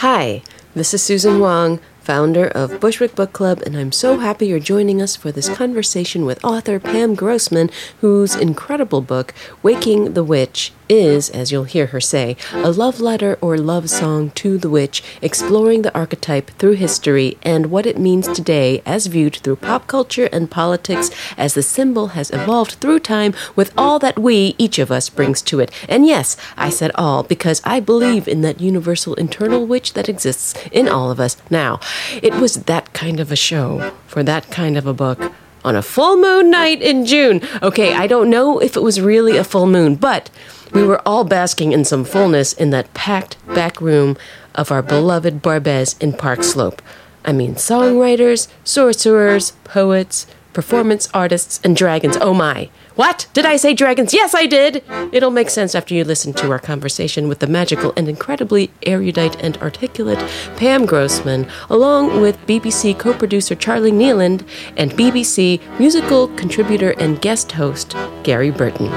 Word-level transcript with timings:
Hi, 0.00 0.42
this 0.74 0.92
is 0.92 1.02
Susan 1.02 1.38
Hwang, 1.38 1.80
founder 2.02 2.48
of 2.48 2.80
Bushwick 2.80 3.14
Book 3.14 3.32
Club, 3.32 3.62
and 3.64 3.74
I'm 3.74 3.92
so 3.92 4.18
happy 4.18 4.48
you're 4.48 4.58
joining 4.60 5.00
us 5.00 5.16
for 5.16 5.32
this 5.32 5.48
conversation 5.48 6.26
with 6.26 6.44
author 6.44 6.78
Pam 6.78 7.14
Grossman, 7.14 7.70
whose 8.02 8.36
incredible 8.36 9.00
book, 9.00 9.32
Waking 9.62 10.12
the 10.12 10.22
Witch, 10.22 10.74
is, 10.88 11.30
as 11.30 11.52
you'll 11.52 11.64
hear 11.64 11.86
her 11.86 12.00
say, 12.00 12.36
a 12.52 12.70
love 12.70 13.00
letter 13.00 13.38
or 13.40 13.56
love 13.58 13.90
song 13.90 14.30
to 14.30 14.58
the 14.58 14.70
witch, 14.70 15.02
exploring 15.22 15.82
the 15.82 15.94
archetype 15.94 16.50
through 16.58 16.72
history 16.72 17.36
and 17.42 17.66
what 17.66 17.86
it 17.86 17.98
means 17.98 18.28
today 18.28 18.82
as 18.86 19.06
viewed 19.06 19.36
through 19.36 19.56
pop 19.56 19.86
culture 19.86 20.28
and 20.32 20.50
politics 20.50 21.10
as 21.36 21.54
the 21.54 21.62
symbol 21.62 22.08
has 22.08 22.30
evolved 22.30 22.72
through 22.72 23.00
time 23.00 23.34
with 23.54 23.72
all 23.76 23.98
that 23.98 24.18
we, 24.18 24.54
each 24.58 24.78
of 24.78 24.90
us, 24.90 25.08
brings 25.08 25.42
to 25.42 25.60
it. 25.60 25.70
And 25.88 26.06
yes, 26.06 26.36
I 26.56 26.70
said 26.70 26.90
all 26.94 27.22
because 27.22 27.60
I 27.64 27.80
believe 27.80 28.28
in 28.28 28.40
that 28.42 28.60
universal 28.60 29.14
internal 29.14 29.66
witch 29.66 29.94
that 29.94 30.08
exists 30.08 30.54
in 30.72 30.88
all 30.88 31.10
of 31.10 31.20
us. 31.20 31.36
Now, 31.50 31.80
it 32.22 32.34
was 32.34 32.64
that 32.64 32.92
kind 32.92 33.20
of 33.20 33.32
a 33.32 33.36
show 33.36 33.92
for 34.06 34.22
that 34.22 34.50
kind 34.50 34.76
of 34.76 34.86
a 34.86 34.94
book 34.94 35.32
on 35.66 35.76
a 35.76 35.82
full 35.82 36.16
moon 36.16 36.50
night 36.50 36.80
in 36.80 37.04
June. 37.04 37.42
Okay, 37.60 37.92
I 37.92 38.06
don't 38.06 38.30
know 38.30 38.60
if 38.60 38.76
it 38.76 38.82
was 38.82 39.00
really 39.00 39.36
a 39.36 39.44
full 39.44 39.66
moon, 39.66 39.96
but 39.96 40.30
we 40.72 40.84
were 40.84 41.02
all 41.06 41.24
basking 41.24 41.72
in 41.72 41.84
some 41.84 42.04
fullness 42.04 42.52
in 42.52 42.70
that 42.70 42.94
packed 42.94 43.36
back 43.48 43.80
room 43.80 44.16
of 44.54 44.70
our 44.70 44.80
beloved 44.80 45.42
Barbès 45.42 46.00
in 46.00 46.12
Park 46.12 46.44
Slope. 46.44 46.80
I 47.24 47.32
mean, 47.32 47.56
songwriters, 47.56 48.46
sorcerers, 48.62 49.50
poets, 49.64 50.28
performance 50.52 51.08
artists, 51.12 51.60
and 51.64 51.76
dragons. 51.76 52.16
Oh 52.20 52.32
my. 52.32 52.70
What? 52.96 53.26
Did 53.34 53.44
I 53.44 53.56
say 53.56 53.74
dragons? 53.74 54.14
Yes, 54.14 54.34
I 54.34 54.46
did! 54.46 54.82
It'll 55.12 55.30
make 55.30 55.50
sense 55.50 55.74
after 55.74 55.94
you 55.94 56.02
listen 56.02 56.32
to 56.32 56.50
our 56.50 56.58
conversation 56.58 57.28
with 57.28 57.40
the 57.40 57.46
magical 57.46 57.92
and 57.94 58.08
incredibly 58.08 58.70
erudite 58.84 59.36
and 59.44 59.58
articulate 59.58 60.18
Pam 60.56 60.86
Grossman, 60.86 61.46
along 61.68 62.22
with 62.22 62.38
BBC 62.46 62.98
co 62.98 63.12
producer 63.12 63.54
Charlie 63.54 63.92
Nieland 63.92 64.48
and 64.78 64.92
BBC 64.92 65.60
musical 65.78 66.28
contributor 66.36 66.92
and 66.92 67.20
guest 67.20 67.52
host 67.52 67.94
Gary 68.22 68.50
Burton. 68.50 68.90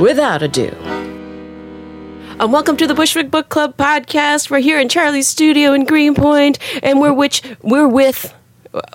Without 0.00 0.42
ado, 0.42 0.70
and 2.40 2.50
welcome 2.50 2.78
to 2.78 2.86
the 2.86 2.94
Bushwick 2.94 3.30
Book 3.30 3.50
Club 3.50 3.76
podcast. 3.76 4.48
We're 4.48 4.60
here 4.60 4.80
in 4.80 4.88
Charlie's 4.88 5.28
studio 5.28 5.74
in 5.74 5.84
Greenpoint, 5.84 6.58
and 6.82 6.98
we're 6.98 7.12
which 7.12 7.42
we're 7.60 7.88
with 7.88 8.34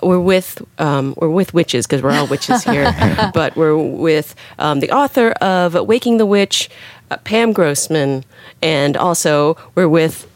we're 0.02 0.20
with 0.20 0.62
um, 0.78 1.14
we're 1.16 1.28
with 1.28 1.54
witches 1.54 1.86
because 1.86 2.02
we're 2.02 2.12
all 2.12 2.26
witches 2.26 2.64
here, 2.72 2.92
but 3.34 3.56
we're 3.56 3.76
with 3.76 4.34
um, 4.58 4.80
the 4.80 4.90
author 4.90 5.30
of 5.40 5.74
Waking 5.74 6.18
the 6.18 6.26
Witch, 6.26 6.70
uh, 7.10 7.16
Pam 7.18 7.52
Grossman, 7.52 8.24
and 8.62 8.96
also 8.96 9.56
we're 9.74 9.88
with 9.88 10.28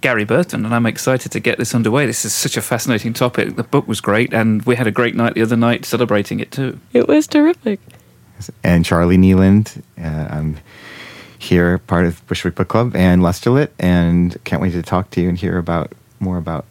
Gary 0.00 0.24
Burton, 0.24 0.64
and 0.64 0.74
I'm 0.74 0.86
excited 0.86 1.30
to 1.32 1.40
get 1.40 1.58
this 1.58 1.74
underway. 1.74 2.06
This 2.06 2.24
is 2.24 2.34
such 2.34 2.56
a 2.56 2.62
fascinating 2.62 3.12
topic. 3.12 3.56
The 3.56 3.62
book 3.62 3.86
was 3.86 4.00
great, 4.00 4.34
and 4.34 4.62
we 4.62 4.76
had 4.76 4.86
a 4.86 4.90
great 4.90 5.14
night 5.14 5.34
the 5.34 5.42
other 5.42 5.56
night 5.56 5.84
celebrating 5.84 6.40
it 6.40 6.50
too. 6.50 6.78
It 6.92 7.08
was 7.08 7.26
terrific. 7.26 7.80
And 8.64 8.84
Charlie 8.84 9.16
Nieland. 9.16 9.80
Uh, 9.96 10.26
I'm 10.28 10.58
here, 11.38 11.78
part 11.78 12.04
of 12.04 12.26
Bushwick 12.26 12.56
Book 12.56 12.68
Club 12.68 12.96
and 12.96 13.22
Lusterlit, 13.22 13.70
and 13.78 14.36
can't 14.44 14.60
wait 14.60 14.72
to 14.72 14.82
talk 14.82 15.10
to 15.10 15.20
you 15.20 15.28
and 15.28 15.38
hear 15.38 15.58
about 15.58 15.92
more 16.18 16.36
about 16.36 16.64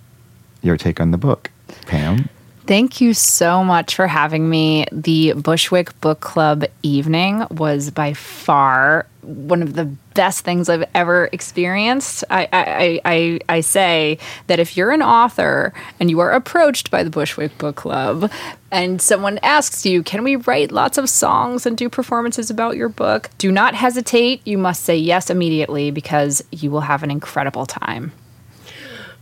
your 0.61 0.77
take 0.77 0.99
on 0.99 1.11
the 1.11 1.17
book. 1.17 1.51
Pam? 1.85 2.29
Thank 2.67 3.01
you 3.01 3.13
so 3.13 3.63
much 3.63 3.95
for 3.95 4.07
having 4.07 4.49
me. 4.49 4.85
The 4.91 5.33
Bushwick 5.33 5.99
Book 5.99 6.19
Club 6.19 6.63
evening 6.83 7.45
was 7.49 7.89
by 7.89 8.13
far 8.13 9.07
one 9.23 9.61
of 9.61 9.73
the 9.73 9.85
best 10.13 10.45
things 10.45 10.69
I've 10.69 10.87
ever 10.93 11.27
experienced. 11.31 12.23
I, 12.29 12.47
I, 12.53 13.01
I, 13.03 13.39
I 13.49 13.61
say 13.61 14.19
that 14.47 14.59
if 14.59 14.77
you're 14.77 14.91
an 14.91 15.01
author 15.01 15.73
and 15.99 16.09
you 16.09 16.19
are 16.19 16.31
approached 16.31 16.91
by 16.91 17.03
the 17.03 17.09
Bushwick 17.09 17.57
Book 17.57 17.75
Club 17.75 18.31
and 18.71 19.01
someone 19.01 19.39
asks 19.43 19.85
you, 19.85 20.03
Can 20.03 20.23
we 20.23 20.35
write 20.35 20.71
lots 20.71 20.97
of 20.97 21.09
songs 21.09 21.65
and 21.65 21.77
do 21.77 21.89
performances 21.89 22.49
about 22.49 22.77
your 22.77 22.89
book? 22.89 23.29
Do 23.37 23.51
not 23.51 23.75
hesitate. 23.75 24.45
You 24.45 24.57
must 24.57 24.83
say 24.83 24.97
yes 24.97 25.29
immediately 25.29 25.91
because 25.91 26.43
you 26.51 26.71
will 26.71 26.81
have 26.81 27.03
an 27.03 27.11
incredible 27.11 27.65
time. 27.65 28.11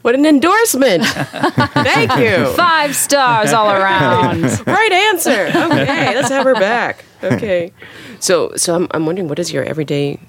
What 0.01 0.15
an 0.15 0.25
endorsement! 0.25 1.03
Thank 1.05 2.15
you. 2.17 2.53
Five 2.53 2.95
stars 2.95 3.51
all 3.51 3.69
around. 3.69 4.43
right 4.67 4.91
answer. 4.91 5.47
Okay, 5.47 6.15
let's 6.15 6.29
have 6.29 6.45
her 6.45 6.53
back. 6.53 7.03
Okay. 7.21 7.73
So, 8.19 8.53
so 8.55 8.75
I'm, 8.75 8.87
I'm 8.91 9.05
wondering, 9.05 9.27
what 9.27 9.35
does 9.35 9.51
your 9.51 9.63
everyday 9.63 10.19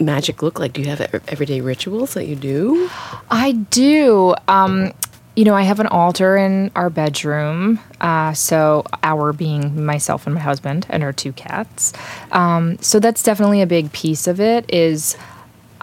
magic 0.00 0.42
look 0.42 0.58
like? 0.58 0.72
Do 0.72 0.80
you 0.82 0.88
have 0.88 1.00
everyday 1.28 1.60
rituals 1.60 2.14
that 2.14 2.26
you 2.26 2.34
do? 2.34 2.90
I 3.30 3.52
do. 3.52 4.34
Um, 4.48 4.92
you 5.36 5.44
know, 5.44 5.54
I 5.54 5.62
have 5.62 5.80
an 5.80 5.88
altar 5.88 6.36
in 6.36 6.70
our 6.76 6.90
bedroom. 6.90 7.80
Uh, 8.00 8.32
so, 8.34 8.84
our 9.02 9.32
being 9.32 9.84
myself 9.84 10.26
and 10.26 10.34
my 10.34 10.40
husband 10.40 10.86
and 10.90 11.02
our 11.02 11.12
two 11.12 11.32
cats. 11.32 11.92
Um, 12.32 12.78
so, 12.78 13.00
that's 13.00 13.22
definitely 13.22 13.60
a 13.60 13.66
big 13.66 13.92
piece 13.92 14.26
of 14.26 14.40
it. 14.40 14.64
Is 14.72 15.16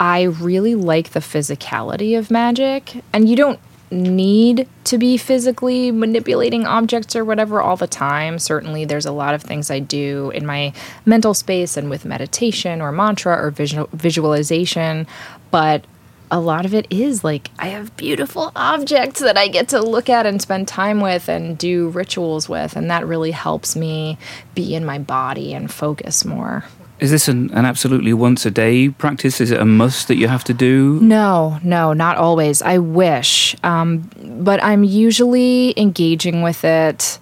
I 0.02 0.22
really 0.22 0.74
like 0.74 1.10
the 1.10 1.20
physicality 1.20 2.18
of 2.18 2.28
magic, 2.28 3.04
and 3.12 3.28
you 3.28 3.36
don't 3.36 3.60
need 3.92 4.68
to 4.82 4.98
be 4.98 5.16
physically 5.16 5.92
manipulating 5.92 6.66
objects 6.66 7.14
or 7.14 7.24
whatever 7.24 7.62
all 7.62 7.76
the 7.76 7.86
time. 7.86 8.40
Certainly, 8.40 8.86
there's 8.86 9.06
a 9.06 9.12
lot 9.12 9.32
of 9.32 9.42
things 9.42 9.70
I 9.70 9.78
do 9.78 10.32
in 10.34 10.44
my 10.44 10.72
mental 11.06 11.34
space 11.34 11.76
and 11.76 11.88
with 11.88 12.04
meditation 12.04 12.82
or 12.82 12.90
mantra 12.90 13.40
or 13.40 13.52
visual- 13.52 13.88
visualization, 13.92 15.06
but 15.52 15.84
a 16.32 16.40
lot 16.40 16.64
of 16.64 16.74
it 16.74 16.88
is 16.90 17.22
like 17.22 17.52
I 17.60 17.68
have 17.68 17.96
beautiful 17.96 18.50
objects 18.56 19.20
that 19.20 19.38
I 19.38 19.46
get 19.46 19.68
to 19.68 19.80
look 19.80 20.10
at 20.10 20.26
and 20.26 20.42
spend 20.42 20.66
time 20.66 20.98
with 20.98 21.28
and 21.28 21.56
do 21.56 21.90
rituals 21.90 22.48
with, 22.48 22.74
and 22.74 22.90
that 22.90 23.06
really 23.06 23.30
helps 23.30 23.76
me 23.76 24.18
be 24.56 24.74
in 24.74 24.84
my 24.84 24.98
body 24.98 25.54
and 25.54 25.72
focus 25.72 26.24
more. 26.24 26.64
Is 27.02 27.10
this 27.10 27.26
an, 27.26 27.50
an, 27.52 27.64
absolutely 27.64 28.12
once 28.12 28.46
a 28.46 28.50
day 28.52 28.88
practice? 28.88 29.40
Is 29.40 29.50
it 29.50 29.58
a 29.58 29.64
must 29.64 30.06
that 30.06 30.18
you 30.18 30.28
have 30.28 30.44
to 30.44 30.54
do? 30.54 31.00
No, 31.00 31.58
no, 31.64 31.92
not 31.92 32.16
always. 32.16 32.62
I 32.62 32.78
wish. 32.78 33.56
Um, 33.64 34.08
but 34.22 34.62
I'm 34.62 34.84
usually 34.84 35.74
engaging 35.76 36.42
with 36.42 36.64
it 36.64 37.18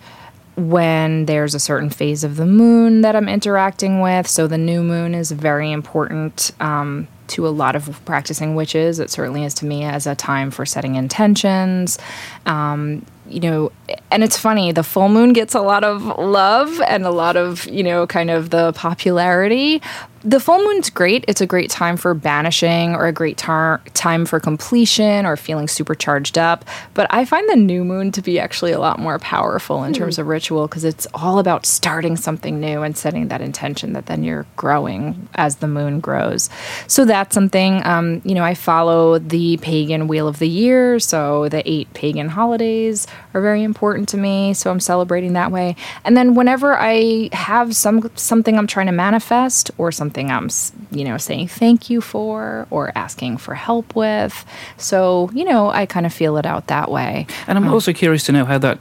when 0.56 1.24
there's 1.24 1.54
a 1.54 1.58
certain 1.58 1.88
phase 1.88 2.24
of 2.24 2.36
the 2.36 2.44
moon 2.44 3.00
that 3.00 3.16
I'm 3.16 3.26
interacting 3.26 4.02
with. 4.02 4.26
So 4.26 4.46
the 4.46 4.58
new 4.58 4.82
moon 4.82 5.14
is 5.14 5.30
very 5.30 5.72
important 5.72 6.50
um, 6.60 7.08
to 7.28 7.46
a 7.46 7.48
lot 7.48 7.74
of 7.74 8.04
practicing 8.04 8.54
witches. 8.54 8.98
It 8.98 9.08
certainly 9.08 9.44
is 9.44 9.54
to 9.54 9.64
me 9.64 9.84
as 9.84 10.06
a 10.06 10.14
time 10.14 10.50
for 10.50 10.66
setting 10.66 10.96
intentions. 10.96 11.98
Um, 12.44 13.06
you 13.30 13.41
know, 13.41 13.72
and 14.10 14.22
it's 14.22 14.36
funny, 14.36 14.72
the 14.72 14.82
full 14.82 15.08
moon 15.08 15.32
gets 15.32 15.54
a 15.54 15.60
lot 15.60 15.84
of 15.84 16.02
love 16.18 16.80
and 16.82 17.04
a 17.04 17.10
lot 17.10 17.36
of, 17.36 17.64
you 17.66 17.82
know, 17.82 18.06
kind 18.06 18.30
of 18.30 18.50
the 18.50 18.72
popularity, 18.72 19.80
the 20.22 20.38
full 20.38 20.58
moon's 20.58 20.91
great. 20.91 21.25
It's 21.28 21.41
a 21.41 21.47
great 21.47 21.70
time 21.70 21.97
for 21.97 22.12
banishing 22.12 22.94
or 22.94 23.06
a 23.06 23.12
great 23.12 23.38
tar- 23.38 23.81
time 23.94 24.26
for 24.26 24.38
completion 24.38 25.25
or 25.25 25.36
feeling 25.36 25.66
super 25.66 25.94
charged 25.94 26.36
up. 26.36 26.64
But 26.92 27.06
I 27.10 27.25
find 27.25 27.48
the 27.48 27.56
new 27.56 27.84
moon 27.84 28.12
to 28.12 28.22
be 28.22 28.38
actually 28.38 28.72
a 28.72 28.78
lot 28.78 28.98
more 28.98 29.19
powerful 29.19 29.82
in 29.82 29.92
mm. 29.92 29.97
terms 29.97 30.19
of 30.19 30.26
ritual 30.26 30.69
because 30.69 30.84
it's 30.84 31.06
all 31.14 31.38
about 31.38 31.64
starting 31.64 32.16
something 32.16 32.60
new 32.60 32.82
and 32.82 32.97
setting 32.97 33.28
that 33.28 33.41
intention 33.41 33.94
that 33.94 34.06
then 34.06 34.22
you're 34.22 34.44
growing 34.56 35.28
as 35.36 35.56
the 35.56 35.66
moon 35.66 36.00
grows. 36.00 36.50
So 36.87 37.06
that's 37.06 37.34
something, 37.34 37.84
um, 37.87 38.20
you 38.22 38.34
know, 38.34 38.44
I 38.44 38.54
follow 38.54 39.19
the 39.19 39.56
pagan 39.58 40.06
wheel 40.06 40.28
of 40.28 40.38
the 40.38 40.48
year. 40.48 40.98
So 40.98 41.48
the 41.48 41.69
eight 41.70 41.92
pagan 41.94 42.28
holidays 42.28 43.06
are 43.32 43.41
very 43.41 43.62
important 43.62 44.10
to 44.10 44.19
me. 44.19 44.52
So 44.52 44.70
I'm 44.70 44.81
celebrating 44.81 45.32
that 45.32 45.50
way. 45.50 45.76
And 46.04 46.14
then 46.14 46.34
whenever 46.34 46.76
I 46.76 47.31
have 47.32 47.75
some 47.75 48.10
something 48.16 48.58
I'm 48.58 48.66
trying 48.66 48.87
to 48.87 48.92
manifest 48.92 49.70
or 49.78 49.91
something 49.91 50.09
something 50.10 50.31
I'm, 50.31 50.48
you 50.91 51.04
know, 51.04 51.19
saying 51.19 51.48
thank 51.48 51.88
you 51.88 52.00
for 52.00 52.66
or 52.71 52.91
asking 52.97 53.38
for 53.38 53.55
help 53.55 53.94
with. 53.94 54.44
So, 54.76 55.31
you 55.32 55.44
know, 55.44 55.70
I 55.70 55.87
kind 55.87 56.05
of 56.05 56.12
feel 56.12 56.37
it 56.37 56.46
out 56.46 56.67
that 56.67 56.90
way. 56.90 57.26
And 57.46 57.56
I'm 57.56 57.69
um, 57.69 57.73
also 57.73 57.93
curious 57.93 58.25
to 58.25 58.32
know 58.32 58.44
how 58.44 58.58
that 58.58 58.81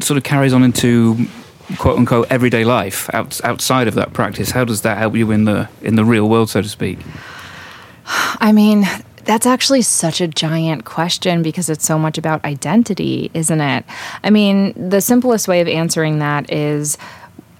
sort 0.00 0.16
of 0.16 0.24
carries 0.24 0.52
on 0.52 0.64
into 0.64 1.26
quote 1.78 1.96
unquote 1.98 2.26
everyday 2.30 2.64
life 2.64 3.08
out, 3.14 3.40
outside 3.44 3.86
of 3.86 3.94
that 3.94 4.12
practice. 4.12 4.50
How 4.50 4.64
does 4.64 4.82
that 4.82 4.98
help 4.98 5.14
you 5.14 5.30
in 5.30 5.44
the 5.44 5.68
in 5.80 5.94
the 5.94 6.04
real 6.04 6.28
world, 6.28 6.50
so 6.50 6.60
to 6.60 6.68
speak? 6.68 6.98
I 8.40 8.52
mean, 8.52 8.84
that's 9.24 9.46
actually 9.46 9.82
such 9.82 10.20
a 10.20 10.28
giant 10.28 10.84
question 10.84 11.42
because 11.42 11.70
it's 11.70 11.86
so 11.86 11.98
much 11.98 12.18
about 12.18 12.44
identity, 12.44 13.30
isn't 13.32 13.60
it? 13.60 13.84
I 14.22 14.30
mean, 14.30 14.74
the 14.90 15.00
simplest 15.00 15.48
way 15.48 15.60
of 15.60 15.68
answering 15.68 16.18
that 16.18 16.50
is 16.52 16.98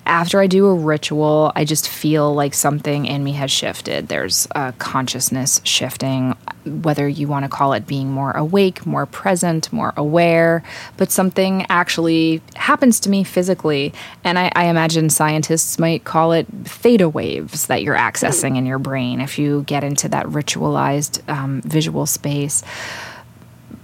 after 0.06 0.40
I 0.40 0.46
do 0.46 0.66
a 0.66 0.74
ritual, 0.74 1.52
I 1.56 1.64
just 1.64 1.88
feel 1.88 2.34
like 2.34 2.54
something 2.54 3.06
in 3.06 3.24
me 3.24 3.32
has 3.32 3.50
shifted. 3.50 4.08
There's 4.08 4.46
a 4.54 4.72
consciousness 4.78 5.60
shifting, 5.64 6.36
whether 6.64 7.08
you 7.08 7.26
want 7.26 7.44
to 7.44 7.48
call 7.48 7.72
it 7.72 7.86
being 7.86 8.10
more 8.10 8.32
awake, 8.32 8.84
more 8.86 9.06
present, 9.06 9.72
more 9.72 9.94
aware, 9.96 10.62
but 10.96 11.10
something 11.10 11.64
actually 11.68 12.42
happens 12.54 13.00
to 13.00 13.10
me 13.10 13.24
physically. 13.24 13.92
And 14.24 14.38
I, 14.38 14.52
I 14.54 14.66
imagine 14.66 15.08
scientists 15.10 15.78
might 15.78 16.04
call 16.04 16.32
it 16.32 16.46
theta 16.64 17.08
waves 17.08 17.66
that 17.66 17.82
you're 17.82 17.96
accessing 17.96 18.56
in 18.56 18.66
your 18.66 18.78
brain 18.78 19.20
if 19.20 19.38
you 19.38 19.62
get 19.62 19.84
into 19.84 20.08
that 20.10 20.26
ritualized 20.26 21.26
um, 21.28 21.62
visual 21.62 22.06
space. 22.06 22.62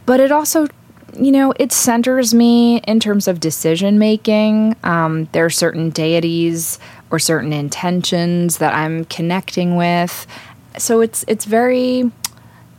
but 0.07 0.21
it 0.21 0.33
also 0.33 0.67
you 1.15 1.33
know 1.33 1.53
it 1.59 1.73
centers 1.73 2.35
me 2.35 2.79
in 2.81 3.01
terms 3.01 3.29
of 3.29 3.41
decision 3.41 3.99
making 3.99 4.77
um, 4.85 5.29
there 5.33 5.45
are 5.45 5.51
certain 5.51 5.91
deities 5.91 6.79
or 7.11 7.19
certain 7.19 7.53
intentions 7.53 8.59
that 8.59 8.75
i'm 8.75 9.05
connecting 9.07 9.77
with 9.77 10.27
so 10.79 11.01
it's 11.01 11.25
it's 11.27 11.45
very 11.45 12.11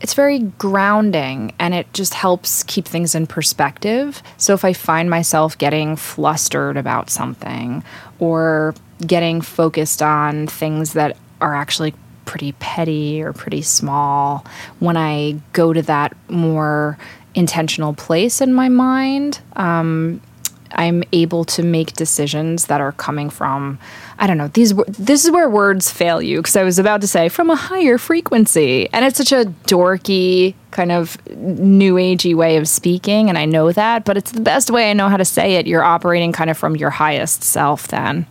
it's 0.02 0.16
very 0.16 0.40
grounding 0.40 1.54
and 1.60 1.74
it 1.74 1.92
just 1.94 2.16
helps 2.16 2.64
keep 2.64 2.86
things 2.86 3.14
in 3.14 3.28
perspective. 3.28 4.22
So 4.38 4.54
if 4.54 4.66
I 4.66 4.74
find 4.74 5.10
myself 5.10 5.58
getting 5.58 5.96
flustered 5.96 6.76
about 6.76 7.12
something 7.12 7.84
or 8.20 8.74
getting 9.06 9.42
focused 9.42 10.02
on 10.02 10.48
things 10.48 10.94
that 10.94 11.18
are 11.40 11.56
actually 11.56 11.94
pretty 12.26 12.54
petty 12.54 13.22
or 13.22 13.32
pretty 13.32 13.62
small, 13.62 14.44
when 14.80 14.98
I 14.98 15.40
go 15.54 15.72
to 15.72 15.84
that 15.84 16.18
more 16.30 16.98
intentional 17.36 17.94
place 17.94 18.42
in 18.42 18.54
my 18.54 18.70
mind, 18.70 19.40
um, 19.56 20.22
I'm 20.74 21.04
able 21.12 21.44
to 21.46 21.64
make 21.64 21.94
decisions 21.94 22.66
that 22.68 22.80
are 22.80 22.94
coming 22.94 23.30
from 23.30 23.78
I 24.20 24.28
don't 24.28 24.38
know 24.38 24.48
these 24.50 24.74
this 24.88 25.26
is 25.26 25.32
where 25.32 25.50
words 25.50 25.90
fail 25.90 26.22
you 26.22 26.38
because 26.38 26.56
I 26.56 26.64
was 26.64 26.80
about 26.80 27.02
to 27.02 27.08
say 27.08 27.28
from 27.28 27.50
a 27.50 27.56
higher 27.56 27.98
frequency. 27.98 28.88
And 28.94 29.04
it's 29.04 29.18
such 29.18 29.32
a 29.32 29.46
dorky 29.66 30.54
kind 30.70 30.92
of 30.92 31.18
new 31.36 31.96
agey 31.96 32.36
way 32.36 32.58
of 32.58 32.68
speaking 32.68 33.30
and 33.30 33.38
I 33.38 33.46
know 33.46 33.72
that 33.72 34.06
but 34.06 34.16
it's 34.16 34.32
the 34.32 34.42
best 34.42 34.70
way 34.70 34.90
I 34.90 34.94
know 34.94 35.10
how 35.10 35.18
to 35.18 35.26
say 35.26 35.56
it. 35.56 35.68
You're 35.68 35.84
operating 35.84 36.32
kind 36.32 36.50
of 36.50 36.58
from 36.58 36.76
your 36.76 36.92
highest 36.92 37.44
self 37.44 37.88
then. 37.88 38.26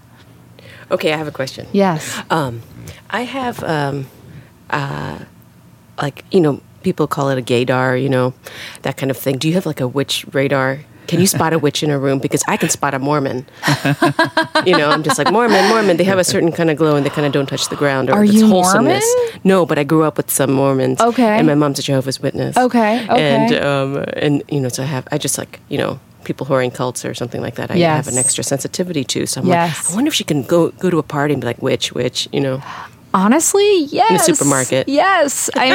Okay, 0.90 1.12
I 1.12 1.16
have 1.16 1.28
a 1.28 1.32
question. 1.32 1.66
yes. 1.72 2.20
Um, 2.30 2.62
I 3.10 3.22
have, 3.22 3.62
um, 3.62 4.06
uh, 4.70 5.18
like, 6.00 6.24
you 6.30 6.40
know, 6.40 6.60
people 6.82 7.06
call 7.06 7.28
it 7.30 7.38
a 7.38 7.42
gaydar, 7.42 8.00
you 8.00 8.08
know, 8.08 8.34
that 8.82 8.96
kind 8.96 9.10
of 9.10 9.16
thing. 9.16 9.38
Do 9.38 9.48
you 9.48 9.54
have 9.54 9.66
like 9.66 9.80
a 9.80 9.88
witch 9.88 10.24
radar? 10.32 10.80
Can 11.06 11.18
you 11.18 11.26
spot 11.26 11.52
a 11.52 11.58
witch 11.58 11.82
in 11.82 11.90
a 11.90 11.98
room? 11.98 12.20
Because 12.20 12.44
I 12.46 12.56
can 12.56 12.68
spot 12.68 12.94
a 12.94 13.00
Mormon. 13.00 13.44
you 14.64 14.76
know, 14.78 14.90
I'm 14.90 15.02
just 15.02 15.18
like 15.18 15.32
Mormon, 15.32 15.68
Mormon. 15.68 15.96
They 15.96 16.04
have 16.04 16.18
a 16.20 16.24
certain 16.24 16.52
kind 16.52 16.70
of 16.70 16.76
glow, 16.76 16.94
and 16.94 17.04
they 17.04 17.10
kind 17.10 17.26
of 17.26 17.32
don't 17.32 17.46
touch 17.48 17.68
the 17.68 17.74
ground. 17.74 18.10
Or 18.10 18.14
Are 18.18 18.24
it's 18.24 18.32
you 18.34 18.46
wholesomeness. 18.46 19.04
Mormon? 19.16 19.40
No, 19.42 19.66
but 19.66 19.76
I 19.76 19.82
grew 19.82 20.04
up 20.04 20.16
with 20.16 20.30
some 20.30 20.52
Mormons. 20.52 21.00
Okay. 21.00 21.36
And 21.38 21.48
my 21.48 21.56
mom's 21.56 21.80
a 21.80 21.82
Jehovah's 21.82 22.20
Witness. 22.20 22.56
Okay, 22.56 23.02
okay. 23.08 23.34
And 23.34 23.54
um, 23.64 24.04
and 24.16 24.42
you 24.48 24.60
know, 24.60 24.68
so 24.68 24.84
I 24.84 24.86
have 24.86 25.08
I 25.10 25.18
just 25.18 25.36
like 25.36 25.58
you 25.68 25.78
know 25.78 25.98
people 26.22 26.46
who 26.46 26.54
are 26.54 26.62
in 26.62 26.70
cults 26.70 27.04
or 27.04 27.12
something 27.14 27.40
like 27.40 27.56
that. 27.56 27.72
I 27.72 27.74
Yes. 27.74 28.04
have 28.04 28.12
an 28.14 28.18
extra 28.18 28.44
sensitivity 28.44 29.02
to. 29.04 29.26
So 29.26 29.40
I'm 29.40 29.48
Yes. 29.48 29.82
like, 29.86 29.92
I 29.92 29.94
wonder 29.96 30.08
if 30.10 30.14
she 30.14 30.22
can 30.24 30.44
go 30.44 30.68
go 30.78 30.90
to 30.90 30.98
a 30.98 31.02
party 31.02 31.34
and 31.34 31.40
be 31.40 31.46
like 31.46 31.60
witch, 31.60 31.92
witch. 31.92 32.28
You 32.32 32.40
know. 32.40 32.62
Honestly, 33.12 33.84
yes. 33.84 34.24
supermarket. 34.24 34.88
Yes. 34.88 35.50
I 35.56 35.70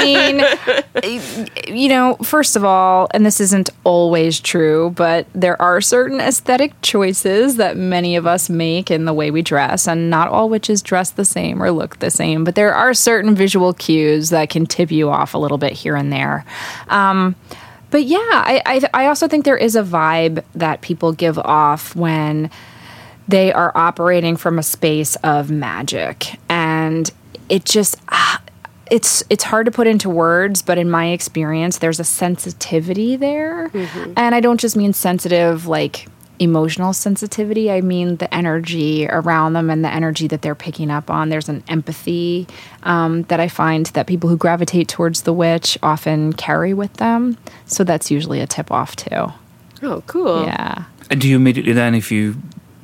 mean, 1.04 1.48
you 1.78 1.90
know, 1.90 2.16
first 2.24 2.56
of 2.56 2.64
all, 2.64 3.10
and 3.12 3.26
this 3.26 3.42
isn't 3.42 3.70
always 3.84 4.40
true, 4.40 4.92
but 4.92 5.28
there 5.34 5.62
are 5.62 5.82
certain 5.82 6.22
aesthetic 6.22 6.74
choices 6.82 7.58
that 7.58 7.76
many 7.76 8.16
of 8.16 8.26
us 8.26 8.50
make 8.50 8.90
in 8.90 9.06
the 9.06 9.14
way 9.14 9.32
we 9.32 9.42
dress, 9.42 9.88
and 9.88 10.10
not 10.10 10.30
all 10.30 10.50
witches 10.50 10.82
dress 10.82 11.10
the 11.10 11.26
same 11.26 11.62
or 11.62 11.72
look 11.72 12.00
the 12.00 12.10
same, 12.10 12.46
but 12.46 12.56
there 12.56 12.74
are 12.74 12.94
certain 12.94 13.36
visual 13.36 13.74
cues 13.74 14.30
that 14.30 14.50
can 14.50 14.66
tip 14.66 14.92
you 14.92 15.10
off 15.10 15.34
a 15.34 15.38
little 15.38 15.58
bit 15.58 15.74
here 15.74 15.96
and 15.96 16.14
there. 16.14 16.46
Um, 16.88 17.36
but 17.92 18.06
yeah, 18.06 18.18
I, 18.20 18.62
I, 18.66 19.04
I 19.04 19.08
also 19.08 19.28
think 19.28 19.46
there 19.46 19.58
is 19.58 19.76
a 19.76 19.84
vibe 19.84 20.44
that 20.54 20.81
people 20.81 21.12
give 21.12 21.38
off 21.40 21.96
when 21.96 22.50
they 23.27 23.51
are 23.54 23.72
operating 23.75 24.38
from 24.38 24.60
a 24.60 24.63
space 24.63 25.16
of 25.18 25.50
magic. 25.50 26.39
And 26.50 27.12
it 27.50 27.66
just 27.66 27.98
ah, 28.10 28.42
it's 28.92 29.24
it's 29.30 29.44
hard 29.44 29.66
to 29.66 29.72
put 29.72 29.88
into 29.88 30.10
words 30.10 30.62
but 30.62 30.77
in 30.77 30.89
my 30.89 31.07
experience 31.07 31.80
there's 31.80 32.00
a 32.00 32.04
sensitivity 32.04 33.16
there. 33.16 33.72
And 34.16 34.36
i 34.36 34.39
don't 34.39 34.60
just 34.60 34.75
mean 34.75 34.94
sensitive 34.94 35.68
like 35.68 36.07
emotional 36.38 36.92
sensitivity. 36.92 37.72
I 37.72 37.80
mean 37.80 38.18
the 38.18 38.33
energy 38.33 39.07
around 39.07 39.54
them 39.54 39.69
and 39.69 39.86
the 39.86 39.94
energy 39.94 40.28
that 40.28 40.42
they're 40.42 40.54
picking 40.54 40.92
up 40.92 41.10
on. 41.10 41.30
There's 41.30 41.48
an 41.48 41.63
empathy 41.69 42.45
um, 42.83 43.24
that 43.24 43.39
i 43.39 43.48
find 43.48 43.86
that 43.88 44.06
people 44.06 44.30
who 44.30 44.38
gravitate 44.38 44.88
towards 44.88 45.21
the 45.21 45.33
witch 45.33 45.78
often 45.81 46.33
carry 46.33 46.74
with 46.74 46.94
them. 46.95 47.38
So 47.66 47.83
that's 47.83 48.12
usually 48.12 48.42
a 48.42 48.48
tip 48.48 48.71
off 48.71 48.95
too. 48.95 49.31
Oh, 49.81 50.04
cool. 50.07 50.44
yeah. 50.44 50.86
And 51.10 51.21
do 51.21 51.30
you 51.30 51.36
immediately 51.36 51.74
then, 51.74 51.94
if 51.94 52.12
you 52.12 52.36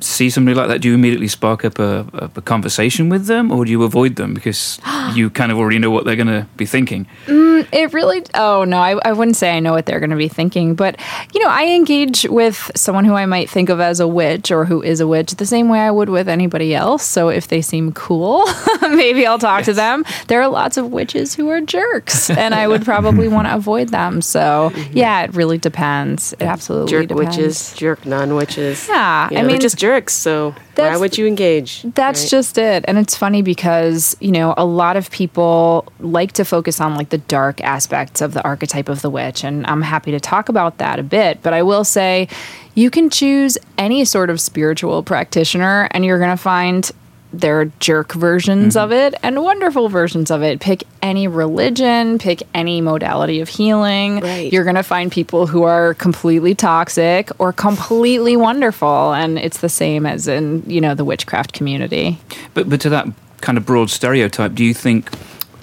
see 0.02 0.30
somebody 0.30 0.54
like 0.54 0.68
that, 0.68 0.80
do 0.80 0.88
you 0.88 0.94
immediately 0.94 1.28
spark 1.28 1.64
up 1.64 1.78
a, 1.78 2.06
a, 2.12 2.30
a 2.36 2.42
conversation 2.42 3.08
with 3.08 3.26
them, 3.26 3.50
or 3.50 3.64
do 3.64 3.70
you 3.70 3.82
avoid 3.82 4.16
them 4.16 4.34
because 4.34 4.78
you 5.14 5.30
kind 5.30 5.52
of 5.52 5.58
already 5.58 5.78
know 5.78 5.90
what 5.90 6.04
they're 6.04 6.16
going 6.16 6.26
to 6.26 6.46
be 6.56 6.66
thinking? 6.66 7.06
Mm, 7.26 7.66
it 7.72 7.92
really, 7.92 8.24
oh 8.34 8.64
no, 8.64 8.78
I, 8.78 8.98
I 9.04 9.12
wouldn't 9.12 9.36
say 9.36 9.56
I 9.56 9.60
know 9.60 9.72
what 9.72 9.86
they're 9.86 10.00
going 10.00 10.10
to 10.10 10.16
be 10.16 10.28
thinking, 10.28 10.74
but 10.74 10.98
you 11.34 11.42
know, 11.42 11.48
I 11.50 11.66
engage 11.66 12.24
with 12.28 12.70
someone 12.74 13.04
who 13.04 13.14
I 13.14 13.26
might 13.26 13.48
think 13.48 13.68
of 13.68 13.80
as 13.80 14.00
a 14.00 14.06
witch 14.08 14.50
or 14.50 14.64
who 14.64 14.82
is 14.82 15.00
a 15.00 15.06
witch 15.06 15.32
the 15.32 15.46
same 15.46 15.68
way 15.68 15.80
I 15.80 15.90
would 15.90 16.08
with 16.08 16.28
anybody 16.28 16.74
else. 16.74 17.04
So 17.04 17.28
if 17.28 17.48
they 17.48 17.62
seem 17.62 17.92
cool, 17.92 18.44
maybe 18.82 19.26
I'll 19.26 19.38
talk 19.38 19.64
to 19.64 19.72
them. 19.72 20.04
There 20.28 20.42
are 20.42 20.48
lots 20.48 20.76
of 20.76 20.92
witches 20.92 21.34
who 21.34 21.48
are 21.48 21.60
jerks, 21.60 22.30
and 22.30 22.54
I 22.54 22.68
would 22.68 22.84
probably 22.84 23.28
want 23.28 23.46
to 23.48 23.54
avoid 23.62 23.88
them. 23.90 24.20
So 24.22 24.70
mm-hmm. 24.74 24.96
yeah, 24.96 25.22
it 25.24 25.34
really 25.34 25.58
depends. 25.58 26.32
It 26.34 26.42
absolutely 26.42 26.90
Jerk 26.90 27.08
depends. 27.08 27.36
witches, 27.36 27.74
jerk 27.74 28.06
non 28.06 28.34
witches. 28.34 28.88
Yeah, 28.88 29.28
You 29.30 29.38
I 29.38 29.40
know, 29.42 29.48
they're 29.48 29.52
mean, 29.52 29.60
just 29.60 29.78
jerks, 29.92 30.14
so 30.14 30.50
why 30.50 30.56
that's- 30.74 31.00
would 31.00 31.18
you 31.18 31.26
engage? 31.26 31.82
That's 31.94 32.22
right? 32.24 32.30
just 32.30 32.58
it. 32.58 32.84
And 32.88 32.98
it's 32.98 33.16
funny 33.16 33.42
because, 33.42 34.16
you 34.20 34.32
know, 34.32 34.54
a 34.56 34.64
lot 34.64 34.96
of 34.96 35.10
people 35.10 35.84
like 36.00 36.32
to 36.32 36.44
focus 36.44 36.80
on 36.80 36.96
like 36.96 37.10
the 37.10 37.18
dark 37.18 37.60
aspects 37.62 38.20
of 38.20 38.32
the 38.32 38.42
archetype 38.42 38.88
of 38.88 39.02
the 39.02 39.10
witch. 39.10 39.44
And 39.44 39.66
I'm 39.66 39.82
happy 39.82 40.10
to 40.12 40.20
talk 40.20 40.48
about 40.48 40.78
that 40.78 40.98
a 40.98 41.02
bit. 41.02 41.42
But 41.42 41.52
I 41.52 41.62
will 41.62 41.84
say 41.84 42.28
you 42.74 42.90
can 42.90 43.10
choose 43.10 43.58
any 43.76 44.04
sort 44.04 44.30
of 44.30 44.40
spiritual 44.40 45.02
practitioner 45.02 45.88
and 45.90 46.04
you're 46.04 46.18
going 46.18 46.30
to 46.30 46.42
find 46.42 46.90
there 47.32 47.60
are 47.60 47.66
jerk 47.80 48.12
versions 48.12 48.76
of 48.76 48.90
mm-hmm. 48.90 49.14
it 49.14 49.20
and 49.22 49.42
wonderful 49.42 49.88
versions 49.88 50.30
of 50.30 50.42
it. 50.42 50.60
Pick 50.60 50.84
any 51.00 51.26
religion, 51.28 52.18
pick 52.18 52.42
any 52.54 52.80
modality 52.80 53.40
of 53.40 53.48
healing. 53.48 54.20
Right. 54.20 54.52
You're 54.52 54.64
going 54.64 54.76
to 54.76 54.82
find 54.82 55.10
people 55.10 55.46
who 55.46 55.62
are 55.62 55.94
completely 55.94 56.54
toxic 56.54 57.30
or 57.38 57.52
completely 57.52 58.36
wonderful. 58.36 59.12
And 59.12 59.38
it's 59.38 59.58
the 59.58 59.68
same 59.68 60.06
as 60.06 60.28
in, 60.28 60.62
you 60.66 60.80
know, 60.80 60.94
the 60.94 61.04
witchcraft 61.04 61.52
community. 61.52 62.18
But 62.54 62.68
but 62.68 62.80
to 62.82 62.90
that 62.90 63.08
kind 63.40 63.58
of 63.58 63.66
broad 63.66 63.90
stereotype, 63.90 64.54
do 64.54 64.64
you 64.64 64.74
think 64.74 65.10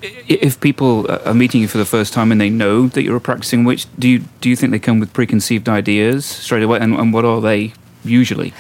if 0.01 0.59
people 0.59 1.09
are 1.25 1.33
meeting 1.33 1.61
you 1.61 1.67
for 1.67 1.77
the 1.77 1.85
first 1.85 2.13
time 2.13 2.31
and 2.31 2.39
they 2.39 2.49
know 2.49 2.87
that 2.87 3.03
you're 3.03 3.17
a 3.17 3.21
practicing 3.21 3.63
witch, 3.63 3.85
do 3.97 4.07
you 4.07 4.23
do 4.41 4.49
you 4.49 4.55
think 4.55 4.71
they 4.71 4.79
come 4.79 4.99
with 4.99 5.13
preconceived 5.13 5.67
ideas 5.67 6.25
straight 6.25 6.63
away, 6.63 6.79
and, 6.79 6.95
and 6.95 7.13
what 7.13 7.25
are 7.25 7.41
they 7.41 7.73
usually? 8.03 8.53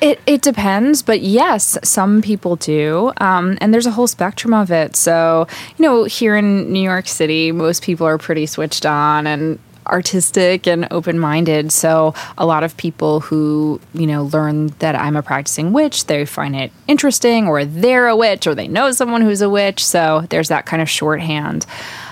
It 0.00 0.20
it 0.26 0.42
depends, 0.42 1.02
but 1.02 1.22
yes, 1.22 1.76
some 1.82 2.22
people 2.22 2.56
do, 2.56 3.12
um, 3.20 3.58
and 3.60 3.74
there's 3.74 3.86
a 3.86 3.90
whole 3.90 4.06
spectrum 4.06 4.54
of 4.54 4.70
it. 4.70 4.94
So 4.94 5.46
you 5.76 5.82
know, 5.84 6.04
here 6.04 6.36
in 6.36 6.72
New 6.72 6.82
York 6.82 7.08
City, 7.08 7.50
most 7.50 7.82
people 7.82 8.06
are 8.06 8.18
pretty 8.18 8.46
switched 8.46 8.86
on 8.86 9.26
and 9.26 9.58
artistic 9.86 10.66
and 10.66 10.86
open-minded. 10.90 11.72
So 11.72 12.14
a 12.36 12.44
lot 12.46 12.62
of 12.62 12.76
people 12.76 13.20
who 13.20 13.80
you 13.94 14.06
know 14.06 14.24
learn 14.24 14.68
that 14.80 14.94
i'm 14.94 15.16
a 15.16 15.22
practicing 15.22 15.72
witch 15.72 16.04
they 16.04 16.26
find 16.26 16.54
it 16.54 16.70
interesting 16.86 17.46
or 17.48 17.64
they're 17.64 18.06
a 18.06 18.14
witch 18.14 18.46
or 18.46 18.54
they 18.54 18.68
know 18.68 18.92
someone 18.92 19.22
who's 19.22 19.40
a 19.40 19.50
witch. 19.50 19.84
So 19.84 20.26
there's 20.30 20.48
that 20.48 20.66
kind 20.66 20.82
of 20.82 20.90
shorthand. 20.90 21.66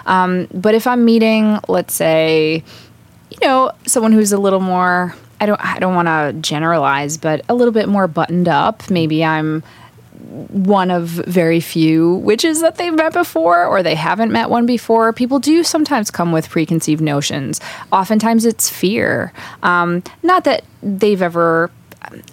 Um, 0.07 0.49
but 0.53 0.75
if 0.75 0.87
i'm 0.87 1.05
meeting 1.05 1.59
let's 1.69 1.95
say 1.95 2.65
you 3.31 3.39
know, 3.47 3.73
someone 3.87 4.13
who's 4.13 4.33
a 4.33 4.39
little 4.39 4.61
more 4.61 5.15
I 5.41 5.47
don't 5.47 5.61
I 5.65 5.79
don't 5.79 5.95
want 5.95 6.09
to 6.09 6.35
generalize, 6.41 7.17
but 7.17 7.45
a 7.49 7.55
little 7.55 7.73
bit 7.73 7.89
more 7.89 8.07
buttoned 8.07 8.49
up. 8.49 8.91
Maybe 8.91 9.25
I'm 9.25 9.63
one 10.49 10.91
of 10.91 11.09
very 11.09 11.61
few 11.61 12.17
witches 12.17 12.61
that 12.63 12.77
they've 12.77 12.95
met 12.95 13.13
before 13.13 13.67
or 13.67 13.83
they 13.83 13.95
haven't 13.95 14.33
met 14.33 14.51
one 14.51 14.67
before. 14.67 15.13
People 15.13 15.39
do 15.39 15.63
sometimes 15.63 16.11
come 16.11 16.33
with 16.33 16.49
preconceived 16.49 17.03
notions. 17.03 17.61
Oftentimes 17.93 18.45
it's 18.45 18.69
fear. 18.69 19.33
Um, 19.63 20.03
not 20.23 20.45
that 20.45 20.65
they've 20.83 21.21
ever 21.21 21.71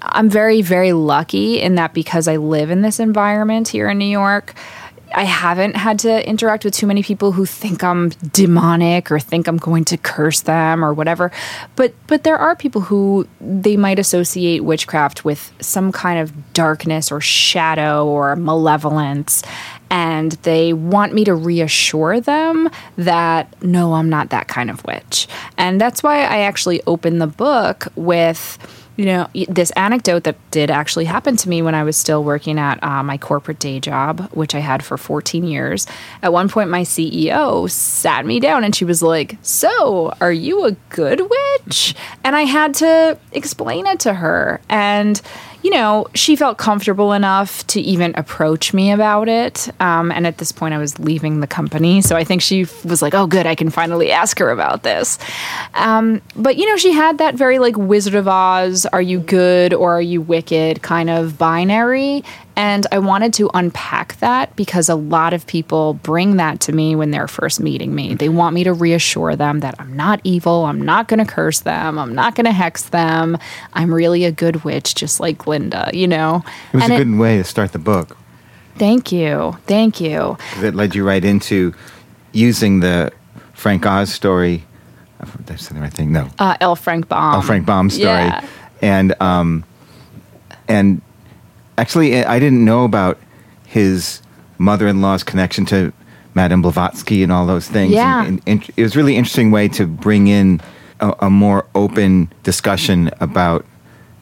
I'm 0.01 0.29
very, 0.29 0.62
very 0.62 0.93
lucky 0.93 1.60
in 1.60 1.75
that 1.75 1.93
because 1.93 2.27
I 2.27 2.38
live 2.38 2.69
in 2.69 2.81
this 2.81 3.00
environment 3.00 3.67
here 3.67 3.89
in 3.89 3.98
New 3.98 4.05
York. 4.05 4.53
I 5.13 5.24
haven't 5.24 5.75
had 5.75 6.00
to 6.00 6.27
interact 6.27 6.65
with 6.65 6.74
too 6.74 6.88
many 6.88 7.03
people 7.03 7.32
who 7.32 7.46
think 7.46 7.84
I'm 7.84 8.10
demonic 8.32 9.12
or 9.12 9.20
think 9.20 9.48
I'm 9.48 9.58
going 9.58 9.86
to 9.86 9.98
curse 9.98 10.41
them 10.41 10.84
or 10.84 10.93
whatever. 10.93 11.32
But 11.75 11.93
but 12.08 12.24
there 12.24 12.38
are 12.38 12.55
people 12.55 12.82
who 12.82 13.27
they 13.39 13.77
might 13.77 14.00
associate 14.00 14.63
witchcraft 14.63 15.24
with 15.24 15.53
some 15.60 15.91
kind 15.91 16.20
of 16.20 16.53
darkness 16.53 17.12
or 17.12 17.22
shadow 17.22 18.08
or 18.08 18.36
malevolence 18.36 19.43
and 19.89 20.32
they 20.41 20.74
want 20.74 21.13
me 21.13 21.24
to 21.24 21.36
reassure 21.36 22.20
them 22.20 22.67
that 22.98 23.62
no, 23.62 23.93
I'm 23.93 24.10
not 24.10 24.32
that 24.32 24.48
kind 24.48 24.72
of 24.72 24.84
witch. 24.86 25.27
And 25.58 25.79
that's 25.79 26.01
why 26.01 26.22
I 26.22 26.39
actually 26.39 26.82
open 26.88 27.20
the 27.20 27.27
book 27.27 27.88
with 27.96 28.58
You 28.95 29.05
know, 29.05 29.27
this 29.50 29.71
anecdote 29.71 30.23
that 30.25 30.35
did 30.51 30.69
actually 30.69 31.05
happen 31.05 31.35
to 31.38 31.50
me 31.50 31.62
when 31.63 31.73
I 31.73 31.83
was 31.83 31.97
still 31.97 32.23
working 32.23 32.59
at 32.59 32.83
uh, 32.83 33.01
my 33.01 33.17
corporate 33.17 33.57
day 33.57 33.79
job, 33.79 34.29
which 34.31 34.53
I 34.53 34.59
had 34.59 34.83
for 34.83 34.97
14 34.97 35.43
years. 35.45 35.88
At 36.21 36.31
one 36.31 36.47
point, 36.47 36.69
my 36.69 36.81
CEO 36.81 37.69
sat 37.69 38.25
me 38.25 38.39
down 38.39 38.63
and 38.63 38.75
she 38.75 38.85
was 38.85 39.01
like, 39.01 39.38
So, 39.41 40.13
are 40.21 40.31
you 40.31 40.65
a 40.65 40.73
good 40.89 41.21
witch? 41.21 41.95
And 42.23 42.35
I 42.35 42.43
had 42.43 42.75
to 42.75 43.17
explain 43.31 43.88
it 43.88 44.00
to 44.01 44.13
her. 44.13 44.62
And 44.69 45.19
you 45.63 45.72
know, 45.72 46.08
she 46.13 46.36
felt 46.36 46.58
comfortable 46.58 47.13
enough 47.13 47.65
to 47.67 47.79
even 47.82 48.13
approach 48.15 48.74
me 48.74 48.91
about 48.91 49.29
it. 49.29 49.70
Um, 49.79 50.12
and 50.12 50.27
at 50.27 50.38
this 50.38 50.51
point, 50.51 50.74
I 50.74 50.77
was 50.77 51.00
leaving 51.00 51.39
the 51.39 51.48
company. 51.48 52.01
So 52.01 52.17
I 52.17 52.25
think 52.25 52.41
she 52.41 52.65
was 52.84 53.01
like, 53.01 53.13
oh, 53.13 53.27
good, 53.27 53.46
I 53.46 53.55
can 53.55 53.70
finally 53.70 54.12
ask 54.12 54.38
her 54.39 54.50
about 54.50 54.84
this. 54.84 55.17
Um, 55.74 56.22
but, 56.36 56.58
you 56.58 56.65
know, 56.67 56.75
she 56.75 56.91
had 56.91 57.17
that 57.20 57.36
very 57.36 57.60
like 57.60 57.77
Wizard 57.77 58.15
of 58.15 58.27
Oz, 58.27 58.86
are 58.88 59.01
you 59.01 59.20
good 59.20 59.74
or 59.74 59.96
are 59.96 60.01
you 60.01 60.22
wicked 60.22 60.82
kind 60.82 61.10
of 61.10 61.38
binary. 61.38 62.24
And 62.55 62.86
I 62.91 63.00
wanted 63.00 63.33
to 63.36 63.50
unpack 63.53 64.17
that 64.19 64.55
because 64.55 64.88
a 64.89 64.95
lot 64.95 65.33
of 65.33 65.48
people 65.48 65.95
bring 65.95 66.38
that 66.38 66.60
to 66.62 66.72
me 66.72 66.95
when 66.95 67.12
they're 67.12 67.27
first 67.27 67.60
meeting 67.60 67.95
me. 67.95 68.13
They 68.13 68.29
want 68.29 68.53
me 68.53 68.63
to 68.63 68.74
reassure 68.74 69.36
them 69.36 69.62
that 69.62 69.75
I'm 69.79 69.95
not 69.95 70.22
evil, 70.24 70.65
I'm 70.65 70.81
not 70.81 71.07
going 71.07 71.25
to 71.25 71.31
curse 71.31 71.62
them, 71.62 71.98
I'm 71.98 72.13
not 72.13 72.36
going 72.36 72.45
to 72.45 72.51
hex 72.51 72.83
them. 72.83 73.38
I'm 73.74 73.93
really 73.93 74.25
a 74.25 74.31
good 74.31 74.63
witch, 74.63 74.93
just 74.95 75.19
like 75.19 75.39
Glinda, 75.39 75.89
you 75.93 76.07
know? 76.07 76.43
It 76.72 76.77
was 76.77 76.83
And 76.83 76.93
a 76.93 76.98
good 76.98 77.17
way 77.17 77.38
to 77.38 77.43
start 77.43 77.72
the 77.72 77.79
book. 77.79 78.17
Thank 78.77 79.12
you. 79.12 79.57
Thank 79.65 80.00
you. 80.01 80.38
That 80.60 80.75
led 80.75 80.95
you 80.95 81.05
right 81.05 81.24
into 81.24 81.74
using 82.31 82.79
the 82.79 83.12
Frank 83.53 83.86
Oz 83.86 84.12
story. 84.12 84.63
Did 85.45 85.51
I 85.51 85.55
say 85.55 85.74
the 85.74 85.81
right 85.81 85.93
thing? 85.93 86.12
No. 86.12 86.29
Uh, 86.39 86.57
L. 86.60 86.75
Frank 86.75 87.07
Baum. 87.07 87.36
L. 87.36 87.41
Frank 87.41 87.65
Baum 87.65 87.89
story. 87.89 88.07
Yeah. 88.07 88.45
And 88.81 89.15
um, 89.22 89.63
and 90.67 91.01
actually, 91.77 92.23
I 92.23 92.39
didn't 92.39 92.63
know 92.63 92.83
about 92.83 93.19
his 93.65 94.21
mother-in-law's 94.57 95.23
connection 95.23 95.65
to 95.65 95.91
Madame 96.33 96.61
Blavatsky 96.61 97.23
and 97.23 97.31
all 97.31 97.45
those 97.45 97.67
things. 97.67 97.93
Yeah. 97.93 98.25
And, 98.25 98.41
and 98.47 98.69
it 98.75 98.81
was 98.81 98.95
a 98.95 98.97
really 98.97 99.15
interesting 99.15 99.51
way 99.51 99.67
to 99.69 99.85
bring 99.85 100.27
in 100.27 100.61
a, 100.99 101.13
a 101.19 101.29
more 101.29 101.67
open 101.75 102.31
discussion 102.43 103.11
about 103.19 103.65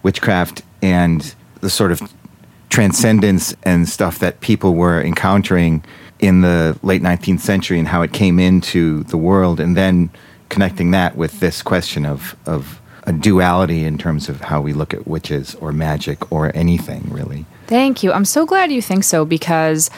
witchcraft 0.03 0.63
and 0.81 1.33
the 1.61 1.69
sort 1.69 1.91
of 1.91 2.01
transcendence 2.69 3.53
and 3.63 3.87
stuff 3.87 4.19
that 4.19 4.39
people 4.41 4.73
were 4.73 5.01
encountering 5.01 5.83
in 6.19 6.41
the 6.41 6.77
late 6.83 7.01
19th 7.01 7.39
century 7.39 7.77
and 7.77 7.87
how 7.87 8.01
it 8.01 8.13
came 8.13 8.39
into 8.39 9.03
the 9.05 9.17
world 9.17 9.59
and 9.59 9.75
then 9.75 10.09
connecting 10.49 10.91
that 10.91 11.15
with 11.15 11.39
this 11.39 11.61
question 11.61 12.05
of, 12.05 12.35
of 12.45 12.80
a 13.03 13.13
duality 13.13 13.83
in 13.83 13.97
terms 13.97 14.29
of 14.29 14.41
how 14.41 14.61
we 14.61 14.73
look 14.73 14.93
at 14.93 15.07
witches 15.07 15.55
or 15.55 15.71
magic 15.71 16.31
or 16.31 16.55
anything 16.55 17.09
really 17.09 17.45
Thank 17.71 18.03
you. 18.03 18.11
I'm 18.11 18.25
so 18.25 18.45
glad 18.45 18.69
you 18.69 18.81
think 18.81 19.05
so 19.05 19.23
because, 19.23 19.89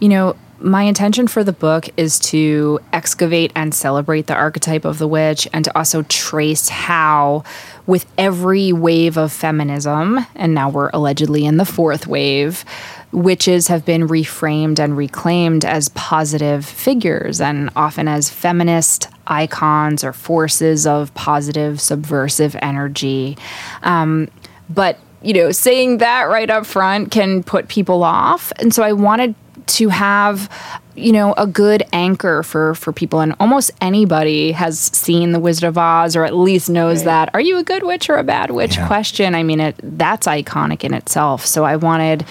you 0.00 0.08
know, 0.08 0.34
my 0.62 0.82
intention 0.82 1.26
for 1.26 1.44
the 1.44 1.52
book 1.52 1.88
is 1.96 2.18
to 2.20 2.80
excavate 2.92 3.52
and 3.54 3.74
celebrate 3.74 4.26
the 4.26 4.34
archetype 4.34 4.84
of 4.84 4.98
the 4.98 5.08
witch 5.08 5.48
and 5.52 5.64
to 5.64 5.76
also 5.76 6.02
trace 6.02 6.68
how, 6.68 7.44
with 7.86 8.06
every 8.16 8.72
wave 8.72 9.16
of 9.16 9.32
feminism, 9.32 10.20
and 10.34 10.54
now 10.54 10.68
we're 10.68 10.90
allegedly 10.92 11.44
in 11.44 11.56
the 11.56 11.64
fourth 11.64 12.06
wave, 12.06 12.64
witches 13.12 13.68
have 13.68 13.84
been 13.84 14.08
reframed 14.08 14.78
and 14.78 14.96
reclaimed 14.96 15.64
as 15.64 15.88
positive 15.90 16.64
figures 16.64 17.40
and 17.40 17.68
often 17.76 18.08
as 18.08 18.30
feminist 18.30 19.08
icons 19.26 20.02
or 20.02 20.12
forces 20.12 20.86
of 20.86 21.12
positive 21.14 21.80
subversive 21.80 22.56
energy. 22.62 23.36
Um, 23.82 24.28
but 24.70 24.98
you 25.22 25.34
know, 25.34 25.52
saying 25.52 25.98
that 25.98 26.22
right 26.22 26.50
up 26.50 26.66
front 26.66 27.12
can 27.12 27.42
put 27.44 27.68
people 27.68 28.02
off. 28.02 28.52
And 28.58 28.74
so 28.74 28.82
I 28.82 28.92
wanted 28.92 29.34
to 29.66 29.88
have 29.88 30.50
you 30.94 31.12
know 31.12 31.32
a 31.34 31.46
good 31.46 31.82
anchor 31.92 32.42
for 32.42 32.74
for 32.74 32.92
people. 32.92 33.20
And 33.20 33.34
almost 33.40 33.70
anybody 33.80 34.52
has 34.52 34.78
seen 34.78 35.32
the 35.32 35.40
wizard 35.40 35.68
of 35.68 35.78
oz 35.78 36.16
or 36.16 36.24
at 36.24 36.34
least 36.34 36.68
knows 36.68 37.04
that. 37.04 37.30
Are 37.34 37.40
you 37.40 37.58
a 37.58 37.64
good 37.64 37.82
witch 37.82 38.10
or 38.10 38.16
a 38.16 38.24
bad 38.24 38.50
witch? 38.50 38.76
Yeah. 38.76 38.86
question. 38.86 39.34
I 39.34 39.42
mean 39.42 39.60
it 39.60 39.76
that's 39.82 40.26
iconic 40.26 40.84
in 40.84 40.94
itself. 40.94 41.46
So 41.46 41.64
i 41.64 41.76
wanted 41.76 42.24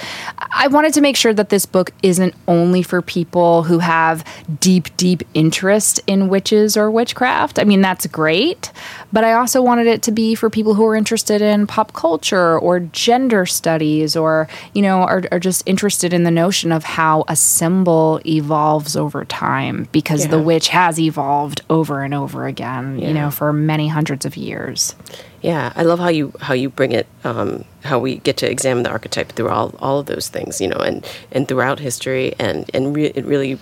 i 0.51 0.68
wanted 0.68 0.94
to 0.94 1.01
make 1.01 1.15
sure 1.15 1.34
that 1.34 1.50
this 1.50 1.65
book 1.65 1.91
isn't 2.03 2.36
only 2.48 2.84
for 2.84 3.01
people 3.01 3.63
who 3.63 3.80
have 3.80 4.24
deep 4.60 4.96
deep 4.98 5.24
interest 5.34 6.00
in 6.08 6.30
witches 6.30 6.77
or 6.77 6.91
witchcraft. 6.91 7.60
I 7.60 7.63
mean 7.63 7.82
that's 7.82 8.06
great. 8.08 8.72
But 9.12 9.24
i 9.24 9.34
also 9.34 9.62
wanted 9.62 9.88
it 9.88 10.03
to 10.03 10.12
be 10.12 10.36
for 10.36 10.50
people 10.50 10.75
who 10.75 10.86
are 10.86 10.96
interested 10.96 11.41
in 11.41 11.68
pop 11.68 11.94
culture 11.94 12.60
or 12.60 12.80
gender 12.80 13.46
studies 13.46 14.15
or 14.15 14.48
you 14.74 14.82
know 14.82 15.01
are, 15.01 15.24
are 15.32 15.39
just 15.39 15.63
interested 15.65 16.13
in 16.13 16.24
the 16.24 16.32
notion 16.32 16.72
of 16.72 16.84
how 16.84 17.24
a 17.27 17.36
symbol 17.36 18.22
evolves 18.25 18.50
over 18.51 19.25
time 19.25 19.88
because 19.91 20.27
the 20.27 20.39
witch 20.39 20.70
has 20.70 21.00
evolved 21.00 21.62
over 21.70 22.03
and 22.03 22.13
over 22.13 22.46
again 22.48 23.00
you 23.00 23.13
know 23.13 23.31
for 23.31 23.53
many 23.53 23.88
hundreds 23.88 24.25
of 24.25 24.36
years. 24.38 24.96
Yeah, 25.41 25.74
I 25.75 25.84
love 25.84 26.00
how 26.00 26.10
you 26.10 26.34
how 26.39 26.53
you 26.53 26.70
bring 26.70 26.91
it, 26.91 27.08
um, 27.24 27.65
how 27.84 27.98
we 27.98 28.17
get 28.17 28.38
to 28.38 28.50
examine 28.50 28.84
the 28.84 28.91
archetype 28.91 29.31
through 29.31 29.50
all, 29.50 29.74
all 29.79 30.00
of 30.00 30.05
those 30.05 30.27
things, 30.29 30.62
you 30.62 30.67
know, 30.67 30.77
and, 30.77 31.05
and 31.31 31.48
throughout 31.48 31.79
history, 31.79 32.36
and 32.38 32.70
and 32.75 32.96
re- 32.96 33.12
it 33.15 33.25
really, 33.25 33.58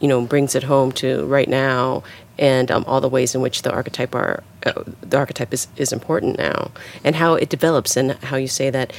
you 0.00 0.08
know, 0.08 0.22
brings 0.22 0.54
it 0.54 0.62
home 0.62 0.90
to 0.92 1.26
right 1.26 1.48
now, 1.48 2.02
and 2.38 2.70
um, 2.70 2.84
all 2.86 3.02
the 3.02 3.10
ways 3.10 3.34
in 3.34 3.42
which 3.42 3.60
the 3.60 3.70
archetype 3.70 4.14
are 4.14 4.42
uh, 4.64 4.84
the 5.02 5.18
archetype 5.18 5.52
is, 5.52 5.68
is 5.76 5.92
important 5.92 6.38
now, 6.38 6.70
and 7.04 7.16
how 7.16 7.34
it 7.34 7.50
develops, 7.50 7.94
and 7.94 8.12
how 8.24 8.36
you 8.36 8.48
say 8.48 8.70
that 8.70 8.94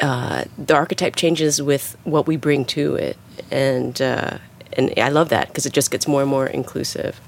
uh, 0.00 0.44
the 0.56 0.74
archetype 0.74 1.16
changes 1.16 1.60
with 1.60 1.98
what 2.04 2.26
we 2.26 2.36
bring 2.36 2.64
to 2.64 2.94
it, 2.94 3.18
and 3.50 4.00
uh, 4.00 4.38
and 4.74 4.92
I 4.96 5.08
love 5.08 5.28
that 5.30 5.48
because 5.48 5.66
it 5.66 5.72
just 5.72 5.90
gets 5.90 6.06
more 6.06 6.22
and 6.22 6.30
more 6.30 6.46
inclusive. 6.46 7.20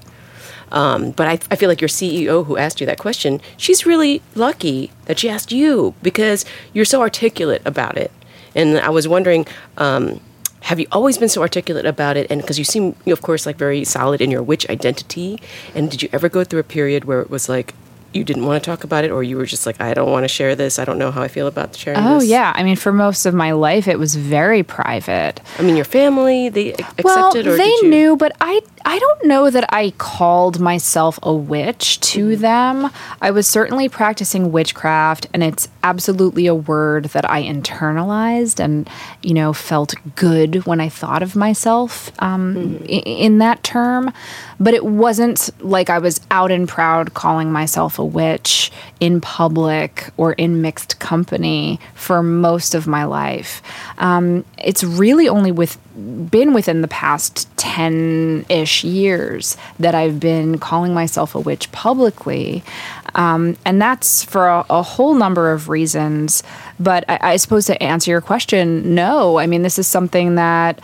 Um, 0.71 1.11
but 1.11 1.27
I, 1.27 1.33
I 1.51 1.55
feel 1.55 1.69
like 1.69 1.81
your 1.81 1.89
CEO 1.89 2.45
who 2.45 2.57
asked 2.57 2.79
you 2.79 2.87
that 2.87 2.97
question, 2.97 3.41
she's 3.57 3.85
really 3.85 4.21
lucky 4.35 4.91
that 5.05 5.19
she 5.19 5.29
asked 5.29 5.51
you 5.51 5.93
because 6.01 6.45
you're 6.73 6.85
so 6.85 7.01
articulate 7.01 7.61
about 7.65 7.97
it. 7.97 8.11
And 8.55 8.79
I 8.79 8.89
was 8.89 9.07
wondering, 9.07 9.45
um, 9.77 10.21
have 10.61 10.79
you 10.79 10.87
always 10.91 11.17
been 11.17 11.29
so 11.29 11.41
articulate 11.41 11.85
about 11.85 12.17
it? 12.17 12.29
And 12.29 12.41
because 12.41 12.57
you 12.57 12.63
seem, 12.63 12.95
of 13.07 13.21
course, 13.21 13.45
like 13.45 13.57
very 13.57 13.83
solid 13.83 14.21
in 14.21 14.31
your 14.31 14.43
witch 14.43 14.69
identity. 14.69 15.41
And 15.75 15.89
did 15.89 16.03
you 16.03 16.09
ever 16.13 16.29
go 16.29 16.43
through 16.43 16.59
a 16.59 16.63
period 16.63 17.05
where 17.05 17.21
it 17.21 17.29
was 17.29 17.49
like 17.49 17.73
you 18.13 18.23
didn't 18.23 18.45
want 18.45 18.61
to 18.63 18.69
talk 18.69 18.83
about 18.83 19.03
it, 19.05 19.11
or 19.11 19.23
you 19.23 19.37
were 19.37 19.45
just 19.45 19.65
like, 19.65 19.79
I 19.81 19.93
don't 19.93 20.11
want 20.11 20.23
to 20.25 20.27
share 20.27 20.55
this. 20.55 20.79
I 20.79 20.85
don't 20.85 20.97
know 20.97 21.11
how 21.11 21.21
I 21.21 21.27
feel 21.27 21.47
about 21.47 21.75
sharing 21.75 21.99
oh 21.99 22.19
this. 22.19 22.27
yeah 22.29 22.51
i 22.55 22.63
mean 22.63 22.75
for 22.75 22.91
most 22.91 23.25
of 23.25 23.33
my 23.33 23.51
life 23.53 23.87
it 23.87 23.97
was 23.97 24.15
very 24.15 24.63
private 24.63 25.39
I 25.59 25.63
mean, 25.63 25.75
your 25.75 25.85
family 25.85 26.49
they 26.49 26.73
ac- 26.73 26.83
accepted, 26.97 27.45
well, 27.45 27.53
or 27.55 27.57
they 27.57 27.75
knew, 27.83 28.15
but 28.17 28.35
I 28.41 28.61
I 28.85 28.99
don't 28.99 29.25
know 29.25 29.49
that 29.49 29.65
I 29.73 29.91
called 29.97 30.59
myself 30.59 31.19
a 31.23 31.33
witch 31.33 31.99
to 32.01 32.29
Mm-hmm. 32.31 32.41
them. 32.41 32.91
I 33.21 33.31
was 33.31 33.47
certainly 33.47 33.89
practicing 33.89 34.51
witchcraft, 34.51 35.27
and 35.33 35.43
it's 35.43 35.67
absolutely 35.83 36.47
a 36.47 36.55
word 36.55 37.05
that 37.05 37.29
I 37.29 37.43
internalized 37.43 38.59
and 38.59 38.89
you 39.23 39.33
know 39.33 39.53
felt 39.53 39.93
good 40.15 40.65
when 40.65 40.79
I 40.81 40.89
thought 40.89 41.23
of 41.23 41.35
myself 41.35 42.11
um, 42.21 42.55
Mm-hmm. 42.55 42.85
in 42.85 43.37
that 43.39 43.63
term. 43.63 44.11
But 44.59 44.73
it 44.75 44.85
wasn't 44.85 45.49
like 45.63 45.89
I 45.89 45.97
was 45.97 46.21
out 46.29 46.51
and 46.51 46.67
proud 46.69 47.13
calling 47.15 47.51
myself 47.51 47.97
a 47.97 48.05
witch 48.05 48.71
in 48.99 49.19
public 49.21 50.09
or 50.17 50.33
in 50.33 50.61
mixed 50.61 50.99
company 50.99 51.79
for 51.95 52.21
most 52.21 52.75
of 52.75 52.85
my 52.85 53.05
life. 53.05 53.61
Um, 53.97 54.45
it's 54.59 54.83
really 54.83 55.27
only 55.27 55.51
with 55.51 55.79
been 55.95 56.53
within 56.53 56.81
the 56.81 56.87
past 56.87 57.53
10-ish 57.57 58.83
years 58.83 59.57
that 59.79 59.93
I've 59.93 60.19
been 60.19 60.57
calling 60.57 60.93
myself 60.93 61.35
a 61.35 61.39
witch 61.39 61.71
publicly. 61.71 62.63
Um, 63.15 63.57
and 63.65 63.81
that's 63.81 64.23
for 64.23 64.47
a, 64.47 64.65
a 64.69 64.81
whole 64.81 65.15
number 65.15 65.51
of 65.51 65.69
reasons. 65.69 66.43
But 66.79 67.03
I, 67.09 67.19
I 67.21 67.35
suppose 67.37 67.65
to 67.65 67.81
answer 67.83 68.11
your 68.11 68.21
question, 68.21 68.95
no. 68.95 69.37
I 69.37 69.47
mean, 69.47 69.63
this 69.63 69.77
is 69.77 69.87
something 69.87 70.35
that 70.35 70.79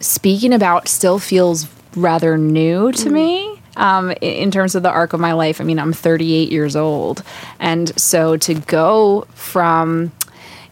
speaking 0.00 0.52
about 0.52 0.88
still 0.88 1.18
feels 1.18 1.68
rather 1.94 2.38
new 2.38 2.92
to 2.92 3.10
me 3.10 3.60
um, 3.76 4.12
in 4.20 4.50
terms 4.50 4.74
of 4.74 4.82
the 4.82 4.90
arc 4.90 5.12
of 5.12 5.20
my 5.20 5.32
life. 5.32 5.60
I 5.60 5.64
mean, 5.64 5.78
I'm 5.78 5.92
38 5.92 6.50
years 6.50 6.76
old. 6.76 7.22
And 7.58 7.98
so 8.00 8.36
to 8.38 8.54
go 8.54 9.26
from 9.34 10.12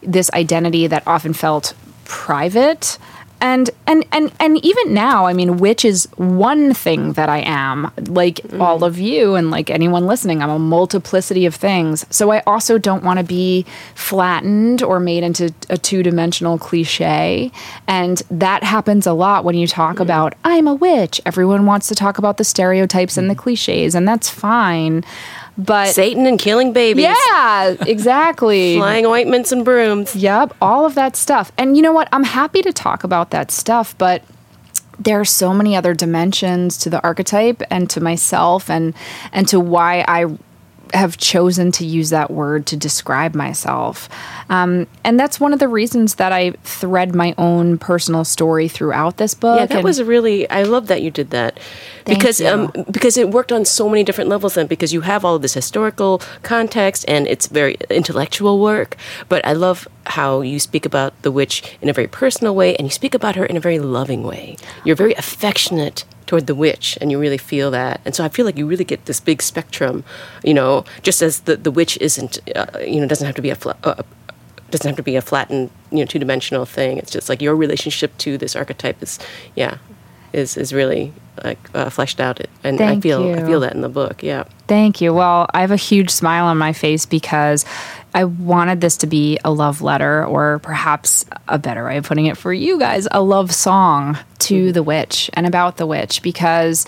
this 0.01 0.29
identity 0.31 0.87
that 0.87 1.03
often 1.05 1.33
felt 1.33 1.73
private 2.05 2.97
and 3.41 3.69
and 3.87 4.05
and 4.11 4.31
and 4.39 4.63
even 4.65 4.93
now 4.93 5.25
i 5.25 5.33
mean 5.33 5.57
which 5.57 5.85
is 5.85 6.07
one 6.17 6.73
thing 6.73 7.13
that 7.13 7.29
i 7.29 7.39
am 7.39 7.91
like 8.07 8.35
mm. 8.35 8.59
all 8.59 8.83
of 8.83 8.99
you 8.99 9.35
and 9.35 9.49
like 9.49 9.69
anyone 9.69 10.05
listening 10.05 10.41
i'm 10.41 10.49
a 10.49 10.59
multiplicity 10.59 11.45
of 11.45 11.55
things. 11.55 12.05
So 12.09 12.31
i 12.31 12.41
also 12.45 12.77
don't 12.77 13.03
want 13.03 13.19
to 13.19 13.25
be 13.25 13.65
flattened 13.95 14.81
or 14.81 14.99
made 14.99 15.23
into 15.23 15.53
a 15.69 15.77
two-dimensional 15.77 16.57
cliche. 16.57 17.51
And 17.87 18.21
that 18.29 18.63
happens 18.63 19.07
a 19.07 19.13
lot 19.13 19.43
when 19.43 19.55
you 19.55 19.67
talk 19.67 19.97
mm. 19.97 20.01
about 20.01 20.35
i'm 20.43 20.67
a 20.67 20.73
witch. 20.73 21.21
Everyone 21.25 21.65
wants 21.65 21.87
to 21.87 21.95
talk 21.95 22.17
about 22.17 22.37
the 22.37 22.43
stereotypes 22.43 23.17
and 23.17 23.29
the 23.29 23.35
mm. 23.35 23.39
cliches 23.39 23.95
and 23.95 24.07
that's 24.07 24.29
fine 24.29 25.03
but 25.59 25.89
Satan 25.89 26.25
and 26.25 26.39
killing 26.39 26.71
babies. 26.73 27.03
yeah, 27.05 27.75
exactly. 27.85 28.75
Flying 28.77 29.05
ointments 29.05 29.51
and 29.51 29.65
brooms. 29.65 30.15
Yep, 30.15 30.55
all 30.61 30.85
of 30.85 30.95
that 30.95 31.15
stuff. 31.15 31.51
And 31.57 31.75
you 31.75 31.83
know 31.83 31.91
what? 31.91 32.07
I'm 32.11 32.23
happy 32.23 32.61
to 32.61 32.71
talk 32.71 33.03
about 33.03 33.31
that 33.31 33.51
stuff, 33.51 33.95
but 33.97 34.23
there 34.97 35.19
are 35.19 35.25
so 35.25 35.53
many 35.53 35.75
other 35.75 35.93
dimensions 35.93 36.77
to 36.79 36.89
the 36.89 37.01
archetype 37.03 37.61
and 37.69 37.89
to 37.89 38.01
myself 38.01 38.69
and 38.69 38.93
and 39.31 39.47
to 39.49 39.59
why 39.59 40.03
I 40.07 40.37
have 40.93 41.17
chosen 41.17 41.71
to 41.73 41.85
use 41.85 42.09
that 42.09 42.31
word 42.31 42.65
to 42.67 42.77
describe 42.77 43.35
myself. 43.35 44.09
Um, 44.49 44.87
and 45.03 45.19
that's 45.19 45.39
one 45.39 45.53
of 45.53 45.59
the 45.59 45.67
reasons 45.67 46.15
that 46.15 46.31
I 46.31 46.51
thread 46.63 47.13
my 47.13 47.35
own 47.37 47.77
personal 47.77 48.23
story 48.23 48.67
throughout 48.67 49.17
this 49.17 49.33
book. 49.33 49.59
Yeah, 49.59 49.65
that 49.67 49.75
and- 49.77 49.83
was 49.83 50.01
really. 50.01 50.49
I 50.49 50.63
love 50.63 50.87
that 50.87 51.01
you 51.01 51.11
did 51.11 51.29
that 51.31 51.59
because 52.05 52.41
um 52.41 52.71
because 52.91 53.17
it 53.17 53.29
worked 53.29 53.51
on 53.51 53.65
so 53.65 53.87
many 53.89 54.03
different 54.03 54.29
levels. 54.29 54.55
Then 54.55 54.67
because 54.67 54.93
you 54.93 55.01
have 55.01 55.23
all 55.23 55.35
of 55.35 55.41
this 55.41 55.53
historical 55.53 56.21
context 56.43 57.05
and 57.07 57.27
it's 57.27 57.47
very 57.47 57.77
intellectual 57.89 58.59
work. 58.59 58.95
But 59.27 59.45
I 59.45 59.53
love 59.53 59.87
how 60.05 60.41
you 60.41 60.59
speak 60.59 60.85
about 60.85 61.19
the 61.21 61.31
witch 61.31 61.77
in 61.81 61.89
a 61.89 61.93
very 61.93 62.07
personal 62.07 62.55
way, 62.55 62.75
and 62.75 62.87
you 62.87 62.91
speak 62.91 63.13
about 63.13 63.35
her 63.35 63.45
in 63.45 63.55
a 63.57 63.59
very 63.59 63.79
loving 63.79 64.23
way. 64.23 64.57
You're 64.83 64.95
very 64.95 65.13
affectionate 65.13 66.05
toward 66.29 66.45
the 66.45 66.53
witch, 66.53 66.95
and 67.01 67.11
you 67.11 67.19
really 67.19 67.39
feel 67.39 67.71
that. 67.71 68.01
And 68.05 68.13
so 68.13 68.23
I 68.23 68.29
feel 68.29 68.45
like 68.45 68.55
you 68.55 68.67
really 68.67 68.83
get 68.83 69.05
this 69.05 69.19
big 69.19 69.41
spectrum. 69.41 70.03
You 70.43 70.53
know, 70.53 70.85
just 71.01 71.23
as 71.23 71.41
the 71.41 71.57
the 71.57 71.71
witch 71.71 71.97
isn't, 71.99 72.37
uh, 72.55 72.67
you 72.85 73.01
know, 73.01 73.07
doesn't 73.07 73.25
have 73.25 73.35
to 73.35 73.41
be 73.41 73.49
a. 73.49 73.55
Fl- 73.55 73.71
uh, 73.83 74.03
doesn't 74.69 74.87
have 74.87 74.97
to 74.97 75.01
be 75.01 75.15
a 75.15 75.21
flattened, 75.21 75.71
you 75.91 75.97
know, 75.97 76.05
two 76.05 76.19
dimensional 76.19 76.63
thing. 76.63 76.99
It's 76.99 77.09
just 77.09 77.27
like 77.27 77.41
your 77.41 77.55
relationship 77.55 78.15
to 78.19 78.37
this 78.37 78.55
archetype 78.55 79.01
is, 79.01 79.17
yeah, 79.55 79.79
is 80.31 80.55
is 80.57 80.71
really 80.71 81.11
like 81.43 81.57
uh, 81.73 81.89
fleshed 81.89 82.19
out. 82.19 82.39
And 82.63 82.75
I 82.75 82.77
Thank 82.77 83.01
feel 83.01 83.33
I 83.33 83.43
feel 83.43 83.61
that 83.61 83.73
in 83.73 83.81
the 83.81 83.89
book. 83.89 84.21
Yeah, 84.21 84.43
Thank 84.69 85.01
you. 85.01 85.15
Well, 85.15 85.47
I 85.55 85.61
have 85.61 85.71
a 85.71 85.75
huge 85.75 86.11
smile 86.11 86.45
on 86.45 86.59
my 86.59 86.73
face 86.73 87.07
because 87.07 87.65
I 88.13 88.23
wanted 88.23 88.81
this 88.81 88.97
to 88.97 89.07
be 89.07 89.39
a 89.45 89.51
love 89.51 89.81
letter, 89.81 90.25
or 90.25 90.59
perhaps 90.59 91.25
a 91.47 91.59
better 91.59 91.85
way 91.85 91.97
of 91.97 92.05
putting 92.05 92.25
it 92.25 92.37
for 92.37 92.51
you 92.51 92.79
guys, 92.79 93.07
a 93.11 93.21
love 93.21 93.53
song 93.53 94.17
to 94.39 94.55
mm-hmm. 94.55 94.71
the 94.73 94.83
witch 94.83 95.29
and 95.33 95.45
about 95.45 95.77
the 95.77 95.85
witch 95.85 96.21
because 96.21 96.85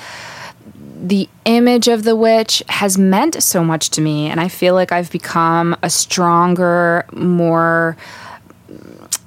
the 1.01 1.27
image 1.45 1.87
of 1.87 2.03
the 2.03 2.15
witch 2.15 2.61
has 2.69 2.97
meant 2.97 3.41
so 3.41 3.63
much 3.63 3.89
to 3.91 4.01
me. 4.01 4.27
And 4.27 4.39
I 4.39 4.47
feel 4.47 4.73
like 4.73 4.91
I've 4.91 5.11
become 5.11 5.75
a 5.81 5.89
stronger, 5.89 7.05
more 7.11 7.97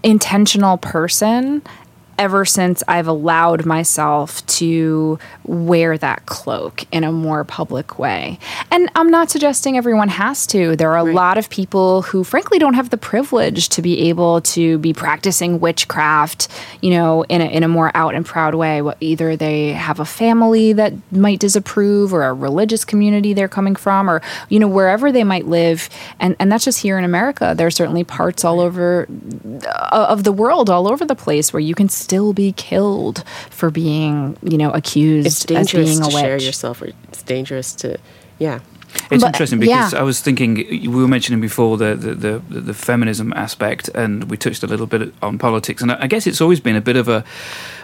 intentional 0.03 0.77
person 0.79 1.63
ever 2.19 2.45
since 2.45 2.83
I've 2.89 3.07
allowed 3.09 3.65
myself 3.67 4.45
to 4.47 5.19
wear 5.45 5.97
that 5.99 6.27
cloak 6.27 6.85
in 6.93 7.05
a 7.05 7.13
more 7.13 7.45
public 7.45 7.99
way. 7.99 8.39
And 8.71 8.91
I'm 8.95 9.11
not 9.11 9.31
suggesting 9.31 9.77
everyone 9.77 10.09
has 10.09 10.47
to. 10.49 10.77
There 10.77 10.91
are 10.93 10.99
a 10.99 11.05
Right. 11.05 11.15
lot 11.15 11.39
of 11.39 11.51
people 11.51 12.03
who 12.03 12.25
frankly 12.25 12.59
don't 12.59 12.75
have 12.75 12.91
the 12.91 12.97
privilege 12.97 13.69
to 13.71 13.83
be 13.83 14.09
able 14.09 14.41
to 14.43 14.79
be 14.79 14.93
practicing 14.93 15.61
witchcraft, 15.61 16.49
you 16.81 16.91
know, 16.91 17.23
in 17.25 17.41
a, 17.41 17.45
in 17.47 17.63
a 17.63 17.69
more 17.69 17.91
out 17.95 18.15
and 18.15 18.25
proud 18.25 18.55
way. 18.55 18.83
Either 19.01 19.37
they 19.37 19.73
have 19.73 20.01
a 20.01 20.05
family 20.05 20.73
that 20.73 20.93
might 21.13 21.41
disapprove 21.41 22.13
or 22.15 22.25
a 22.25 22.33
religious 22.33 22.85
community 22.85 23.35
they're 23.35 23.49
coming 23.49 23.77
from 23.77 24.09
or 24.09 24.21
you 24.49 24.59
know 24.59 24.69
wherever 24.69 25.11
they 25.13 25.25
might 25.25 25.47
live 25.47 25.89
and 26.21 26.37
and 26.39 26.51
that's 26.51 26.65
just 26.65 26.81
here 26.81 26.99
in 26.99 27.05
America. 27.05 27.55
There 27.57 27.67
are 27.67 27.71
certainly 27.71 28.05
parts 28.05 28.45
all 28.45 28.61
over 28.61 29.07
uh, 29.67 30.07
of 30.09 30.25
the 30.25 30.33
world 30.33 30.71
all 30.71 30.89
over 30.89 31.05
the 31.05 31.15
place 31.15 31.53
where 31.53 31.61
you 31.61 31.75
can 31.75 31.89
still 32.05 32.33
be 32.33 32.53
killed 32.53 33.19
for 33.51 33.69
being, 33.71 34.37
you 34.43 34.59
know, 34.63 34.71
accused 34.81 35.27
it's 35.27 35.41
as 35.43 35.47
dangerous 35.47 35.89
being 35.91 36.01
a 36.01 36.09
to 36.09 36.15
witch. 36.15 36.25
share 36.25 36.39
yourself. 36.49 36.83
Or 36.83 36.87
it's 37.09 37.23
dangerous 37.23 37.75
to, 37.83 37.89
yeah. 38.39 38.61
It's 39.11 39.23
But, 39.25 39.35
interesting 39.35 39.59
because 39.59 39.93
yeah. 39.93 39.99
I 39.99 40.05
was 40.05 40.21
thinking 40.21 40.55
we 40.95 41.03
were 41.03 41.09
mentioning 41.09 41.41
before 41.41 41.77
the, 41.77 41.97
the 41.97 42.15
the 42.15 42.61
the 42.71 42.75
feminism 42.75 43.33
aspect, 43.33 43.89
and 43.95 44.31
we 44.31 44.37
touched 44.37 44.63
a 44.63 44.69
little 44.69 44.87
bit 44.87 45.13
on 45.21 45.37
politics, 45.39 45.83
and 45.83 45.91
I 45.91 46.07
guess 46.07 46.27
it's 46.29 46.41
always 46.41 46.61
been 46.61 46.77
a 46.77 46.81
bit 46.81 46.97
of 46.97 47.09
a 47.09 47.25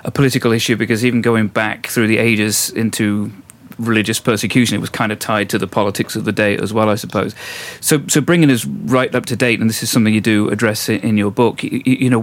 a 0.05 0.11
political 0.13 0.53
issue 0.53 0.77
because 0.77 1.05
even 1.05 1.21
going 1.21 1.49
back 1.49 1.89
through 1.89 2.07
the 2.07 2.19
ages 2.19 2.71
into 2.71 3.31
religious 3.79 4.21
persecution, 4.21 4.77
it 4.77 4.81
was 4.81 4.91
kind 4.91 5.11
of 5.11 5.19
tied 5.19 5.49
to 5.51 5.59
the 5.59 5.67
politics 5.67 6.15
of 6.17 6.25
the 6.25 6.33
day 6.33 6.57
as 6.63 6.73
well, 6.73 6.89
I 6.89 6.97
suppose. 6.97 7.35
So, 7.81 8.01
so 8.09 8.21
bringing 8.21 8.51
us 8.51 8.65
right 8.67 9.13
up 9.15 9.27
to 9.27 9.37
date, 9.37 9.59
and 9.61 9.69
this 9.69 9.83
is 9.83 9.91
something 9.91 10.15
you 10.15 10.21
do 10.21 10.49
address 10.51 10.89
i- 10.89 10.93
in 11.09 11.17
your 11.19 11.33
book. 11.33 11.65
You, 11.65 11.83
you 11.85 12.11
know, 12.11 12.23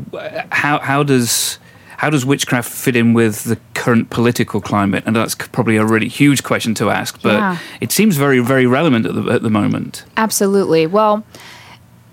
how 0.51 0.79
how 0.79 1.03
does 1.03 1.59
how 1.97 2.09
does 2.09 2.25
witchcraft 2.25 2.69
fit 2.71 2.95
in 2.95 3.13
with 3.13 3.43
the 3.45 3.57
current 3.73 4.09
political 4.09 4.61
climate? 4.61 5.03
And 5.05 5.15
that's 5.15 5.35
probably 5.35 5.77
a 5.77 5.85
really 5.85 6.07
huge 6.07 6.43
question 6.43 6.73
to 6.75 6.89
ask, 6.89 7.21
but 7.21 7.33
Yeah. 7.33 7.57
it 7.81 7.91
seems 7.91 8.17
very, 8.17 8.39
very 8.39 8.65
relevant 8.67 9.05
at 9.05 9.15
the, 9.15 9.23
at 9.31 9.41
the 9.41 9.49
moment. 9.49 10.03
Absolutely. 10.15 10.85
Well, 10.87 11.23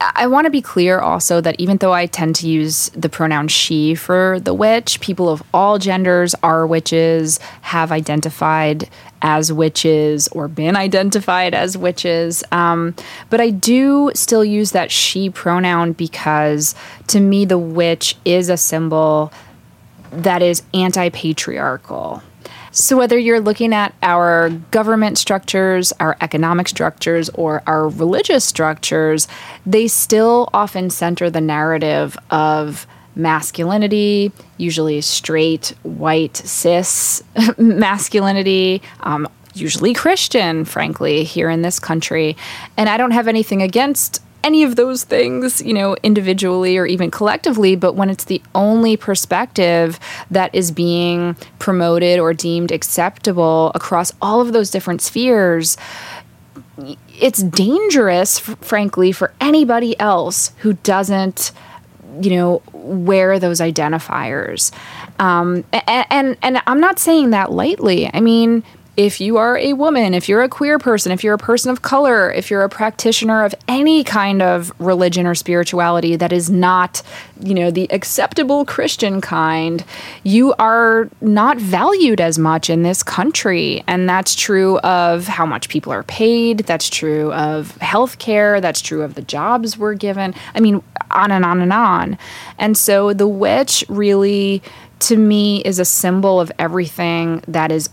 I 0.00 0.26
want 0.26 0.44
to 0.46 0.50
be 0.50 0.60
clear 0.60 0.98
also 0.98 1.40
that 1.40 1.54
even 1.58 1.76
though 1.78 1.92
I 1.92 2.06
tend 2.06 2.34
to 2.36 2.48
use 2.48 2.90
the 2.90 3.08
pronoun 3.08 3.48
she 3.48 3.94
for 3.94 4.38
the 4.40 4.52
witch, 4.52 5.00
people 5.00 5.28
of 5.28 5.42
all 5.54 5.78
genders 5.78 6.34
are 6.42 6.66
witches, 6.66 7.38
have 7.62 7.92
identified 7.92 8.88
as 9.22 9.52
witches, 9.52 10.28
or 10.28 10.48
been 10.48 10.76
identified 10.76 11.54
as 11.54 11.78
witches. 11.78 12.42
Um, 12.52 12.94
but 13.30 13.40
I 13.40 13.50
do 13.50 14.10
still 14.14 14.44
use 14.44 14.72
that 14.72 14.90
she 14.90 15.30
pronoun 15.30 15.92
because 15.92 16.74
to 17.06 17.20
me, 17.20 17.44
the 17.46 17.56
witch 17.58 18.16
is 18.26 18.50
a 18.50 18.56
symbol 18.58 19.32
that 20.22 20.42
is 20.42 20.62
anti 20.72 21.08
patriarchal. 21.10 22.22
So, 22.70 22.96
whether 22.96 23.16
you're 23.16 23.40
looking 23.40 23.72
at 23.72 23.94
our 24.02 24.50
government 24.72 25.16
structures, 25.16 25.92
our 26.00 26.16
economic 26.20 26.68
structures, 26.68 27.28
or 27.30 27.62
our 27.68 27.88
religious 27.88 28.44
structures, 28.44 29.28
they 29.64 29.86
still 29.86 30.48
often 30.52 30.90
center 30.90 31.30
the 31.30 31.40
narrative 31.40 32.18
of 32.30 32.86
masculinity, 33.14 34.32
usually 34.56 35.00
straight, 35.02 35.72
white, 35.84 36.36
cis 36.36 37.22
masculinity, 37.58 38.82
um, 39.00 39.28
usually 39.54 39.94
Christian, 39.94 40.64
frankly, 40.64 41.22
here 41.22 41.48
in 41.48 41.62
this 41.62 41.78
country. 41.78 42.36
And 42.76 42.88
I 42.88 42.96
don't 42.96 43.12
have 43.12 43.28
anything 43.28 43.62
against 43.62 44.20
any 44.44 44.62
of 44.62 44.76
those 44.76 45.02
things, 45.02 45.60
you 45.62 45.72
know, 45.72 45.96
individually 46.02 46.76
or 46.76 46.86
even 46.86 47.10
collectively, 47.10 47.74
but 47.74 47.94
when 47.94 48.10
it's 48.10 48.24
the 48.24 48.40
only 48.54 48.96
perspective 48.96 49.98
that 50.30 50.54
is 50.54 50.70
being 50.70 51.34
promoted 51.58 52.20
or 52.20 52.34
deemed 52.34 52.70
acceptable 52.70 53.72
across 53.74 54.12
all 54.22 54.40
of 54.40 54.52
those 54.52 54.70
different 54.70 55.00
spheres, 55.00 55.76
it's 57.18 57.42
dangerous, 57.42 58.38
frankly, 58.38 59.10
for 59.10 59.32
anybody 59.40 59.98
else 59.98 60.52
who 60.58 60.74
doesn't 60.74 61.50
you 62.20 62.30
know 62.30 62.62
wear 62.72 63.40
those 63.40 63.60
identifiers. 63.60 64.72
Um, 65.18 65.64
and, 65.72 66.06
and 66.10 66.36
and 66.42 66.62
i'm 66.66 66.80
not 66.80 66.98
saying 66.98 67.30
that 67.30 67.50
lightly. 67.50 68.08
I 68.12 68.20
mean 68.20 68.62
if 68.96 69.20
you 69.20 69.36
are 69.36 69.56
a 69.58 69.72
woman 69.72 70.14
if 70.14 70.28
you're 70.28 70.42
a 70.42 70.48
queer 70.48 70.78
person 70.78 71.12
if 71.12 71.24
you're 71.24 71.34
a 71.34 71.38
person 71.38 71.70
of 71.70 71.82
color 71.82 72.32
if 72.32 72.50
you're 72.50 72.62
a 72.62 72.68
practitioner 72.68 73.44
of 73.44 73.54
any 73.68 74.04
kind 74.04 74.42
of 74.42 74.72
religion 74.78 75.26
or 75.26 75.34
spirituality 75.34 76.16
that 76.16 76.32
is 76.32 76.50
not 76.50 77.02
you 77.40 77.54
know 77.54 77.70
the 77.70 77.86
acceptable 77.90 78.64
christian 78.64 79.20
kind 79.20 79.84
you 80.22 80.54
are 80.58 81.08
not 81.20 81.58
valued 81.58 82.20
as 82.20 82.38
much 82.38 82.70
in 82.70 82.82
this 82.82 83.02
country. 83.02 83.82
And 83.86 84.08
that's 84.08 84.34
true 84.34 84.78
of 84.78 85.26
how 85.26 85.46
much 85.46 85.68
people 85.68 85.92
are 85.92 86.02
paid. 86.02 86.58
That's 86.60 86.88
true 86.88 87.32
of 87.32 87.76
healthcare. 87.80 88.60
That's 88.60 88.80
true 88.80 89.02
of 89.02 89.14
the 89.14 89.22
jobs 89.22 89.76
we're 89.76 89.94
given. 89.94 90.34
I 90.54 90.60
mean 90.60 90.82
on 91.10 91.30
and 91.30 91.44
on 91.44 91.60
and 91.60 91.72
on. 91.72 92.18
And 92.58 92.76
so 92.76 93.12
the 93.12 93.28
witch 93.28 93.84
really, 93.88 94.62
to 95.00 95.16
me, 95.16 95.62
is 95.62 95.78
a 95.78 95.84
symbol 95.84 96.40
of 96.40 96.50
everything 96.58 97.42
that 97.46 97.70
is, 97.70 97.88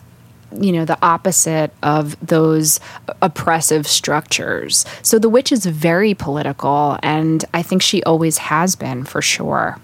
you 0.60 0.72
know, 0.72 0.86
the 0.86 0.98
opposite 1.02 1.72
of 1.84 2.18
those 2.26 2.80
oppressive 3.22 3.88
structures. 3.88 4.86
So 5.02 5.20
the 5.20 5.30
witch 5.30 5.52
is 5.52 5.66
very 5.66 6.14
political, 6.14 6.98
and 7.04 7.44
I 7.54 7.62
think 7.62 7.82
she 7.82 8.04
always 8.04 8.38
has 8.40 8.76
been 8.76 9.04
for 9.04 9.22
sure. 9.22 9.78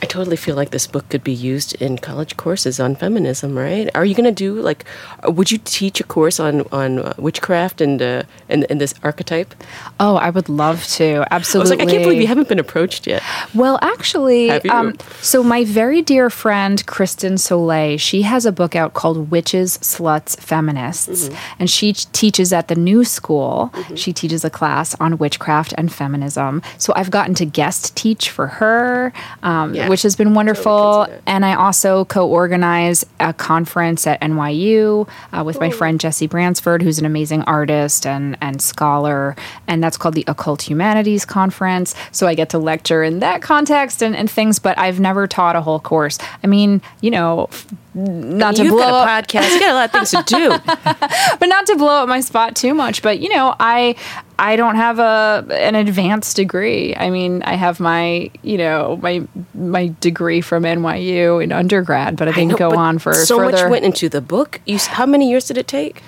I 0.00 0.06
totally 0.06 0.36
feel 0.36 0.54
like 0.54 0.70
this 0.70 0.86
book 0.86 1.08
could 1.08 1.24
be 1.24 1.32
used 1.32 1.74
in 1.82 1.98
college 1.98 2.36
courses 2.36 2.78
on 2.78 2.94
feminism, 2.94 3.58
right? 3.58 3.90
Are 3.96 4.04
you 4.04 4.14
going 4.14 4.32
to 4.32 4.44
do 4.46 4.54
like? 4.60 4.84
Would 5.24 5.50
you 5.50 5.58
teach 5.58 5.98
a 6.00 6.04
course 6.04 6.38
on 6.38 6.62
on 6.70 7.00
uh, 7.00 7.14
witchcraft 7.18 7.80
and 7.80 8.00
uh, 8.00 8.22
and 8.48 8.64
and 8.70 8.80
this 8.80 8.94
archetype? 9.02 9.54
Oh, 9.98 10.14
I 10.16 10.30
would 10.30 10.48
love 10.48 10.84
to. 10.98 11.04
I 11.30 11.38
was 11.38 11.48
Absolutely. 11.48 11.76
like, 11.78 11.88
I 11.88 11.90
can't 11.90 12.04
believe 12.04 12.20
you 12.20 12.28
haven't 12.28 12.48
been 12.48 12.60
approached 12.60 13.06
yet. 13.08 13.22
Well, 13.54 13.78
actually, 13.82 14.50
um, 14.70 14.94
so 15.20 15.42
my 15.42 15.64
very 15.64 16.00
dear 16.00 16.30
friend 16.30 16.84
Kristen 16.86 17.34
Sollee, 17.34 17.98
she 17.98 18.22
has 18.22 18.46
a 18.46 18.52
book 18.52 18.76
out 18.76 18.94
called 18.94 19.30
Witches, 19.32 19.78
Sluts, 19.78 20.38
Feminists, 20.40 21.28
Mm-hmm. 21.28 21.56
and 21.58 21.68
she 21.70 21.92
ch- 21.92 22.10
teaches 22.12 22.52
at 22.52 22.68
the 22.68 22.74
New 22.76 23.02
School. 23.04 23.72
She 23.96 24.12
teaches 24.12 24.44
a 24.44 24.50
class 24.50 24.94
on 25.00 25.18
witchcraft 25.18 25.74
and 25.76 25.92
feminism. 25.92 26.62
So 26.78 26.92
I've 26.94 27.10
gotten 27.10 27.34
to 27.34 27.44
guest 27.44 27.96
teach 27.96 28.30
for 28.30 28.46
her. 28.46 29.12
Um, 29.42 29.74
Yeah. 29.74 29.87
Which 29.88 30.02
has 30.02 30.16
been 30.16 30.34
wonderful. 30.34 31.06
that. 31.06 31.22
and 31.26 31.44
I 31.44 31.54
also 31.54 32.04
co-organize 32.04 33.04
a 33.20 33.32
conference 33.32 34.06
at 34.06 34.20
NYU 34.20 35.08
uh, 35.32 35.42
with 35.44 35.60
my 35.60 35.70
friend 35.70 35.98
Jesse 35.98 36.26
Bransford, 36.26 36.82
who's 36.82 36.98
an 36.98 37.06
amazing 37.06 37.42
artist 37.42 38.06
and 38.06 38.36
and 38.40 38.60
scholar, 38.62 39.36
and 39.66 39.82
that's 39.82 39.96
called 39.96 40.14
the 40.14 40.24
Occult 40.26 40.62
Humanities 40.62 41.24
Conference. 41.24 41.94
So 42.12 42.26
I 42.26 42.34
get 42.34 42.50
to 42.50 42.58
lecture 42.58 43.02
in 43.02 43.20
that 43.20 43.42
context 43.42 44.02
and, 44.02 44.14
and 44.14 44.30
things, 44.30 44.58
but 44.58 44.78
I've 44.78 45.00
never 45.00 45.26
taught 45.26 45.56
a 45.56 45.60
whole 45.60 45.80
course. 45.80 46.18
I 46.42 46.46
mean, 46.46 46.80
you 47.00 47.10
know, 47.10 47.48
not 47.94 48.56
to 48.56 48.64
You've 48.64 48.72
blow 48.72 48.82
got 48.82 49.08
up 49.08 49.24
a 49.24 49.26
podcast. 49.26 49.50
You 49.54 49.60
got 49.60 49.70
a 49.70 49.74
lot 49.74 49.84
of 49.86 49.92
things 49.92 50.10
to 50.10 50.22
do. 50.26 50.48
but 51.40 51.46
not 51.46 51.66
to 51.66 51.76
blow 51.76 52.02
up 52.02 52.08
my 52.08 52.20
spot 52.20 52.56
too 52.56 52.74
much 52.74 53.02
but 53.02 53.18
you 53.18 53.28
know 53.28 53.54
i 53.60 53.94
i 54.38 54.56
don't 54.56 54.76
have 54.76 54.98
a 54.98 55.44
an 55.50 55.74
advanced 55.74 56.36
degree 56.36 56.94
i 56.96 57.10
mean 57.10 57.42
i 57.42 57.54
have 57.54 57.80
my 57.80 58.30
you 58.42 58.56
know 58.56 58.98
my 59.02 59.26
my 59.54 59.92
degree 60.00 60.40
from 60.40 60.62
nyu 60.62 61.42
in 61.42 61.52
undergrad 61.52 62.16
but 62.16 62.28
i 62.28 62.30
I 62.30 62.34
didn't 62.34 62.50
know, 62.52 62.70
go 62.70 62.76
on 62.76 62.98
for 62.98 63.14
so 63.14 63.38
further 63.38 63.64
much 63.64 63.70
went 63.70 63.84
into 63.84 64.08
the 64.08 64.20
book. 64.20 64.60
You, 64.64 64.78
how 64.78 65.06
many 65.06 65.28
years 65.28 65.46
did 65.46 65.58
it 65.58 65.66
take? 65.66 66.02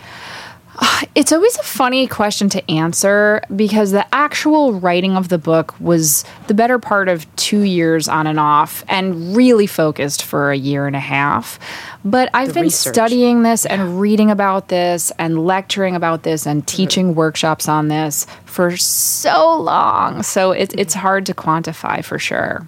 it's 1.14 1.32
always 1.32 1.56
a 1.58 1.62
funny 1.62 2.06
question 2.06 2.48
to 2.50 2.70
answer 2.70 3.42
because 3.54 3.90
the 3.92 4.06
actual 4.14 4.72
writing 4.74 5.16
of 5.16 5.28
the 5.28 5.38
book 5.38 5.78
was 5.80 6.24
the 6.46 6.54
better 6.54 6.78
part 6.78 7.08
of 7.08 7.26
two 7.36 7.60
years 7.62 8.08
on 8.08 8.26
and 8.26 8.38
off 8.40 8.84
and 8.88 9.36
really 9.36 9.66
focused 9.66 10.22
for 10.22 10.50
a 10.50 10.56
year 10.56 10.86
and 10.86 10.96
a 10.96 11.00
half. 11.00 11.58
But 12.04 12.30
I've 12.32 12.48
The 12.48 12.54
been 12.54 12.62
research. 12.64 12.94
studying 12.94 13.42
this 13.42 13.66
and 13.66 14.00
reading 14.00 14.30
about 14.30 14.68
this 14.68 15.12
and 15.18 15.44
lecturing 15.46 15.94
about 15.96 16.22
this 16.22 16.46
and 16.46 16.66
teaching 16.66 17.14
workshops 17.14 17.68
on 17.68 17.88
this 17.88 18.26
for 18.46 18.76
so 18.76 19.56
long. 19.58 20.22
So 20.22 20.52
it, 20.52 20.72
it's 20.78 20.94
hard 20.94 21.26
to 21.26 21.34
quantify 21.34 22.02
for 22.04 22.18
sure. 22.18 22.66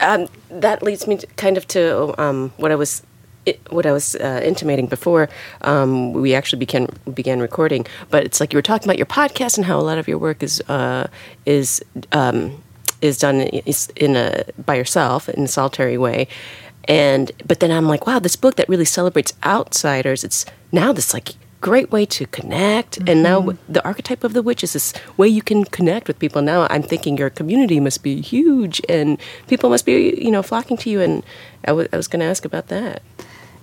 um, 0.00 0.26
that 0.50 0.82
leads 0.82 1.06
me 1.06 1.16
to, 1.18 1.26
kind 1.36 1.56
of 1.56 1.66
to 1.68 2.20
um, 2.20 2.52
what 2.56 2.72
I 2.72 2.74
was 2.74 3.02
it, 3.46 3.60
what 3.70 3.86
I 3.86 3.92
was 3.92 4.16
uh, 4.16 4.40
intimating 4.44 4.86
before 4.86 5.28
um, 5.62 6.12
we 6.12 6.34
actually 6.34 6.58
began 6.58 6.88
began 7.14 7.40
recording. 7.40 7.86
But 8.10 8.24
it's 8.24 8.40
like 8.40 8.52
you 8.52 8.58
were 8.58 8.62
talking 8.62 8.86
about 8.86 8.98
your 8.98 9.06
podcast 9.06 9.56
and 9.56 9.64
how 9.64 9.78
a 9.78 9.82
lot 9.82 9.98
of 9.98 10.08
your 10.08 10.18
work 10.18 10.42
is 10.42 10.60
uh, 10.68 11.06
is 11.46 11.82
um, 12.12 12.62
is 13.00 13.18
done 13.18 13.40
is 13.40 13.88
in 13.96 14.16
a 14.16 14.44
by 14.64 14.74
yourself 14.74 15.28
in 15.28 15.44
a 15.44 15.48
solitary 15.48 15.96
way. 15.96 16.28
And 16.88 17.32
but 17.46 17.60
then 17.60 17.70
I'm 17.70 17.86
like, 17.86 18.06
wow, 18.06 18.18
this 18.18 18.36
book 18.36 18.56
that 18.56 18.68
really 18.68 18.84
celebrates 18.84 19.32
outsiders. 19.44 20.24
It's 20.24 20.44
now 20.72 20.92
this 20.92 21.14
like 21.14 21.34
great 21.62 21.90
way 21.90 22.04
to 22.04 22.26
connect 22.26 22.98
and 23.08 23.22
now 23.22 23.56
the 23.68 23.82
archetype 23.84 24.22
of 24.22 24.34
the 24.34 24.42
witch 24.42 24.62
is 24.62 24.74
this 24.74 24.92
way 25.16 25.26
you 25.26 25.40
can 25.42 25.64
connect 25.64 26.06
with 26.06 26.16
people 26.18 26.42
now 26.42 26.66
i'm 26.70 26.82
thinking 26.82 27.16
your 27.16 27.30
community 27.30 27.80
must 27.80 28.02
be 28.02 28.20
huge 28.20 28.80
and 28.90 29.18
people 29.48 29.70
must 29.70 29.86
be 29.86 30.14
you 30.22 30.30
know 30.30 30.42
flocking 30.42 30.76
to 30.76 30.90
you 30.90 31.00
and 31.00 31.24
I 31.66 31.72
wa- 31.72 31.86
I 31.92 31.96
was 31.96 32.08
going 32.08 32.20
to 32.20 32.26
ask 32.26 32.44
about 32.44 32.68
that 32.68 33.02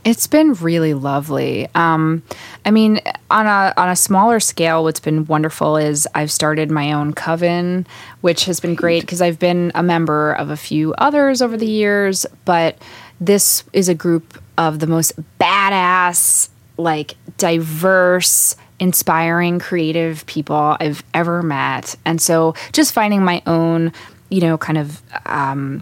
It's 0.06 0.28
been 0.28 0.54
really 0.54 0.94
lovely. 0.94 1.70
Um, 1.76 2.24
I 2.66 2.72
mean, 2.72 3.00
on 3.32 3.46
a 3.46 3.74
on 3.78 3.90
a 3.90 3.96
smaller 3.96 4.42
scale, 4.42 4.84
what's 4.84 5.00
been 5.00 5.26
wonderful 5.26 5.78
is 5.78 6.08
I've 6.14 6.32
started 6.32 6.70
my 6.70 6.92
own 6.92 7.14
coven, 7.14 7.88
which 8.20 8.46
has 8.46 8.60
been 8.60 8.76
great 8.76 9.02
because 9.02 9.22
I've 9.22 9.40
been 9.40 9.72
a 9.76 9.84
member 9.84 10.34
of 10.34 10.50
a 10.50 10.58
few 10.58 10.94
others 10.96 11.42
over 11.42 11.56
the 11.56 11.68
years. 11.68 12.26
But 12.44 12.78
this 13.22 13.64
is 13.72 13.88
a 13.88 13.96
group 13.96 14.42
of 14.58 14.80
the 14.80 14.88
most 14.88 15.14
badass, 15.40 16.50
like 16.78 17.16
diverse, 17.38 18.58
inspiring, 18.82 19.60
creative 19.60 20.26
people 20.26 20.76
I've 20.82 21.02
ever 21.14 21.42
met, 21.42 21.96
and 22.04 22.22
so 22.22 22.56
just 22.74 22.92
finding 22.92 23.24
my 23.24 23.42
own, 23.48 23.94
you 24.30 24.42
know, 24.42 24.58
kind 24.58 24.78
of. 24.78 25.02
Um, 25.26 25.82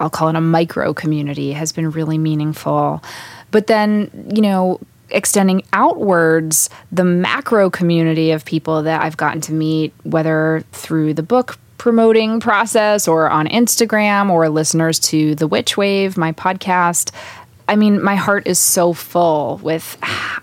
I'll 0.00 0.08
call 0.08 0.30
it 0.30 0.34
a 0.34 0.40
micro 0.40 0.94
community 0.94 1.52
has 1.52 1.72
been 1.72 1.90
really 1.90 2.16
meaningful. 2.16 3.04
But 3.50 3.66
then, 3.66 4.10
you 4.34 4.42
know, 4.42 4.80
extending 5.10 5.62
outwards, 5.72 6.70
the 6.92 7.04
macro 7.04 7.70
community 7.70 8.30
of 8.30 8.44
people 8.44 8.82
that 8.82 9.02
I've 9.02 9.16
gotten 9.16 9.40
to 9.42 9.52
meet, 9.52 9.92
whether 10.04 10.64
through 10.72 11.14
the 11.14 11.22
book 11.22 11.58
promoting 11.78 12.40
process 12.40 13.08
or 13.08 13.30
on 13.30 13.48
Instagram 13.48 14.30
or 14.30 14.48
listeners 14.50 14.98
to 14.98 15.34
The 15.34 15.46
Witch 15.46 15.76
Wave, 15.76 16.18
my 16.18 16.32
podcast. 16.32 17.10
I 17.68 17.76
mean, 17.76 18.02
my 18.02 18.16
heart 18.16 18.46
is 18.46 18.58
so 18.58 18.92
full 18.92 19.58
with 19.58 19.96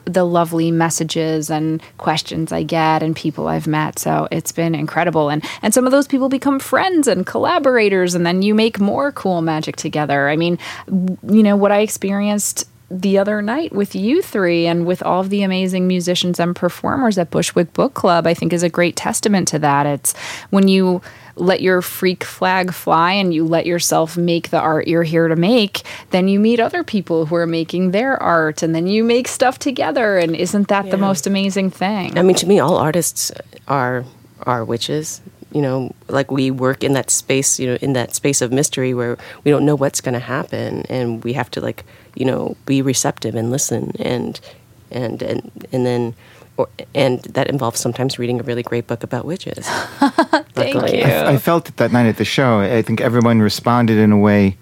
the 0.06 0.24
lovely 0.24 0.72
messages 0.72 1.52
and 1.52 1.82
questions 1.98 2.52
I 2.52 2.63
get 2.63 3.04
and 3.04 3.15
people 3.15 3.48
I've 3.48 3.67
met. 3.67 4.00
So 4.00 4.28
it's 4.32 4.52
been 4.52 4.74
incredible. 4.74 5.30
And 5.30 5.43
and 5.62 5.74
some 5.74 5.86
of 5.86 5.91
those 5.91 6.08
people 6.08 6.30
become 6.30 6.58
friends 6.58 7.08
and 7.08 7.26
collaborators 7.26 8.15
and 8.15 8.26
then 8.26 8.41
you 8.41 8.56
make 8.56 8.80
more 8.80 9.12
cool 9.12 9.41
magic 9.41 9.76
together. 9.76 10.30
I 10.30 10.38
mean, 10.38 10.58
you 10.88 11.43
know, 11.43 11.58
what 11.58 11.72
I 11.72 11.80
experienced 11.80 12.67
the 12.89 13.17
other 13.17 13.41
night 13.41 13.73
with 13.73 13.95
you 13.95 14.21
three 14.21 14.65
and 14.65 14.86
with 14.86 15.04
all 15.04 15.19
of 15.19 15.30
the 15.30 15.43
amazing 15.43 15.88
musicians 15.88 16.39
and 16.39 16.56
performers 16.56 17.17
at 17.17 17.30
Bushwick 17.32 17.73
Book 17.73 17.93
Club, 17.93 18.26
I 18.26 18.34
think 18.34 18.54
is 18.54 18.63
a 18.63 18.69
great 18.69 18.95
testament 18.95 19.47
to 19.50 19.60
that. 19.60 19.86
It's 19.86 20.15
when 20.52 20.67
you 20.67 21.02
let 21.36 21.62
your 21.62 21.82
freak 21.82 22.23
flag 22.23 22.73
fly 22.73 23.12
and 23.12 23.34
you 23.34 23.45
let 23.45 23.65
yourself 23.65 24.17
make 24.17 24.50
the 24.50 24.60
art 24.60 24.88
you're 24.88 25.04
here 25.04 25.28
to 25.28 25.36
make, 25.36 25.84
then 26.12 26.28
you 26.28 26.39
meet 26.39 26.60
other 26.60 26.84
people 26.84 27.26
who 27.26 27.36
are 27.36 27.45
making 27.45 27.91
their 27.91 28.21
art 28.23 28.63
and 28.63 28.73
then 28.73 28.88
you 28.88 29.04
make 29.04 29.28
stuff 29.28 29.60
together. 29.60 30.17
And 30.17 30.36
isn't 30.36 30.69
that 30.69 30.89
the 30.89 30.97
most 30.97 31.28
amazing 31.28 31.69
thing? 31.69 32.17
i 32.17 32.21
mean 32.21 32.36
to 32.36 32.47
me 32.47 32.60
all 32.60 32.78
artists 32.78 33.32
are 33.67 34.04
are 34.43 34.63
witches 34.63 35.21
you 35.52 35.62
know 35.62 35.93
like 36.08 36.32
we 36.32 36.52
work 36.52 36.84
in 36.84 36.93
that 36.93 37.10
space 37.10 37.60
you 37.60 37.67
know 37.67 37.78
in 37.82 37.93
that 37.93 38.13
space 38.15 38.41
of 38.41 38.52
mystery 38.52 38.93
where 38.93 39.17
we 39.43 39.52
don't 39.52 39.65
know 39.65 39.76
what's 39.76 40.02
going 40.02 40.13
to 40.13 40.19
happen 40.19 40.82
and 40.89 41.23
we 41.23 41.34
have 41.34 41.50
to 41.52 41.62
like 41.62 41.84
you 42.17 42.25
know 42.25 42.58
be 42.65 42.82
receptive 42.82 43.36
and 43.36 43.51
listen 43.51 43.91
and 43.99 44.39
and 44.91 45.21
and 45.21 45.67
and 45.71 45.86
then 45.86 46.15
or, 46.58 46.67
and 46.95 47.21
that 47.21 47.47
involves 47.47 47.80
sometimes 47.80 48.17
reading 48.17 48.39
a 48.39 48.43
really 48.43 48.63
great 48.63 48.88
book 48.88 49.03
about 49.03 49.25
witches 49.25 49.67
Thank 50.58 50.75
luckily. 50.75 50.99
you. 50.99 51.03
I, 51.03 51.34
I 51.34 51.38
felt 51.38 51.69
it 51.69 51.77
that 51.77 51.91
night 51.91 52.08
at 52.08 52.17
the 52.17 52.25
show. 52.25 52.60
I 52.60 52.82
think 52.82 52.99
everyone 52.99 53.39
responded 53.41 53.99
in 53.99 54.12
a 54.12 54.17
way. 54.17 54.58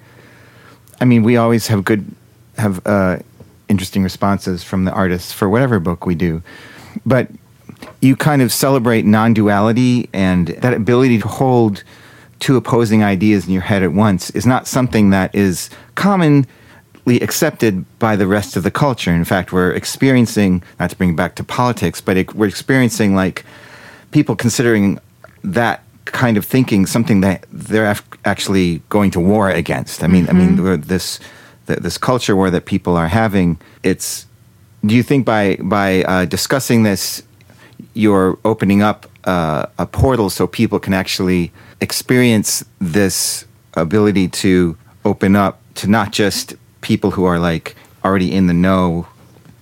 I 1.00 1.06
mean, 1.06 1.24
we 1.24 1.38
always 1.38 1.68
have 1.68 1.86
good, 1.86 2.06
have 2.58 2.86
uh, 2.86 3.20
interesting 3.70 4.04
responses 4.04 4.62
from 4.62 4.84
the 4.84 4.92
artists 4.92 5.32
for 5.32 5.50
whatever 5.50 5.80
book 5.80 6.06
we 6.06 6.16
do, 6.16 6.44
but 7.06 7.30
you 8.02 8.18
kind 8.18 8.42
of 8.42 8.52
celebrate 8.52 9.06
non-duality 9.06 10.10
and 10.14 10.50
that 10.50 10.74
ability 10.74 11.20
to 11.20 11.28
hold 11.30 11.84
two 12.40 12.58
opposing 12.58 13.04
ideas 13.04 13.48
in 13.48 13.54
your 13.54 13.62
head 13.62 13.84
at 13.84 13.94
once 13.94 14.30
is 14.32 14.46
not 14.46 14.68
something 14.68 15.10
that 15.12 15.34
is 15.34 15.70
commonly 17.06 17.24
accepted 17.24 17.86
by 18.00 18.16
the 18.16 18.28
rest 18.28 18.58
of 18.58 18.64
the 18.64 18.72
culture. 18.72 19.14
In 19.14 19.26
fact, 19.26 19.52
we're 19.52 19.72
experiencing, 19.72 20.64
not 20.80 20.90
to 20.90 20.96
bring 20.96 21.12
it 21.12 21.16
back 21.16 21.36
to 21.36 21.44
politics, 21.44 22.02
but 22.02 22.18
it, 22.18 22.34
we're 22.34 22.48
experiencing 22.48 23.16
like 23.16 23.44
people 24.12 24.36
considering 24.36 25.00
that 25.44 25.82
kind 26.06 26.38
of 26.38 26.46
thinking 26.46 26.88
something 26.88 27.22
that 27.22 27.46
they're 27.52 27.92
af- 27.92 28.08
actually 28.24 28.82
going 28.90 29.12
to 29.12 29.20
war 29.20 29.50
against. 29.50 30.04
I 30.04 30.08
mean, 30.08 30.28
I 30.30 30.34
mean, 30.34 30.82
this 30.82 31.20
th- 31.68 31.80
this 31.80 31.98
culture 31.98 32.36
war 32.36 32.52
that 32.52 32.66
people 32.66 32.98
are 32.98 33.10
having. 33.10 33.58
It's. 33.84 34.26
Do 34.82 34.96
you 34.96 35.04
think 35.04 35.26
by 35.26 35.58
by 35.62 36.04
uh, 36.04 36.26
discussing 36.26 36.84
this, 36.84 37.24
you're 37.94 38.38
opening 38.44 38.84
up 38.84 39.06
uh, 39.26 39.66
a 39.78 39.86
portal 39.86 40.30
so 40.30 40.48
people 40.48 40.80
can 40.80 40.94
actually 40.94 41.52
experience 41.82 42.64
this 42.80 43.46
ability 43.74 44.28
to 44.28 44.76
open 45.04 45.36
up 45.36 45.60
to 45.76 45.88
not 45.88 46.14
just 46.14 46.56
people 46.86 47.10
who 47.10 47.26
are 47.26 47.40
like 47.40 47.76
already 48.04 48.32
in 48.32 48.46
the 48.46 48.54
know 48.54 49.08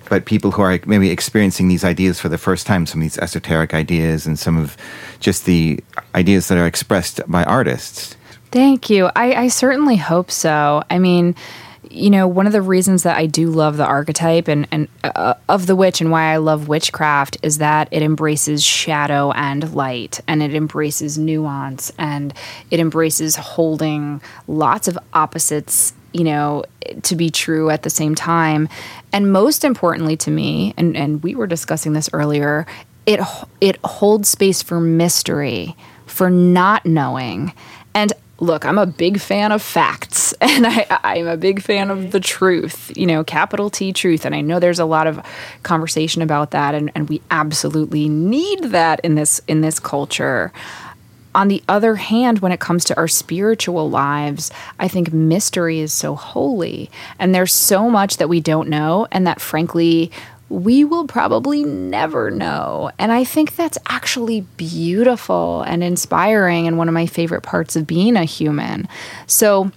but 0.10 0.26
people 0.26 0.52
who 0.52 0.62
are 0.62 0.78
maybe 0.86 1.10
experiencing 1.10 1.70
these 1.70 1.86
ideas 1.86 2.20
for 2.20 2.28
the 2.28 2.38
first 2.38 2.68
time, 2.68 2.86
some 2.86 3.00
of 3.00 3.04
these 3.04 3.18
esoteric 3.18 3.74
ideas 3.74 4.28
and 4.28 4.38
some 4.38 4.58
of 4.58 4.76
just 5.22 5.46
the 5.46 5.80
ideas 6.14 6.50
that 6.50 6.58
are 6.58 6.68
expressed 6.68 7.22
by 7.26 7.44
artists. 7.46 8.16
Thank 8.52 8.90
you. 8.90 9.10
I, 9.16 9.34
I 9.34 9.48
certainly 9.48 9.96
hope 9.96 10.30
so. 10.30 10.84
I 10.90 11.00
mean, 11.00 11.36
you 11.90 12.10
know, 12.10 12.28
one 12.28 12.46
of 12.46 12.54
the 12.54 12.62
reasons 12.62 13.04
that 13.04 13.18
I 13.18 13.26
do 13.26 13.50
love 13.50 13.78
the 13.78 13.86
archetype 13.86 14.48
and, 14.48 14.68
and 14.72 14.88
uh, 15.04 15.36
of 15.48 15.66
the 15.66 15.76
witch 15.76 16.02
and 16.02 16.12
why 16.12 16.34
I 16.34 16.38
love 16.38 16.68
witchcraft 16.68 17.38
is 17.42 17.60
that 17.60 17.88
it 17.92 18.04
embraces 18.04 18.64
shadow 18.64 19.32
and 19.32 19.74
light 19.74 20.20
and 20.28 20.44
it 20.44 20.54
embraces 20.54 21.18
nuance 21.18 21.92
and 21.98 22.34
it 22.70 22.80
embraces 22.80 23.36
holding 23.38 24.22
lots 24.48 24.88
of 24.88 25.00
opposites 25.14 25.94
you 26.14 26.24
know, 26.24 26.64
to 27.04 27.16
be 27.16 27.30
true 27.30 27.70
at 27.70 27.84
the 27.84 27.90
same 27.90 28.16
time. 28.16 28.70
And 29.12 29.32
most 29.32 29.64
importantly 29.64 30.18
to 30.18 30.32
me, 30.32 30.74
and, 30.78 30.96
and 30.96 31.24
we 31.24 31.36
were 31.36 31.48
discussing 31.48 31.94
this 31.94 32.10
earlier, 32.14 32.66
it 33.06 33.20
it 33.60 33.78
holds 33.84 34.30
space 34.30 34.62
for 34.62 34.80
mystery, 34.80 35.76
for 36.06 36.30
not 36.30 36.86
knowing. 36.86 37.54
And 37.94 38.14
look, 38.40 38.66
I'm 38.66 38.78
a 38.78 38.86
big 38.86 39.20
fan 39.20 39.52
of 39.52 39.62
facts 39.62 40.34
and 40.42 40.66
I, 40.68 40.86
I'm 41.04 41.28
a 41.28 41.38
big 41.38 41.62
fan 41.62 41.90
of 41.90 42.12
the 42.12 42.20
truth, 42.20 42.92
you 42.96 43.06
know, 43.06 43.24
capital 43.24 43.70
T 43.70 43.94
truth. 43.94 44.26
And 44.26 44.36
I 44.36 44.42
know 44.42 44.60
there's 44.60 44.80
a 44.80 44.86
lot 44.86 45.08
of 45.08 45.22
conversation 45.64 46.22
about 46.22 46.52
that 46.52 46.76
and, 46.76 46.92
and 46.96 47.10
we 47.10 47.22
absolutely 47.32 48.10
need 48.10 48.66
that 48.66 49.00
in 49.02 49.16
this 49.16 49.42
in 49.48 49.62
this 49.62 49.80
culture 49.80 50.52
on 51.36 51.48
the 51.48 51.64
other 51.68 51.96
hand, 51.96 52.40
when 52.40 52.52
it 52.52 52.60
comes 52.60 52.84
to 52.86 52.98
our 52.98 53.08
spiritual 53.08 53.90
lives, 53.90 54.52
I 54.80 54.88
think 54.88 55.14
mystery 55.14 55.80
is 55.80 55.94
so 55.94 56.16
holy. 56.16 56.92
And 57.20 57.34
there's 57.34 57.54
so 57.54 57.90
much 57.90 58.18
that 58.18 58.30
we 58.30 58.40
don't 58.40 58.70
know, 58.70 59.08
and 59.12 59.26
that 59.28 59.42
frankly, 59.42 60.12
we 60.50 60.84
will 60.84 61.08
probably 61.08 61.64
never 61.64 62.30
know. 62.30 62.92
And 63.00 63.12
I 63.12 63.24
think 63.24 63.56
that's 63.56 63.78
actually 63.88 64.42
beautiful 64.58 65.64
and 65.64 65.84
inspiring, 65.84 66.68
and 66.68 66.78
one 66.78 66.88
of 66.88 66.94
my 66.94 67.08
favorite 67.08 67.42
parts 67.42 67.76
of 67.76 67.88
being 67.88 68.16
a 68.16 68.26
human. 68.26 68.88
So, 69.26 69.72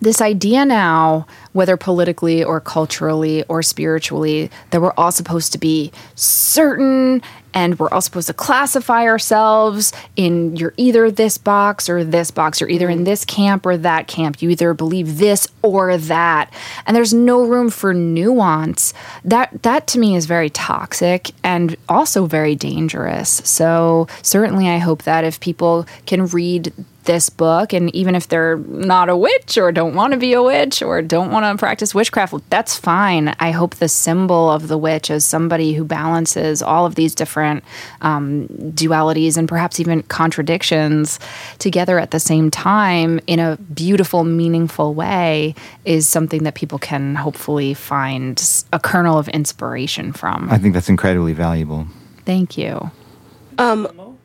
this 0.00 0.20
idea 0.20 0.64
now, 0.64 1.26
whether 1.52 1.76
politically 1.76 2.44
or 2.44 2.60
culturally 2.60 3.42
or 3.44 3.62
spiritually, 3.62 4.50
that 4.70 4.82
we're 4.82 4.92
all 4.92 5.12
supposed 5.12 5.52
to 5.52 5.58
be 5.58 5.92
certain 6.14 7.22
and 7.54 7.78
we're 7.78 7.88
all 7.90 8.00
supposed 8.00 8.26
to 8.26 8.34
classify 8.34 9.04
ourselves 9.04 9.92
in 10.16 10.56
you're 10.56 10.74
either 10.76 11.10
this 11.10 11.38
box 11.38 11.88
or 11.88 12.04
this 12.04 12.30
box. 12.30 12.60
You're 12.60 12.68
either 12.68 12.90
in 12.90 13.00
mm. 13.00 13.04
this 13.04 13.24
camp 13.24 13.64
or 13.64 13.76
that 13.76 14.08
camp. 14.08 14.42
You 14.42 14.50
either 14.50 14.74
believe 14.74 15.18
this 15.18 15.48
or 15.62 15.96
that. 15.96 16.52
And 16.86 16.96
there's 16.96 17.14
no 17.14 17.44
room 17.44 17.70
for 17.70 17.94
nuance. 17.94 18.92
That 19.24 19.62
that 19.62 19.86
to 19.88 19.98
me 19.98 20.16
is 20.16 20.26
very 20.26 20.50
toxic 20.50 21.30
and 21.42 21.76
also 21.88 22.26
very 22.26 22.56
dangerous. 22.56 23.30
So 23.44 24.08
certainly 24.22 24.68
I 24.68 24.78
hope 24.78 25.04
that 25.04 25.24
if 25.24 25.40
people 25.40 25.86
can 26.06 26.26
read 26.26 26.72
this 27.04 27.30
book 27.30 27.72
and 27.72 27.94
even 27.94 28.14
if 28.14 28.28
they're 28.28 28.56
not 28.56 29.08
a 29.08 29.16
witch 29.16 29.58
or 29.58 29.72
don't 29.72 29.94
want 29.94 30.12
to 30.12 30.18
be 30.18 30.32
a 30.32 30.42
witch 30.42 30.82
or 30.82 31.02
don't 31.02 31.30
want 31.30 31.44
to 31.44 31.58
practice 31.58 31.94
witchcraft 31.94 32.34
that's 32.50 32.76
fine. 32.76 33.34
I 33.40 33.50
hope 33.50 33.76
the 33.76 33.88
symbol 33.88 34.50
of 34.50 34.68
the 34.68 34.78
witch 34.78 35.10
is 35.10 35.24
somebody 35.24 35.74
who 35.74 35.84
balances 35.84 36.62
all 36.62 36.86
of 36.86 36.94
these 36.94 37.14
different 37.14 37.64
um, 38.00 38.48
dualities 38.48 39.36
and 39.36 39.48
perhaps 39.48 39.80
even 39.80 40.02
contradictions 40.04 41.18
together 41.58 41.98
at 41.98 42.10
the 42.10 42.20
same 42.20 42.50
time 42.50 43.20
in 43.26 43.38
a 43.38 43.56
beautiful 43.56 44.24
meaningful 44.24 44.94
way 44.94 45.54
is 45.84 46.08
something 46.08 46.44
that 46.44 46.54
people 46.54 46.78
can 46.78 47.14
hopefully 47.14 47.74
find 47.74 48.64
a 48.72 48.78
kernel 48.78 49.18
of 49.18 49.28
inspiration 49.28 50.12
from. 50.12 50.48
I 50.50 50.58
think 50.58 50.74
that's 50.74 50.88
incredibly 50.88 51.32
valuable. 51.32 51.86
thank 52.24 52.56
you 52.56 52.90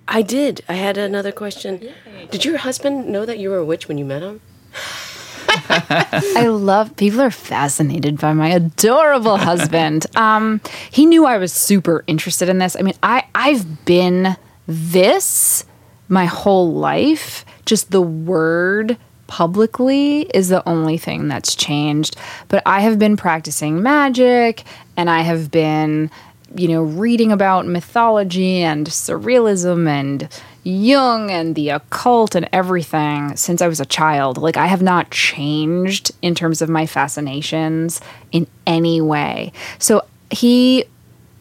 I 0.10 0.24
did. 0.24 0.62
I 0.68 0.74
had 0.74 0.98
another 0.98 1.32
question. 1.32 1.88
Did 2.32 2.44
your 2.44 2.58
husband 2.58 3.08
know 3.08 3.26
that 3.26 3.38
you 3.38 3.52
were 3.52 3.58
a 3.58 3.66
witch 3.66 3.88
when 3.88 3.98
you 4.00 4.06
met 4.06 4.24
him? 4.24 4.42
I 5.70 6.48
love 6.48 6.96
people 6.96 7.22
are 7.22 7.32
fascinated 7.32 8.20
by 8.20 8.34
my 8.34 8.50
adorable 8.50 9.38
husband. 9.38 10.06
Um, 10.20 10.60
he 10.92 11.06
knew 11.06 11.26
I 11.26 11.38
was 11.38 11.54
super 11.54 12.04
interested 12.06 12.50
in 12.50 12.58
this. 12.58 12.76
I 12.76 12.82
mean, 12.82 12.96
I 13.02 13.26
I've 13.34 13.86
been 13.86 14.36
this 14.68 15.64
my 16.10 16.26
whole 16.26 16.74
life. 16.74 17.46
Just 17.66 17.92
the 17.92 18.02
word 18.02 18.98
publicly 19.28 20.22
is 20.34 20.50
the 20.50 20.68
only 20.68 20.98
thing 20.98 21.28
that's 21.30 21.56
changed. 21.56 22.18
But 22.50 22.64
I 22.66 22.82
have 22.82 23.00
been 23.00 23.16
practicing 23.16 23.82
magic 23.82 24.64
and 24.98 25.10
I 25.10 25.22
have 25.22 25.52
been 25.52 26.12
you 26.56 26.68
know, 26.68 26.82
reading 26.84 27.32
about 27.32 27.68
mythology 27.68 28.58
and 28.58 28.88
surrealism 28.88 29.88
and 29.88 30.28
Jung 30.64 31.32
and 31.32 31.56
the 31.56 31.70
occult 31.70 32.36
and 32.36 32.50
everything 32.52 33.36
since 33.36 33.62
I 33.62 33.68
was 33.68 33.80
a 33.80 33.86
child. 33.86 34.38
Like, 34.38 34.58
I 34.58 34.68
have 34.68 34.82
not 34.82 35.12
changed 35.12 36.12
in 36.22 36.36
terms 36.36 36.62
of 36.62 36.70
my 36.70 36.86
fascinations 36.86 38.02
in 38.32 38.48
any 38.68 39.02
way. 39.02 39.52
So, 39.78 40.06
he 40.32 40.86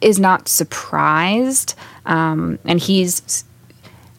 is 0.01 0.19
not 0.19 0.47
surprised. 0.47 1.75
Um, 2.05 2.59
and 2.65 2.79
he's. 2.79 3.43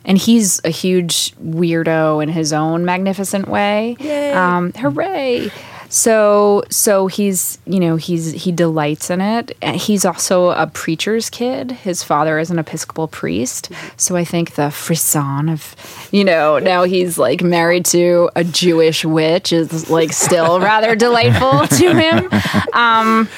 And 0.02 0.16
he's 0.16 0.62
a 0.64 0.70
huge 0.70 1.36
weirdo 1.36 2.22
in 2.22 2.30
his 2.30 2.54
own 2.54 2.86
magnificent 2.86 3.48
way. 3.48 3.96
Yay. 4.00 4.32
Um, 4.32 4.72
hooray! 4.72 5.50
So 5.90 6.62
so 6.70 7.08
he's 7.08 7.58
you 7.66 7.80
know 7.80 7.96
he's 7.96 8.32
he 8.32 8.52
delights 8.52 9.10
in 9.10 9.20
it. 9.20 9.60
He's 9.62 10.04
also 10.04 10.50
a 10.50 10.68
preacher's 10.68 11.28
kid. 11.28 11.72
His 11.72 12.02
father 12.04 12.38
is 12.38 12.50
an 12.50 12.58
Episcopal 12.58 13.08
priest. 13.08 13.70
So 13.96 14.16
I 14.16 14.24
think 14.24 14.54
the 14.54 14.70
frisson 14.70 15.48
of 15.48 15.74
you 16.12 16.24
know 16.24 16.60
now 16.60 16.84
he's 16.84 17.18
like 17.18 17.42
married 17.42 17.84
to 17.86 18.30
a 18.36 18.44
Jewish 18.44 19.04
witch 19.04 19.52
is 19.52 19.90
like 19.90 20.12
still 20.12 20.60
rather 20.70 20.94
delightful 20.94 21.66
to 21.66 21.94
him. 21.94 22.28
Um, 22.72 23.28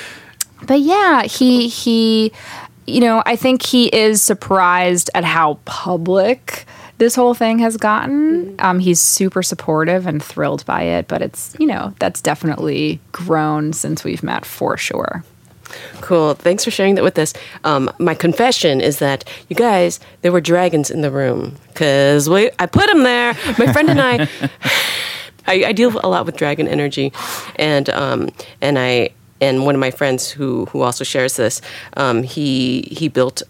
but 0.67 0.81
yeah, 0.81 1.23
he 1.23 1.69
he 1.69 2.33
you 2.87 3.01
know, 3.01 3.23
I 3.25 3.37
think 3.37 3.65
he 3.65 3.87
is 3.87 4.23
surprised 4.23 5.09
at 5.15 5.25
how 5.25 5.59
public 5.65 6.67
this 6.99 7.15
whole 7.15 7.35
thing 7.35 7.59
has 7.59 7.77
gotten. 7.77 8.55
Um, 8.59 8.79
he's 8.79 9.01
super 9.01 9.43
supportive 9.43 10.07
and 10.07 10.23
thrilled 10.23 10.65
by 10.67 10.83
it, 10.83 11.09
but 11.09 11.23
it's, 11.23 11.57
you 11.59 11.67
know, 11.67 11.95
that's 11.99 12.21
definitely 12.21 13.01
grown 13.11 13.73
since 13.73 14.05
we've 14.05 14.23
met 14.23 14.45
for 14.45 14.77
sure. 14.77 15.25
Cool. 16.01 16.35
Thanks 16.35 16.65
for 16.65 16.71
sharing 16.71 16.95
that 16.97 17.05
with 17.05 17.19
us. 17.19 17.33
Um, 17.65 17.91
my 17.99 18.15
confession 18.15 18.81
is 18.81 18.99
that 18.99 19.25
you 19.49 19.57
guys, 19.57 20.01
there 20.21 20.33
were 20.33 20.41
dragons 20.41 20.91
in 20.91 21.01
the 21.01 21.11
room 21.11 21.57
because 21.69 22.29
we 22.29 22.51
I 22.59 22.67
put 22.67 22.87
them 22.87 23.03
there. 23.03 23.35
My 23.59 23.73
friend 23.73 23.89
and 23.89 24.01
I, 24.01 24.29
I, 25.47 25.65
I 25.67 25.73
deal 25.73 25.99
a 26.03 26.09
lot 26.09 26.27
with 26.27 26.37
dragon 26.37 26.69
energy, 26.69 27.13
and 27.57 27.89
um, 27.91 28.31
and 28.61 28.79
I 28.79 29.11
and 29.41 29.65
one 29.65 29.75
of 29.75 29.81
my 29.81 29.91
friends 29.91 30.31
who 30.31 30.67
who 30.67 30.83
also 30.83 31.05
shares 31.05 31.37
this, 31.37 31.61
um, 31.97 32.23
he 32.23 32.83
he 32.93 33.09
built 33.09 33.43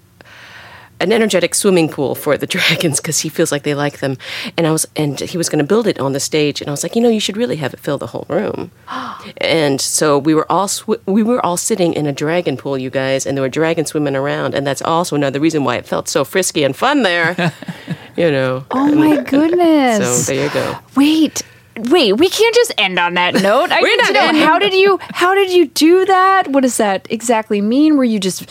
an 1.02 1.12
energetic 1.12 1.54
swimming 1.54 1.88
pool 1.88 2.14
for 2.14 2.38
the 2.38 2.46
dragons 2.56 3.00
because 3.00 3.20
he 3.20 3.28
feels 3.28 3.52
like 3.52 3.64
they 3.64 3.74
like 3.74 3.98
them. 3.98 4.16
And 4.56 4.66
I 4.66 4.70
was, 4.70 4.86
and 4.96 5.18
he 5.18 5.36
was 5.36 5.48
going 5.48 5.58
to 5.58 5.64
build 5.64 5.86
it 5.86 5.98
on 5.98 6.12
the 6.12 6.20
stage, 6.20 6.60
and 6.60 6.68
I 6.68 6.70
was 6.70 6.82
like, 6.82 6.94
you 6.96 7.02
know, 7.02 7.08
you 7.08 7.20
should 7.20 7.36
really 7.36 7.56
have 7.56 7.74
it 7.74 7.80
fill 7.80 7.98
the 7.98 8.06
whole 8.08 8.26
room. 8.28 8.70
and 9.38 9.80
so 9.80 10.18
we 10.18 10.34
were 10.34 10.50
all 10.50 10.68
sw- 10.68 11.04
we 11.06 11.22
were 11.22 11.44
all 11.44 11.56
sitting 11.56 11.92
in 11.92 12.06
a 12.06 12.12
dragon 12.12 12.56
pool, 12.56 12.78
you 12.78 12.90
guys, 12.90 13.26
and 13.26 13.36
there 13.36 13.42
were 13.42 13.48
dragons 13.48 13.90
swimming 13.90 14.16
around, 14.16 14.54
and 14.54 14.66
that's 14.66 14.82
also 14.82 15.16
another 15.16 15.40
reason 15.40 15.64
why 15.64 15.76
it 15.76 15.86
felt 15.86 16.08
so 16.08 16.24
frisky 16.24 16.64
and 16.64 16.76
fun 16.76 17.02
there. 17.02 17.52
you 18.16 18.30
know. 18.30 18.64
Oh 18.70 18.94
my 18.94 19.22
goodness. 19.34 20.26
So 20.26 20.32
there 20.32 20.44
you 20.44 20.52
go. 20.52 20.78
Wait. 20.96 21.42
Wait, 21.76 22.12
we 22.12 22.28
can't 22.28 22.54
just 22.54 22.72
end 22.76 22.98
on 22.98 23.14
that 23.14 23.35
note. 23.35 23.70
I 23.70 23.80
We're 23.82 23.96
need 23.96 24.06
to 24.06 24.12
know 24.12 24.28
ending. 24.28 24.42
how 24.42 24.58
did 24.58 24.74
you 24.74 24.98
how 25.12 25.35
did 25.35 25.50
you 25.50 25.66
do 25.66 26.04
that? 26.04 26.48
What 26.48 26.62
does 26.62 26.76
that 26.76 27.06
exactly 27.11 27.61
mean? 27.61 27.96
Were 27.96 28.04
you 28.04 28.18
just 28.18 28.50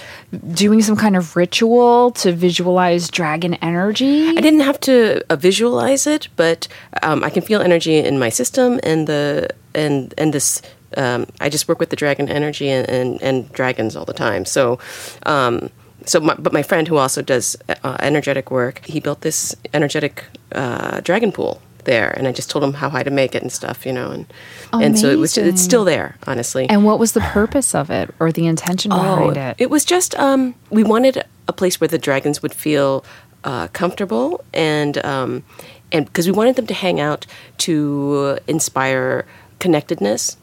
doing 0.53 0.81
some 0.81 0.95
kind 0.95 1.15
of 1.15 1.35
ritual 1.35 2.11
to 2.11 2.31
visualize 2.31 3.09
dragon 3.09 3.55
energy? 3.55 4.29
I 4.29 4.41
didn't 4.41 4.61
have 4.61 4.79
to 4.81 5.23
uh, 5.29 5.35
visualize 5.35 6.07
it, 6.07 6.29
but 6.35 6.67
um, 7.03 7.23
I 7.23 7.29
can 7.29 7.43
feel 7.43 7.61
energy 7.61 7.97
in 7.97 8.17
my 8.17 8.29
system 8.29 8.79
and 8.83 9.07
the 9.07 9.49
and 9.75 10.13
and 10.17 10.33
this. 10.33 10.61
Um, 10.97 11.27
I 11.39 11.49
just 11.49 11.69
work 11.69 11.79
with 11.79 11.89
the 11.89 11.95
dragon 11.95 12.27
energy 12.27 12.67
and, 12.67 12.89
and, 12.89 13.21
and 13.21 13.49
dragons 13.53 13.95
all 13.95 14.03
the 14.03 14.11
time. 14.11 14.43
So, 14.43 14.77
um, 15.25 15.69
so 16.05 16.19
my, 16.19 16.35
but 16.35 16.51
my 16.51 16.63
friend 16.63 16.85
who 16.85 16.97
also 16.97 17.21
does 17.21 17.55
uh, 17.85 17.95
energetic 18.01 18.51
work, 18.51 18.83
he 18.85 18.99
built 18.99 19.21
this 19.21 19.55
energetic 19.73 20.25
uh, 20.51 20.99
dragon 20.99 21.31
pool 21.31 21.61
there, 21.85 22.11
and 22.17 22.27
I 22.27 22.31
just 22.31 22.49
told 22.49 22.63
him 22.63 22.73
how 22.73 22.89
high 22.89 23.03
to 23.03 23.11
make 23.11 23.35
it 23.35 23.41
and 23.41 23.51
stuff, 23.51 23.85
you 23.85 23.93
know, 23.93 24.11
and 24.11 24.25
and 24.73 24.97
so 24.97 25.09
it 25.09 25.17
was 25.17 25.37
Amazing. 25.37 25.53
it's 25.53 25.61
still 25.61 25.85
there, 25.85 26.15
honestly. 26.27 26.69
And 26.69 26.85
what 26.85 26.99
was 26.99 27.11
the 27.13 27.21
purpose 27.21 27.75
of 27.75 27.89
it 27.89 28.13
or 28.19 28.31
the 28.31 28.47
intention 28.47 28.89
behind 28.89 29.37
it? 29.37 29.55
Oh, 29.59 29.63
It 29.63 29.69
was 29.69 29.85
just 29.85 30.15
um, 30.15 30.55
we 30.69 30.83
wanted 30.83 31.23
a 31.47 31.53
place 31.53 31.81
where 31.81 31.87
the 31.87 31.97
dragons 31.97 32.41
would 32.41 32.53
feel 32.53 33.03
uh, 33.43 33.67
comfortable 33.69 34.43
and 34.53 35.03
um, 35.05 35.43
and 35.91 36.05
because 36.05 36.25
we 36.27 36.31
wanted 36.31 36.55
them 36.55 36.67
to 36.67 36.73
hang 36.73 36.99
out 36.99 37.25
to 37.59 38.37
inspire 38.47 39.25
connectedness 39.59 40.37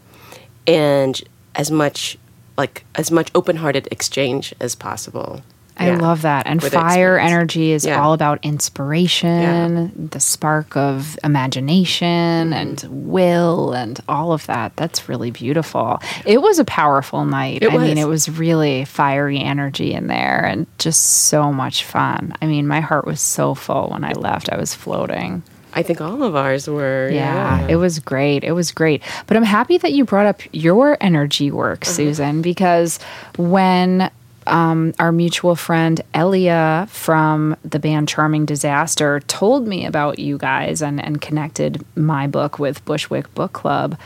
and 0.67 1.23
as 1.55 1.71
much 1.71 2.19
like 2.57 2.85
as 2.97 3.11
much 3.11 3.31
open-hearted 3.35 3.89
exchange 3.91 4.55
as 4.61 4.75
possible. 4.75 5.43
I 5.79 5.91
Yeah. 5.91 5.97
love 5.99 6.23
that. 6.23 6.47
And 6.47 6.63
fire 6.63 7.19
energy 7.19 7.73
is 7.73 7.85
Yeah. 7.85 8.01
all 8.03 8.13
about 8.13 8.39
inspiration, 8.43 10.09
the 10.11 10.21
spark 10.21 10.77
of 10.77 11.19
imagination 11.25 12.53
and 12.53 12.85
will 12.91 13.73
and 13.73 14.01
all 14.09 14.33
of 14.33 14.47
that. 14.47 14.73
That's 14.77 15.09
really 15.09 15.31
beautiful. 15.31 16.01
It 16.25 16.43
was 16.43 16.59
a 16.59 16.65
powerful 16.65 17.25
night. 17.25 17.63
It 17.63 17.73
I 17.73 17.77
mean, 17.79 17.99
it 17.99 18.09
was 18.09 18.29
really 18.29 18.85
fiery 18.85 19.41
energy 19.41 19.93
in 19.95 20.07
there 20.09 20.45
and 20.45 20.67
just 20.79 21.01
so 21.29 21.53
much 21.53 21.85
fun. 21.85 22.35
I 22.43 22.47
mean, 22.47 22.67
my 22.67 22.81
heart 22.81 23.07
was 23.07 23.21
so 23.21 23.55
full 23.55 23.89
when 23.91 24.05
I 24.05 24.13
left. 24.13 24.51
I 24.53 24.57
was 24.59 24.75
floating. 24.75 25.43
I 25.75 25.83
think 25.83 26.01
all 26.01 26.23
of 26.23 26.35
ours 26.35 26.67
were. 26.67 27.11
Yeah, 27.13 27.61
Yeah. 27.61 27.67
it 27.69 27.77
was 27.77 27.99
great. 27.99 28.43
It 28.43 28.53
was 28.53 28.73
great. 28.73 29.03
But 29.27 29.37
I'm 29.37 29.43
happy 29.45 29.77
that 29.79 29.93
you 29.93 30.05
brought 30.05 30.27
up 30.27 30.41
your 30.51 30.97
energy 31.01 31.51
work, 31.51 31.83
Uh-huh. 31.85 31.93
Susan, 31.93 32.41
because 32.43 32.99
when 33.37 34.11
um, 34.49 34.95
our 34.99 35.13
mutual 35.13 35.55
friend 35.55 36.01
Ellia 36.15 36.89
from 36.89 37.57
the 37.65 37.79
band 37.79 38.09
Charming 38.09 38.45
Disaster 38.47 39.21
told 39.21 39.67
me 39.67 39.87
about 39.87 40.19
you 40.19 40.39
guys 40.39 40.83
and, 40.83 41.03
and 41.03 41.21
connected 41.21 41.85
my 41.97 42.27
book 42.27 42.59
with 42.59 42.85
Bushwick 42.85 43.33
Book 43.35 43.53
Club. 43.53 43.99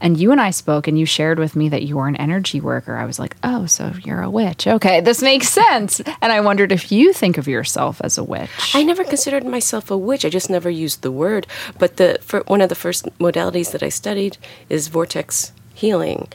And 0.00 0.18
you 0.18 0.32
and 0.32 0.40
I 0.40 0.50
spoke, 0.50 0.88
and 0.88 0.98
you 0.98 1.06
shared 1.06 1.38
with 1.38 1.54
me 1.54 1.68
that 1.68 1.82
you 1.82 1.96
were 1.96 2.08
an 2.08 2.16
energy 2.16 2.60
worker. 2.60 2.96
I 2.96 3.04
was 3.04 3.18
like, 3.18 3.36
oh, 3.44 3.66
so 3.66 3.92
you're 4.04 4.22
a 4.22 4.30
witch. 4.30 4.66
Okay, 4.66 5.00
this 5.00 5.22
makes 5.22 5.48
sense. 5.60 6.00
and 6.00 6.32
I 6.32 6.40
wondered 6.40 6.72
if 6.72 6.90
you 6.90 7.12
think 7.12 7.38
of 7.38 7.46
yourself 7.46 8.00
as 8.02 8.18
a 8.18 8.24
witch. 8.24 8.50
I 8.74 8.82
never 8.82 9.04
considered 9.04 9.44
myself 9.44 9.90
a 9.90 9.96
witch. 9.96 10.24
I 10.24 10.30
just 10.30 10.50
never 10.50 10.70
used 10.70 11.02
the 11.02 11.12
word. 11.12 11.46
But 11.78 11.96
the 11.96 12.18
one 12.46 12.60
of 12.60 12.68
the 12.68 12.74
first 12.74 13.06
modalities 13.18 13.72
that 13.72 13.82
I 13.82 13.88
studied 13.88 14.38
is 14.68 14.88
vortex 14.88 15.52
healing, 15.74 16.28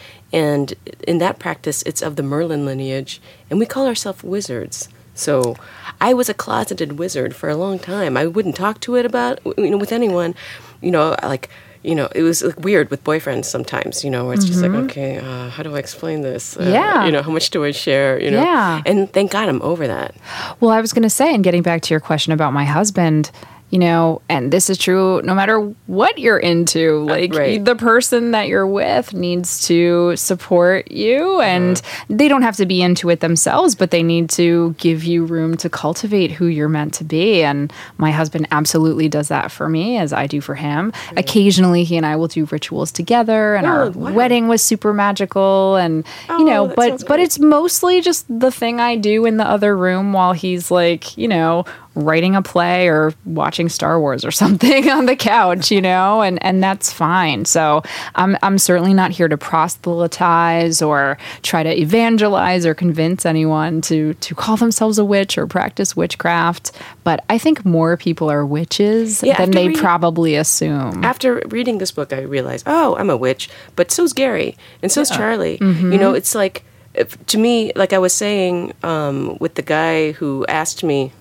and 0.44 0.74
in 1.08 1.18
that 1.20 1.40
practice, 1.40 1.82
it's 1.84 2.02
of 2.02 2.16
the 2.18 2.24
Merlin 2.24 2.66
lineage, 2.66 3.22
and 3.50 3.58
we 3.58 3.66
call 3.66 3.88
ourselves 3.88 4.22
wizards. 4.24 4.90
So, 5.14 5.56
I 6.02 6.14
was 6.14 6.28
a 6.30 6.34
closeted 6.34 7.00
wizard 7.00 7.34
for 7.34 7.48
a 7.50 7.56
long 7.56 7.80
time. 7.80 8.18
I 8.18 8.26
wouldn't 8.28 8.58
talk 8.58 8.82
to 8.82 8.96
it 9.00 9.06
about 9.06 9.40
you 9.58 9.70
know 9.72 9.78
with 9.78 9.94
anyone, 9.94 10.36
you 10.82 10.92
know, 10.92 11.16
like 11.24 11.50
you 11.86 11.94
know, 11.94 12.10
it 12.16 12.24
was 12.24 12.42
like, 12.44 12.60
weird 12.60 12.90
with 12.90 13.04
boyfriends 13.04 13.46
sometimes, 13.46 14.04
you 14.04 14.10
know, 14.10 14.26
where 14.26 14.34
it's 14.34 14.46
just 14.46 14.60
like, 14.60 14.72
okay, 14.86 15.18
uh, 15.18 15.50
how 15.50 15.62
do 15.62 15.76
I 15.76 15.80
explain 15.80 16.22
this? 16.22 16.58
Uh, 16.58 16.64
Yeah. 16.64 17.06
You 17.06 17.12
know, 17.12 17.22
how 17.22 17.32
much 17.32 17.52
do 17.52 17.64
I 17.64 17.72
share? 17.72 18.20
You 18.20 18.32
know? 18.32 18.42
Yeah. 18.42 18.82
And 18.88 19.12
thank 19.14 19.30
God 19.32 19.48
I'm 19.48 19.62
over 19.62 19.86
that. 19.86 20.16
Well, 20.60 20.72
I 20.72 20.82
was 20.82 20.94
going 20.94 21.04
to 21.04 21.12
say, 21.12 21.34
and 21.36 21.44
getting 21.44 21.62
back 21.62 21.84
to 21.84 21.94
your 21.94 22.00
question 22.00 22.34
about 22.34 22.54
my 22.54 22.66
husband, 22.66 23.30
you 23.72 23.80
know, 23.80 24.22
and 24.30 24.54
this 24.54 24.70
is 24.70 24.78
true 24.78 25.22
no 25.24 25.34
matter 25.36 25.60
what 25.88 26.18
you're 26.18 26.38
into. 26.38 27.04
Like 27.06 27.34
right. 27.34 27.64
the 27.64 27.76
person 27.76 28.32
that 28.32 28.48
you're 28.48 28.68
with 28.68 29.14
needs 29.14 29.68
to 29.68 30.16
support 30.16 30.92
you, 30.92 31.42
and 31.42 31.82
they 32.10 32.28
don't 32.28 32.44
have 32.44 32.56
to 32.58 32.66
be 32.66 32.82
into 32.82 33.10
it 33.10 33.20
themselves, 33.20 33.76
but 33.76 33.92
they 33.92 34.04
need 34.04 34.30
to 34.32 34.74
give 34.78 35.04
you 35.04 35.26
room 35.26 35.58
to 35.58 35.70
cultivate 35.70 36.32
who 36.32 36.46
you're 36.46 36.70
meant 36.70 36.94
to 36.96 37.04
be. 37.04 37.44
And 37.44 37.74
my 37.98 38.12
husband 38.12 38.48
absolutely 38.52 39.10
does 39.10 39.28
that 39.30 39.52
for 39.52 39.68
me, 39.68 39.98
as 39.98 40.14
I 40.14 40.28
do 40.28 40.42
for 40.42 40.56
him. 40.56 40.94
Occasionally, 41.18 41.84
he 41.84 41.98
and 41.98 42.06
I 42.06 42.16
will 42.16 42.28
do 42.28 42.46
rituals 42.46 42.92
together, 42.92 43.56
and 43.56 43.66
our 43.68 43.86
Oh, 43.86 43.90
wow. 43.90 44.14
wedding 44.14 44.48
was 44.48 44.62
super 44.62 44.94
magical, 44.94 45.76
and 45.76 46.06
you 46.30 46.46
know, 46.46 46.70
Oh, 46.70 46.74
but 46.76 47.04
but 47.08 47.20
it's 47.20 47.40
mostly 47.40 48.00
just 48.02 48.26
the 48.30 48.52
thing 48.52 48.80
I 48.80 48.96
do 48.96 49.26
in 49.26 49.38
the 49.38 49.48
other 49.48 49.76
room 49.76 50.14
while 50.14 50.34
he's 50.34 50.72
like, 50.72 51.18
you 51.18 51.28
know, 51.28 51.66
writing 51.96 52.36
a 52.36 52.42
play 52.42 52.88
or 52.88 53.14
watching 53.26 53.70
Star 53.70 54.00
Wars 54.00 54.24
or 54.26 54.32
something 54.44 54.90
on 54.90 55.06
the 55.06 55.16
couch, 55.16 55.72
you 55.72 55.82
know, 55.82 56.22
and 56.22 56.44
and 56.44 56.62
that's 56.64 56.92
fine. 56.92 57.46
So 57.46 57.82
I'm 58.16 58.38
I'm 58.44 58.58
certainly 58.58 58.94
not 58.94 59.12
here 59.12 59.28
to 59.28 59.38
proselytize 59.38 60.82
or 60.82 61.18
try 61.42 61.64
to 61.64 61.80
evangelize 61.80 62.66
or 62.66 62.74
convince 62.74 63.26
anyone 63.26 63.82
to 63.82 64.14
to 64.16 64.36
call 64.36 64.58
themselves 64.58 64.98
a 64.98 65.06
witch 65.06 65.38
or 65.38 65.48
practice 65.48 65.96
witchcraft. 65.96 66.72
But 67.04 67.24
I 67.30 67.38
think 67.38 67.66
more 67.66 67.98
people 67.98 68.30
are 68.30 68.46
witches 68.46 69.24
Yeah, 69.24 69.38
than 69.38 69.52
they 69.52 69.68
reading- 69.68 69.82
probably 69.82 70.36
assume. 70.36 71.04
after 71.04 71.42
reading 71.48 71.78
this 71.78 71.92
book, 71.92 72.12
I 72.14 72.22
realized, 72.22 72.64
oh, 72.68 72.96
I'm 72.98 73.10
a 73.10 73.18
witch, 73.18 73.50
but 73.76 73.92
so's 73.92 74.14
Gary, 74.14 74.58
and 74.82 74.92
so's 74.92 75.10
Charlie. 75.10 75.58
Mm-hmm. 75.60 75.92
You 75.94 75.98
know, 75.98 76.14
it's 76.14 76.34
like, 76.36 76.64
if, 76.94 77.24
to 77.28 77.38
me, 77.38 77.72
like 77.76 77.94
I 77.94 77.98
was 78.00 78.14
saying 78.14 78.74
um, 78.84 79.38
with 79.40 79.56
the 79.56 79.62
guy 79.62 80.14
who 80.14 80.46
asked 80.48 80.84
me 80.84 81.12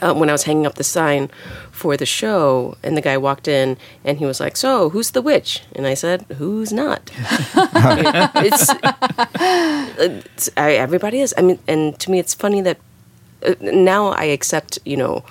uh, 0.00 0.14
when 0.14 0.28
I 0.28 0.32
was 0.32 0.44
hanging 0.44 0.66
up 0.66 0.76
the 0.76 0.84
sign 0.84 1.30
for 1.70 1.96
the 1.96 2.06
show, 2.06 2.76
and 2.82 2.96
the 2.96 3.00
guy 3.00 3.16
walked 3.18 3.48
in 3.48 3.76
and 4.04 4.18
he 4.18 4.26
was 4.26 4.40
like, 4.40 4.56
"So, 4.56 4.90
who's 4.90 5.10
the 5.10 5.22
witch?" 5.22 5.62
And 5.74 5.86
I 5.86 5.94
said, 5.94 6.22
"Who's 6.38 6.72
not?" 6.72 7.10
it's, 8.36 8.70
it's 9.98 10.50
I, 10.56 10.72
everybody 10.74 11.20
is. 11.20 11.34
I 11.36 11.42
mean, 11.42 11.58
and 11.68 11.98
to 12.00 12.10
me, 12.10 12.18
it's 12.18 12.34
funny 12.34 12.60
that 12.62 12.78
uh, 13.46 13.54
now 13.60 14.08
I 14.08 14.24
accept, 14.24 14.78
you 14.84 14.96
know, 14.96 15.24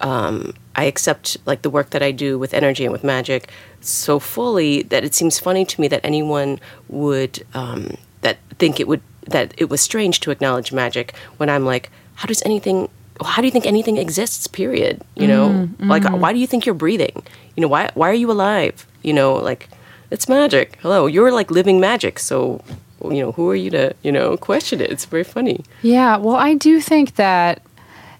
um, 0.00 0.54
I 0.76 0.84
accept 0.84 1.36
like 1.44 1.62
the 1.62 1.70
work 1.70 1.90
that 1.90 2.02
I 2.02 2.12
do 2.12 2.38
with 2.38 2.54
energy 2.54 2.84
and 2.84 2.92
with 2.92 3.02
magic 3.04 3.50
so 3.80 4.18
fully 4.18 4.82
that 4.82 5.04
it 5.04 5.14
seems 5.14 5.38
funny 5.38 5.64
to 5.64 5.80
me 5.80 5.88
that 5.88 6.00
anyone 6.04 6.60
would 6.88 7.44
um, 7.54 7.96
that 8.22 8.38
think 8.58 8.80
it 8.80 8.88
would 8.88 9.02
that 9.26 9.54
it 9.56 9.68
was 9.68 9.80
strange 9.80 10.20
to 10.20 10.30
acknowledge 10.30 10.72
magic 10.72 11.14
when 11.36 11.50
I'm 11.50 11.64
like, 11.64 11.90
how 12.14 12.26
does 12.26 12.42
anything? 12.42 12.88
How 13.24 13.42
do 13.42 13.46
you 13.46 13.52
think 13.52 13.66
anything 13.66 13.96
exists? 13.96 14.46
Period. 14.46 15.02
You 15.16 15.26
know, 15.26 15.48
mm-hmm, 15.48 15.88
like 15.88 16.02
mm-hmm. 16.02 16.20
why 16.20 16.32
do 16.32 16.38
you 16.38 16.46
think 16.46 16.66
you're 16.66 16.74
breathing? 16.74 17.22
You 17.56 17.62
know, 17.62 17.68
why 17.68 17.90
why 17.94 18.10
are 18.10 18.14
you 18.14 18.30
alive? 18.30 18.86
You 19.02 19.12
know, 19.12 19.34
like 19.34 19.68
it's 20.10 20.28
magic. 20.28 20.78
Hello, 20.80 21.06
you're 21.06 21.32
like 21.32 21.50
living 21.50 21.80
magic. 21.80 22.18
So, 22.18 22.62
you 23.02 23.20
know, 23.20 23.32
who 23.32 23.50
are 23.50 23.56
you 23.56 23.70
to 23.70 23.94
you 24.02 24.12
know 24.12 24.36
question 24.36 24.80
it? 24.80 24.90
It's 24.90 25.04
very 25.04 25.24
funny. 25.24 25.64
Yeah, 25.82 26.16
well, 26.16 26.36
I 26.36 26.54
do 26.54 26.80
think 26.80 27.16
that 27.16 27.62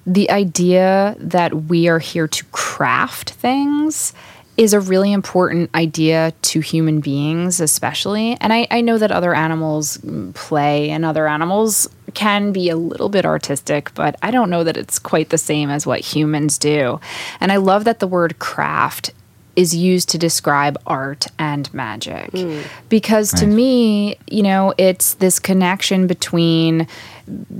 the 0.07 0.31
idea 0.31 1.17
that 1.19 1.65
we 1.65 1.87
are 1.89 1.99
here 1.99 2.27
to 2.27 2.45
craft 2.47 3.31
things 3.31 4.15
is 4.57 4.73
a 4.73 4.81
really 4.81 5.13
important 5.13 5.71
idea 5.75 6.33
to 6.43 6.61
human 6.61 7.01
beings, 7.01 7.61
especially. 7.61 8.37
And 8.41 8.53
I, 8.53 8.67
I 8.71 8.81
know 8.81 8.99
that 8.99 9.13
other 9.13 9.33
animals 9.33 9.99
play 10.35 10.91
and 10.91 11.05
other 11.05 11.29
animals 11.29 11.89
can 12.15 12.53
be 12.53 12.69
a 12.69 12.77
little 12.77 13.09
bit 13.09 13.25
artistic, 13.25 13.93
but 13.95 14.17
I 14.23 14.31
don't 14.31 14.51
know 14.51 14.65
that 14.65 14.77
it's 14.77 14.99
quite 14.99 15.31
the 15.31 15.39
same 15.39 15.71
as 15.71 15.87
what 15.87 16.01
humans 16.01 16.59
do. 16.59 17.01
And 17.41 17.53
I 17.53 17.57
love 17.57 17.85
that 17.85 17.99
the 18.01 18.07
word 18.07 18.39
craft 18.39 19.13
is 19.57 19.75
used 19.75 20.09
to 20.11 20.19
describe 20.19 20.81
art 20.87 21.27
and 21.39 21.73
magic. 21.75 22.31
Hmm. 22.31 22.61
Because 22.89 23.33
to 23.33 23.47
Nice. 23.47 23.57
me, 23.57 24.17
you 24.29 24.43
know, 24.43 24.73
it's 24.79 25.15
this 25.15 25.39
connection 25.41 26.07
between, 26.07 26.87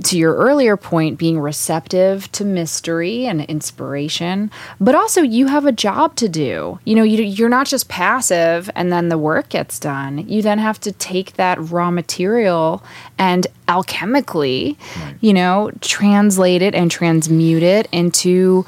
to 0.03 0.17
your 0.17 0.35
earlier 0.35 0.77
point, 0.77 1.17
being 1.17 1.39
receptive 1.39 2.31
to 2.33 2.45
mystery 2.45 3.25
and 3.25 3.41
inspiration, 3.41 4.51
but 4.79 4.95
also 4.95 5.21
you 5.21 5.47
have 5.47 5.65
a 5.65 5.71
job 5.71 6.15
to 6.15 6.29
do. 6.29 6.79
You 6.85 6.95
know, 6.95 7.03
you, 7.03 7.23
you're 7.23 7.49
not 7.49 7.67
just 7.67 7.89
passive 7.89 8.69
and 8.75 8.91
then 8.91 9.09
the 9.09 9.17
work 9.17 9.49
gets 9.49 9.79
done. 9.79 10.27
You 10.27 10.41
then 10.41 10.59
have 10.59 10.79
to 10.81 10.91
take 10.91 11.33
that 11.33 11.59
raw 11.69 11.91
material 11.91 12.83
and 13.17 13.47
alchemically, 13.67 14.77
you 15.21 15.33
know, 15.33 15.71
translate 15.81 16.61
it 16.61 16.73
and 16.73 16.89
transmute 16.89 17.63
it 17.63 17.87
into 17.91 18.65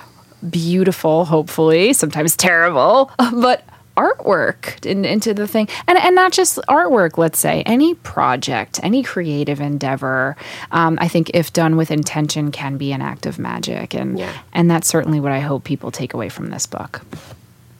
beautiful, 0.50 1.26
hopefully, 1.26 1.94
sometimes 1.94 2.36
terrible, 2.36 3.12
but 3.18 3.64
artwork 4.02 4.86
in, 4.86 5.06
into 5.06 5.34
the 5.34 5.48
thing. 5.48 5.68
And, 5.88 5.98
and 5.98 6.16
not 6.16 6.32
just 6.32 6.58
artwork, 6.68 7.18
let's 7.18 7.40
say, 7.40 7.64
any 7.66 7.94
project, 7.96 8.80
any 8.84 9.04
creative 9.04 9.60
endeavor, 9.62 10.36
um, 10.72 10.98
I 11.02 11.08
think 11.08 11.32
if 11.34 11.54
done 11.54 11.78
with 11.78 11.92
intention 11.92 12.52
can 12.52 12.78
be 12.78 12.92
an 12.92 13.02
act 13.02 13.26
of 13.26 13.38
magic. 13.40 13.94
And, 13.94 14.18
Yeah. 14.20 14.32
and 14.54 14.70
that's 14.70 14.88
certainly 14.88 15.20
what 15.20 15.32
I 15.32 15.40
hope 15.40 15.64
people 15.64 15.92
take 15.92 16.14
away 16.14 16.30
from 16.30 16.50
this 16.50 16.66
book. 16.66 17.02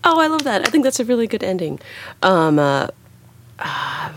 Oh, 0.04 0.20
I 0.20 0.28
love 0.28 0.44
that. 0.44 0.68
I 0.68 0.70
think 0.72 0.84
that's 0.84 1.00
a 1.00 1.06
really 1.06 1.28
good 1.28 1.44
ending. 1.44 1.80
Um, 2.24 2.58
uh, 2.60 2.88
uh, 3.60 4.12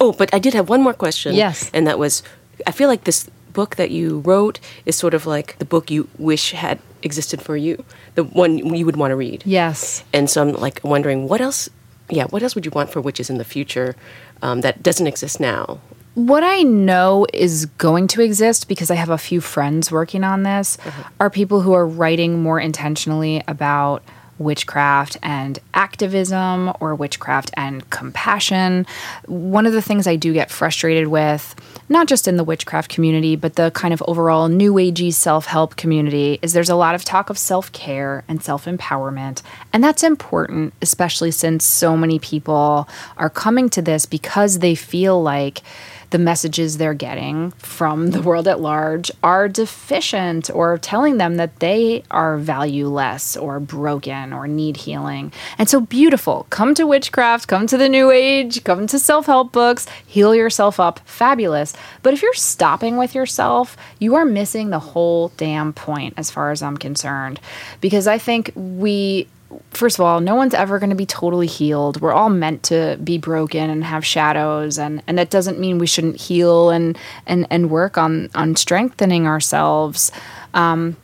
oh, 0.00 0.12
but 0.12 0.32
I 0.32 0.38
did 0.38 0.54
have 0.54 0.68
one 0.68 0.82
more 0.82 0.94
question. 0.94 1.34
Yes. 1.34 1.70
And 1.74 1.86
that 1.86 1.98
was 1.98 2.22
I 2.66 2.72
feel 2.72 2.88
like 2.88 3.04
this 3.04 3.28
book 3.58 3.74
that 3.74 3.90
you 3.90 4.20
wrote 4.20 4.60
is 4.86 4.94
sort 4.94 5.14
of 5.14 5.26
like 5.26 5.58
the 5.58 5.64
book 5.64 5.90
you 5.90 6.06
wish 6.16 6.52
had 6.52 6.78
existed 7.02 7.42
for 7.42 7.56
you, 7.56 7.84
the 8.14 8.22
one 8.22 8.56
you 8.56 8.86
would 8.86 8.94
want 8.94 9.10
to 9.10 9.16
read. 9.16 9.42
Yes. 9.44 10.04
And 10.12 10.30
so 10.30 10.42
I'm 10.42 10.52
like 10.52 10.78
wondering 10.84 11.26
what 11.26 11.40
else, 11.40 11.68
yeah, 12.08 12.26
what 12.26 12.40
else 12.44 12.54
would 12.54 12.64
you 12.64 12.70
want 12.70 12.92
for 12.92 13.00
witches 13.00 13.30
in 13.30 13.38
the 13.38 13.44
future 13.44 13.96
um, 14.42 14.60
that 14.60 14.80
doesn't 14.84 15.08
exist 15.08 15.40
now? 15.40 15.80
What 16.14 16.44
I 16.44 16.62
know 16.62 17.26
is 17.32 17.66
going 17.66 18.06
to 18.14 18.22
exist 18.22 18.68
because 18.68 18.92
I 18.92 18.94
have 18.94 19.10
a 19.10 19.18
few 19.18 19.40
friends 19.40 19.90
working 19.90 20.22
on 20.22 20.44
this 20.44 20.78
are 21.18 21.28
people 21.28 21.60
who 21.60 21.72
are 21.72 21.86
writing 21.86 22.40
more 22.40 22.60
intentionally 22.60 23.42
about 23.48 24.04
witchcraft 24.38 25.16
and 25.20 25.58
activism 25.74 26.72
or 26.80 26.94
witchcraft 26.94 27.50
and 27.54 27.88
compassion. 27.90 28.86
One 29.26 29.66
of 29.66 29.72
the 29.72 29.82
things 29.82 30.06
I 30.06 30.14
do 30.14 30.32
get 30.32 30.48
frustrated 30.50 31.08
with, 31.08 31.56
not 31.88 32.06
just 32.06 32.28
in 32.28 32.36
the 32.36 32.44
witchcraft 32.44 32.90
community, 32.90 33.36
but 33.36 33.54
the 33.54 33.70
kind 33.70 33.94
of 33.94 34.02
overall 34.06 34.48
new 34.48 34.74
agey 34.74 35.12
self-help 35.12 35.76
community 35.76 36.38
is 36.42 36.52
there's 36.52 36.68
a 36.68 36.76
lot 36.76 36.94
of 36.94 37.04
talk 37.04 37.30
of 37.30 37.38
self-care 37.38 38.24
and 38.28 38.42
self-empowerment, 38.42 39.42
and 39.72 39.82
that's 39.82 40.02
important 40.02 40.74
especially 40.82 41.30
since 41.30 41.64
so 41.64 41.96
many 41.96 42.18
people 42.18 42.88
are 43.16 43.30
coming 43.30 43.68
to 43.70 43.82
this 43.82 44.06
because 44.06 44.58
they 44.58 44.74
feel 44.74 45.22
like 45.22 45.62
the 46.10 46.18
messages 46.18 46.78
they're 46.78 46.94
getting 46.94 47.50
from 47.52 48.12
the 48.12 48.22
world 48.22 48.48
at 48.48 48.60
large 48.60 49.10
are 49.22 49.48
deficient 49.48 50.50
or 50.50 50.78
telling 50.78 51.18
them 51.18 51.36
that 51.36 51.60
they 51.60 52.02
are 52.10 52.38
valueless 52.38 53.36
or 53.36 53.60
broken 53.60 54.32
or 54.32 54.48
need 54.48 54.78
healing. 54.78 55.32
And 55.58 55.68
so 55.68 55.80
beautiful. 55.80 56.46
Come 56.50 56.74
to 56.74 56.86
witchcraft, 56.86 57.48
come 57.48 57.66
to 57.66 57.76
the 57.76 57.88
new 57.88 58.10
age, 58.10 58.64
come 58.64 58.86
to 58.86 58.98
self-help 58.98 59.52
books, 59.52 59.86
heal 60.06 60.34
yourself 60.34 60.80
up. 60.80 61.00
Fabulous. 61.00 61.74
But 62.02 62.14
if 62.14 62.22
you're 62.22 62.34
stopping 62.34 62.96
with 62.96 63.14
yourself, 63.14 63.76
you 63.98 64.14
are 64.14 64.24
missing 64.24 64.70
the 64.70 64.78
whole 64.78 65.28
damn 65.36 65.72
point 65.72 66.14
as 66.16 66.30
far 66.30 66.50
as 66.50 66.62
I'm 66.62 66.76
concerned. 66.76 67.40
Because 67.80 68.06
I 68.06 68.18
think 68.18 68.50
we 68.54 69.28
first 69.70 69.98
of 69.98 70.04
all, 70.04 70.20
no 70.20 70.34
one's 70.34 70.54
ever 70.54 70.78
going 70.78 70.90
to 70.90 70.96
be 70.96 71.06
totally 71.06 71.46
healed. 71.46 72.00
We're 72.00 72.12
all 72.12 72.28
meant 72.28 72.64
to 72.64 72.98
be 73.02 73.18
broken 73.18 73.70
and 73.70 73.84
have 73.84 74.04
shadows, 74.04 74.78
and 74.78 75.02
and 75.06 75.18
that 75.18 75.30
doesn't 75.30 75.58
mean 75.58 75.78
we 75.78 75.86
shouldn't 75.86 76.20
heal 76.20 76.70
and 76.70 76.98
and 77.26 77.46
and 77.50 77.70
work 77.70 77.96
on 77.98 78.30
on 78.34 78.56
strengthening 78.56 79.26
ourselves. 79.26 80.12
Um, 80.54 80.96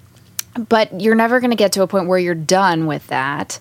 but 0.68 1.00
you're 1.00 1.14
never 1.14 1.40
going 1.40 1.50
to 1.50 1.56
get 1.56 1.72
to 1.72 1.82
a 1.82 1.86
point 1.86 2.06
where 2.06 2.18
you're 2.18 2.34
done 2.34 2.86
with 2.86 3.06
that. 3.08 3.58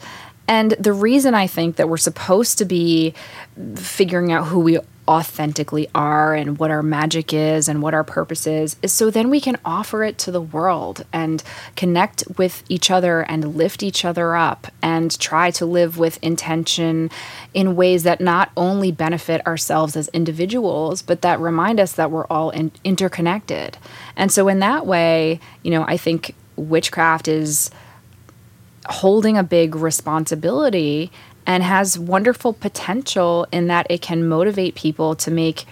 And 0.48 0.72
the 0.72 0.94
reason 0.94 1.34
I 1.34 1.48
think 1.48 1.78
that 1.78 1.88
we're 1.88 1.98
supposed 1.98 2.58
to 2.58 2.66
be 2.66 3.14
figuring 3.76 4.32
out 4.32 4.48
who 4.48 4.60
we 4.60 4.80
authentically 5.08 5.88
are 5.94 6.34
and 6.34 6.58
what 6.58 6.72
our 6.72 6.82
magic 6.82 7.34
is 7.34 7.68
and 7.68 7.82
what 7.82 7.94
our 7.94 8.06
purpose 8.06 8.48
is 8.48 8.78
is 8.82 8.94
so 8.94 9.10
then 9.10 9.30
we 9.30 9.42
can 9.42 9.58
offer 9.66 10.04
it 10.04 10.18
to 10.18 10.32
the 10.32 10.40
world 10.40 11.06
and 11.12 11.44
connect 11.76 12.24
with 12.38 12.64
each 12.70 12.90
other 12.90 13.22
and 13.22 13.56
lift 13.56 13.84
each 13.84 14.06
other 14.06 14.36
up 14.36 14.68
and 14.82 15.20
try 15.20 15.52
to 15.52 15.66
live 15.66 15.98
with 15.98 16.18
intention 16.24 17.12
in 17.54 17.76
ways 17.76 18.04
that 18.04 18.22
not 18.22 18.50
only 18.56 18.92
benefit 18.94 19.46
ourselves 19.46 19.98
as 19.98 20.08
individuals 20.10 21.02
but 21.02 21.22
that 21.22 21.38
remind 21.40 21.82
us 21.82 21.92
that 21.94 22.10
we're 22.10 22.28
all 22.28 22.50
in- 22.52 22.72
interconnected. 22.86 23.78
And 24.16 24.32
so 24.32 24.48
in 24.48 24.60
that 24.60 24.86
way, 24.86 25.40
you 25.64 25.72
know, 25.72 25.84
I 25.86 25.98
think 25.98 26.34
witchcraft 26.56 27.28
is 27.28 27.72
holding 28.88 29.38
a 29.38 29.44
big 29.44 29.76
responsibility 29.76 31.12
and 31.46 31.64
has 31.64 32.00
wonderful 32.00 32.54
potential 32.54 33.48
in 33.52 33.68
that 33.68 33.88
it 33.90 34.02
can 34.02 34.28
motivate 34.28 34.76
people 34.76 35.16
to 35.16 35.32
make 35.32 35.66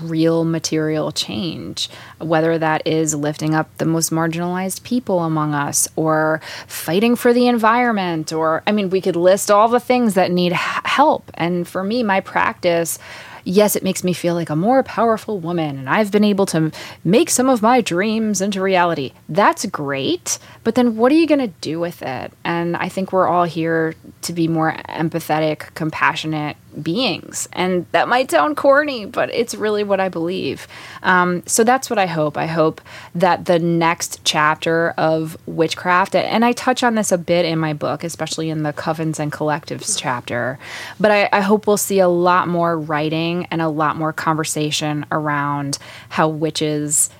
real 0.00 0.44
material 0.44 1.12
change, 1.12 1.88
whether 2.18 2.58
that 2.58 2.86
is 2.86 3.14
lifting 3.14 3.54
up 3.54 3.76
the 3.78 3.84
most 3.84 4.10
marginalized 4.10 4.82
people 4.82 5.20
among 5.20 5.54
us 5.54 5.88
or 5.96 6.40
fighting 6.66 7.16
for 7.16 7.32
the 7.32 7.46
environment, 7.46 8.32
or 8.32 8.62
I 8.66 8.72
mean, 8.72 8.90
we 8.90 9.00
could 9.00 9.16
list 9.16 9.50
all 9.50 9.68
the 9.68 9.80
things 9.80 10.14
that 10.14 10.30
need 10.30 10.52
help. 10.52 11.30
And 11.34 11.66
for 11.66 11.84
me, 11.84 12.02
my 12.02 12.20
practice 12.20 12.98
yes, 13.44 13.76
it 13.76 13.82
makes 13.82 14.02
me 14.02 14.12
feel 14.12 14.34
like 14.34 14.50
a 14.50 14.56
more 14.56 14.82
powerful 14.82 15.38
woman 15.38 15.78
and 15.78 15.88
I've 15.88 16.10
been 16.10 16.24
able 16.24 16.46
to 16.46 16.72
make 17.04 17.30
some 17.30 17.48
of 17.48 17.62
my 17.62 17.80
dreams 17.80 18.40
into 18.40 18.60
reality. 18.60 19.12
That's 19.28 19.66
great, 19.66 20.38
but 20.64 20.74
then 20.74 20.96
what 20.96 21.12
are 21.12 21.16
you 21.16 21.26
going 21.26 21.40
to 21.40 21.54
do 21.60 21.78
with 21.78 22.02
it? 22.02 22.32
And 22.44 22.76
I 22.76 22.88
think 22.88 23.12
we're 23.12 23.28
all 23.28 23.44
here 23.44 23.94
to 24.22 24.32
be 24.32 24.48
more 24.48 24.72
empathetic, 24.88 25.74
compassionate, 25.74 26.56
beings. 26.82 27.48
And 27.52 27.86
that 27.92 28.08
might 28.08 28.30
sound 28.30 28.56
corny, 28.56 29.06
but 29.06 29.30
it's 29.32 29.54
really 29.54 29.84
what 29.84 30.00
I 30.00 30.08
believe. 30.08 30.66
Um, 31.02 31.42
so 31.46 31.64
that's 31.64 31.90
what 31.90 31.98
I 31.98 32.06
hope. 32.06 32.36
I 32.36 32.46
hope 32.46 32.80
that 33.14 33.44
the 33.44 33.58
next 33.58 34.20
chapter 34.24 34.90
of 34.96 35.36
witchcraft, 35.46 36.14
and 36.14 36.44
I 36.44 36.52
touch 36.52 36.82
on 36.82 36.94
this 36.94 37.12
a 37.12 37.18
bit 37.18 37.44
in 37.44 37.58
my 37.58 37.72
book, 37.72 38.04
especially 38.04 38.50
in 38.50 38.62
the 38.62 38.72
covens 38.72 39.18
and 39.18 39.32
collectives 39.32 39.98
chapter, 39.98 40.58
but 40.98 41.10
I, 41.10 41.28
I 41.32 41.40
hope 41.40 41.66
we'll 41.66 41.76
see 41.76 41.98
a 41.98 42.08
lot 42.08 42.48
more 42.48 42.78
writing 42.78 43.46
and 43.50 43.60
a 43.60 43.68
lot 43.68 43.96
more 43.96 44.12
conversation 44.12 45.06
around 45.10 45.78
how 46.08 46.28
witches 46.28 47.10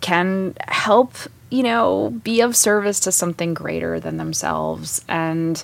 can 0.00 0.54
help, 0.68 1.14
you 1.50 1.62
know, 1.62 2.10
be 2.22 2.40
of 2.40 2.56
service 2.56 3.00
to 3.00 3.12
something 3.12 3.54
greater 3.54 3.98
than 3.98 4.16
themselves. 4.16 5.04
And 5.08 5.62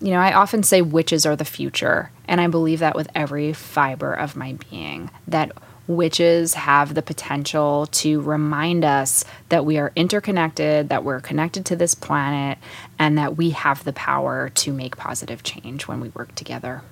you 0.00 0.10
know, 0.10 0.18
I 0.20 0.32
often 0.32 0.62
say 0.62 0.82
witches 0.82 1.24
are 1.26 1.36
the 1.36 1.44
future, 1.44 2.10
and 2.28 2.40
I 2.40 2.46
believe 2.48 2.80
that 2.80 2.96
with 2.96 3.08
every 3.14 3.52
fiber 3.52 4.12
of 4.12 4.36
my 4.36 4.56
being 4.70 5.10
that 5.26 5.52
witches 5.88 6.54
have 6.54 6.94
the 6.94 7.02
potential 7.02 7.86
to 7.92 8.20
remind 8.20 8.84
us 8.84 9.24
that 9.50 9.64
we 9.64 9.78
are 9.78 9.92
interconnected, 9.94 10.88
that 10.88 11.04
we're 11.04 11.20
connected 11.20 11.64
to 11.66 11.76
this 11.76 11.94
planet, 11.94 12.58
and 12.98 13.16
that 13.16 13.36
we 13.36 13.50
have 13.50 13.84
the 13.84 13.92
power 13.92 14.48
to 14.50 14.72
make 14.72 14.96
positive 14.96 15.42
change 15.44 15.86
when 15.86 16.00
we 16.00 16.08
work 16.10 16.34
together. 16.34 16.82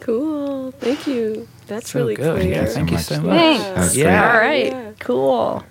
Cool. 0.00 0.72
Thank 0.72 1.06
you. 1.06 1.48
That's 1.66 1.90
So 1.90 2.00
really 2.00 2.16
good. 2.16 2.38
clear. 2.40 2.52
Yeah, 2.52 2.66
thank 2.66 2.90
you 2.90 2.98
so 2.98 3.20
much. 3.20 3.36
Thanks. 3.36 3.96
Yeah. 3.96 4.32
All 4.32 4.38
right. 4.38 4.66
Yeah. 4.66 4.92
Cool. 5.00 5.64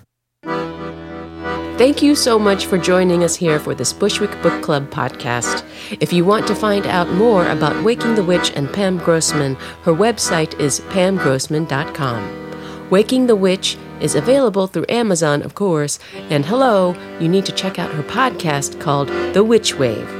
Thank 1.78 2.02
you 2.02 2.16
so 2.16 2.40
much 2.40 2.66
for 2.66 2.76
joining 2.76 3.22
us 3.22 3.36
here 3.36 3.60
for 3.60 3.72
this 3.72 3.92
Bushwick 3.92 4.32
Book 4.42 4.64
Club 4.64 4.90
podcast. 4.90 5.64
If 6.00 6.12
you 6.12 6.24
want 6.24 6.48
to 6.48 6.56
find 6.56 6.84
out 6.88 7.08
more 7.12 7.46
about 7.46 7.84
Waking 7.84 8.16
the 8.16 8.24
Witch 8.24 8.50
and 8.56 8.68
Pam 8.72 8.98
Grossman, 8.98 9.54
her 9.84 9.92
website 9.92 10.58
is 10.58 10.80
pamgrossman.com. 10.80 12.90
Waking 12.90 13.28
the 13.28 13.36
Witch 13.36 13.78
is 14.00 14.16
available 14.16 14.66
through 14.66 14.86
Amazon, 14.88 15.40
of 15.42 15.54
course, 15.54 16.00
and 16.30 16.44
hello, 16.44 16.96
you 17.20 17.28
need 17.28 17.46
to 17.46 17.52
check 17.52 17.78
out 17.78 17.92
her 17.92 18.02
podcast 18.02 18.80
called 18.80 19.06
The 19.32 19.44
Witch 19.44 19.76
Wave. 19.76 20.10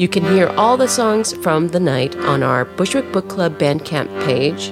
You 0.00 0.06
can 0.06 0.22
hear 0.22 0.50
all 0.50 0.76
the 0.76 0.86
songs 0.86 1.32
from 1.32 1.66
the 1.66 1.80
night 1.80 2.14
on 2.14 2.44
our 2.44 2.64
Bushwick 2.64 3.10
Book 3.10 3.28
Club 3.28 3.58
Bandcamp 3.58 4.24
page 4.24 4.68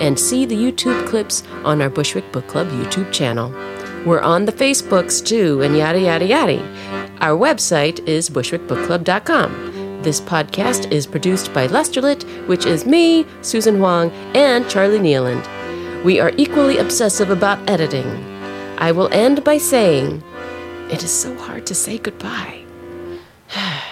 and 0.00 0.16
see 0.16 0.46
the 0.46 0.54
YouTube 0.54 1.08
clips 1.08 1.42
on 1.64 1.82
our 1.82 1.90
Bushwick 1.90 2.30
Book 2.30 2.46
Club 2.46 2.68
YouTube 2.68 3.12
channel. 3.12 3.52
We're 4.04 4.20
on 4.20 4.46
the 4.46 4.52
Facebooks 4.52 5.24
too, 5.24 5.62
and 5.62 5.76
yada 5.76 6.00
yada 6.00 6.26
yada. 6.26 6.60
Our 7.20 7.38
website 7.38 8.06
is 8.08 8.28
bushwickbookclub.com. 8.28 10.02
This 10.02 10.20
podcast 10.20 10.90
is 10.90 11.06
produced 11.06 11.54
by 11.54 11.68
Lusterlit, 11.68 12.24
which 12.48 12.66
is 12.66 12.84
me, 12.84 13.24
Susan 13.42 13.78
Hwang, 13.78 14.10
and 14.34 14.68
Charlie 14.68 14.98
Nieland. 14.98 15.46
We 16.02 16.18
are 16.18 16.32
equally 16.36 16.78
obsessive 16.78 17.30
about 17.30 17.70
editing. 17.70 18.08
I 18.78 18.90
will 18.90 19.08
end 19.12 19.44
by 19.44 19.58
saying, 19.58 20.24
it 20.90 21.04
is 21.04 21.12
so 21.12 21.36
hard 21.36 21.64
to 21.66 21.74
say 21.74 21.98
goodbye. 21.98 22.64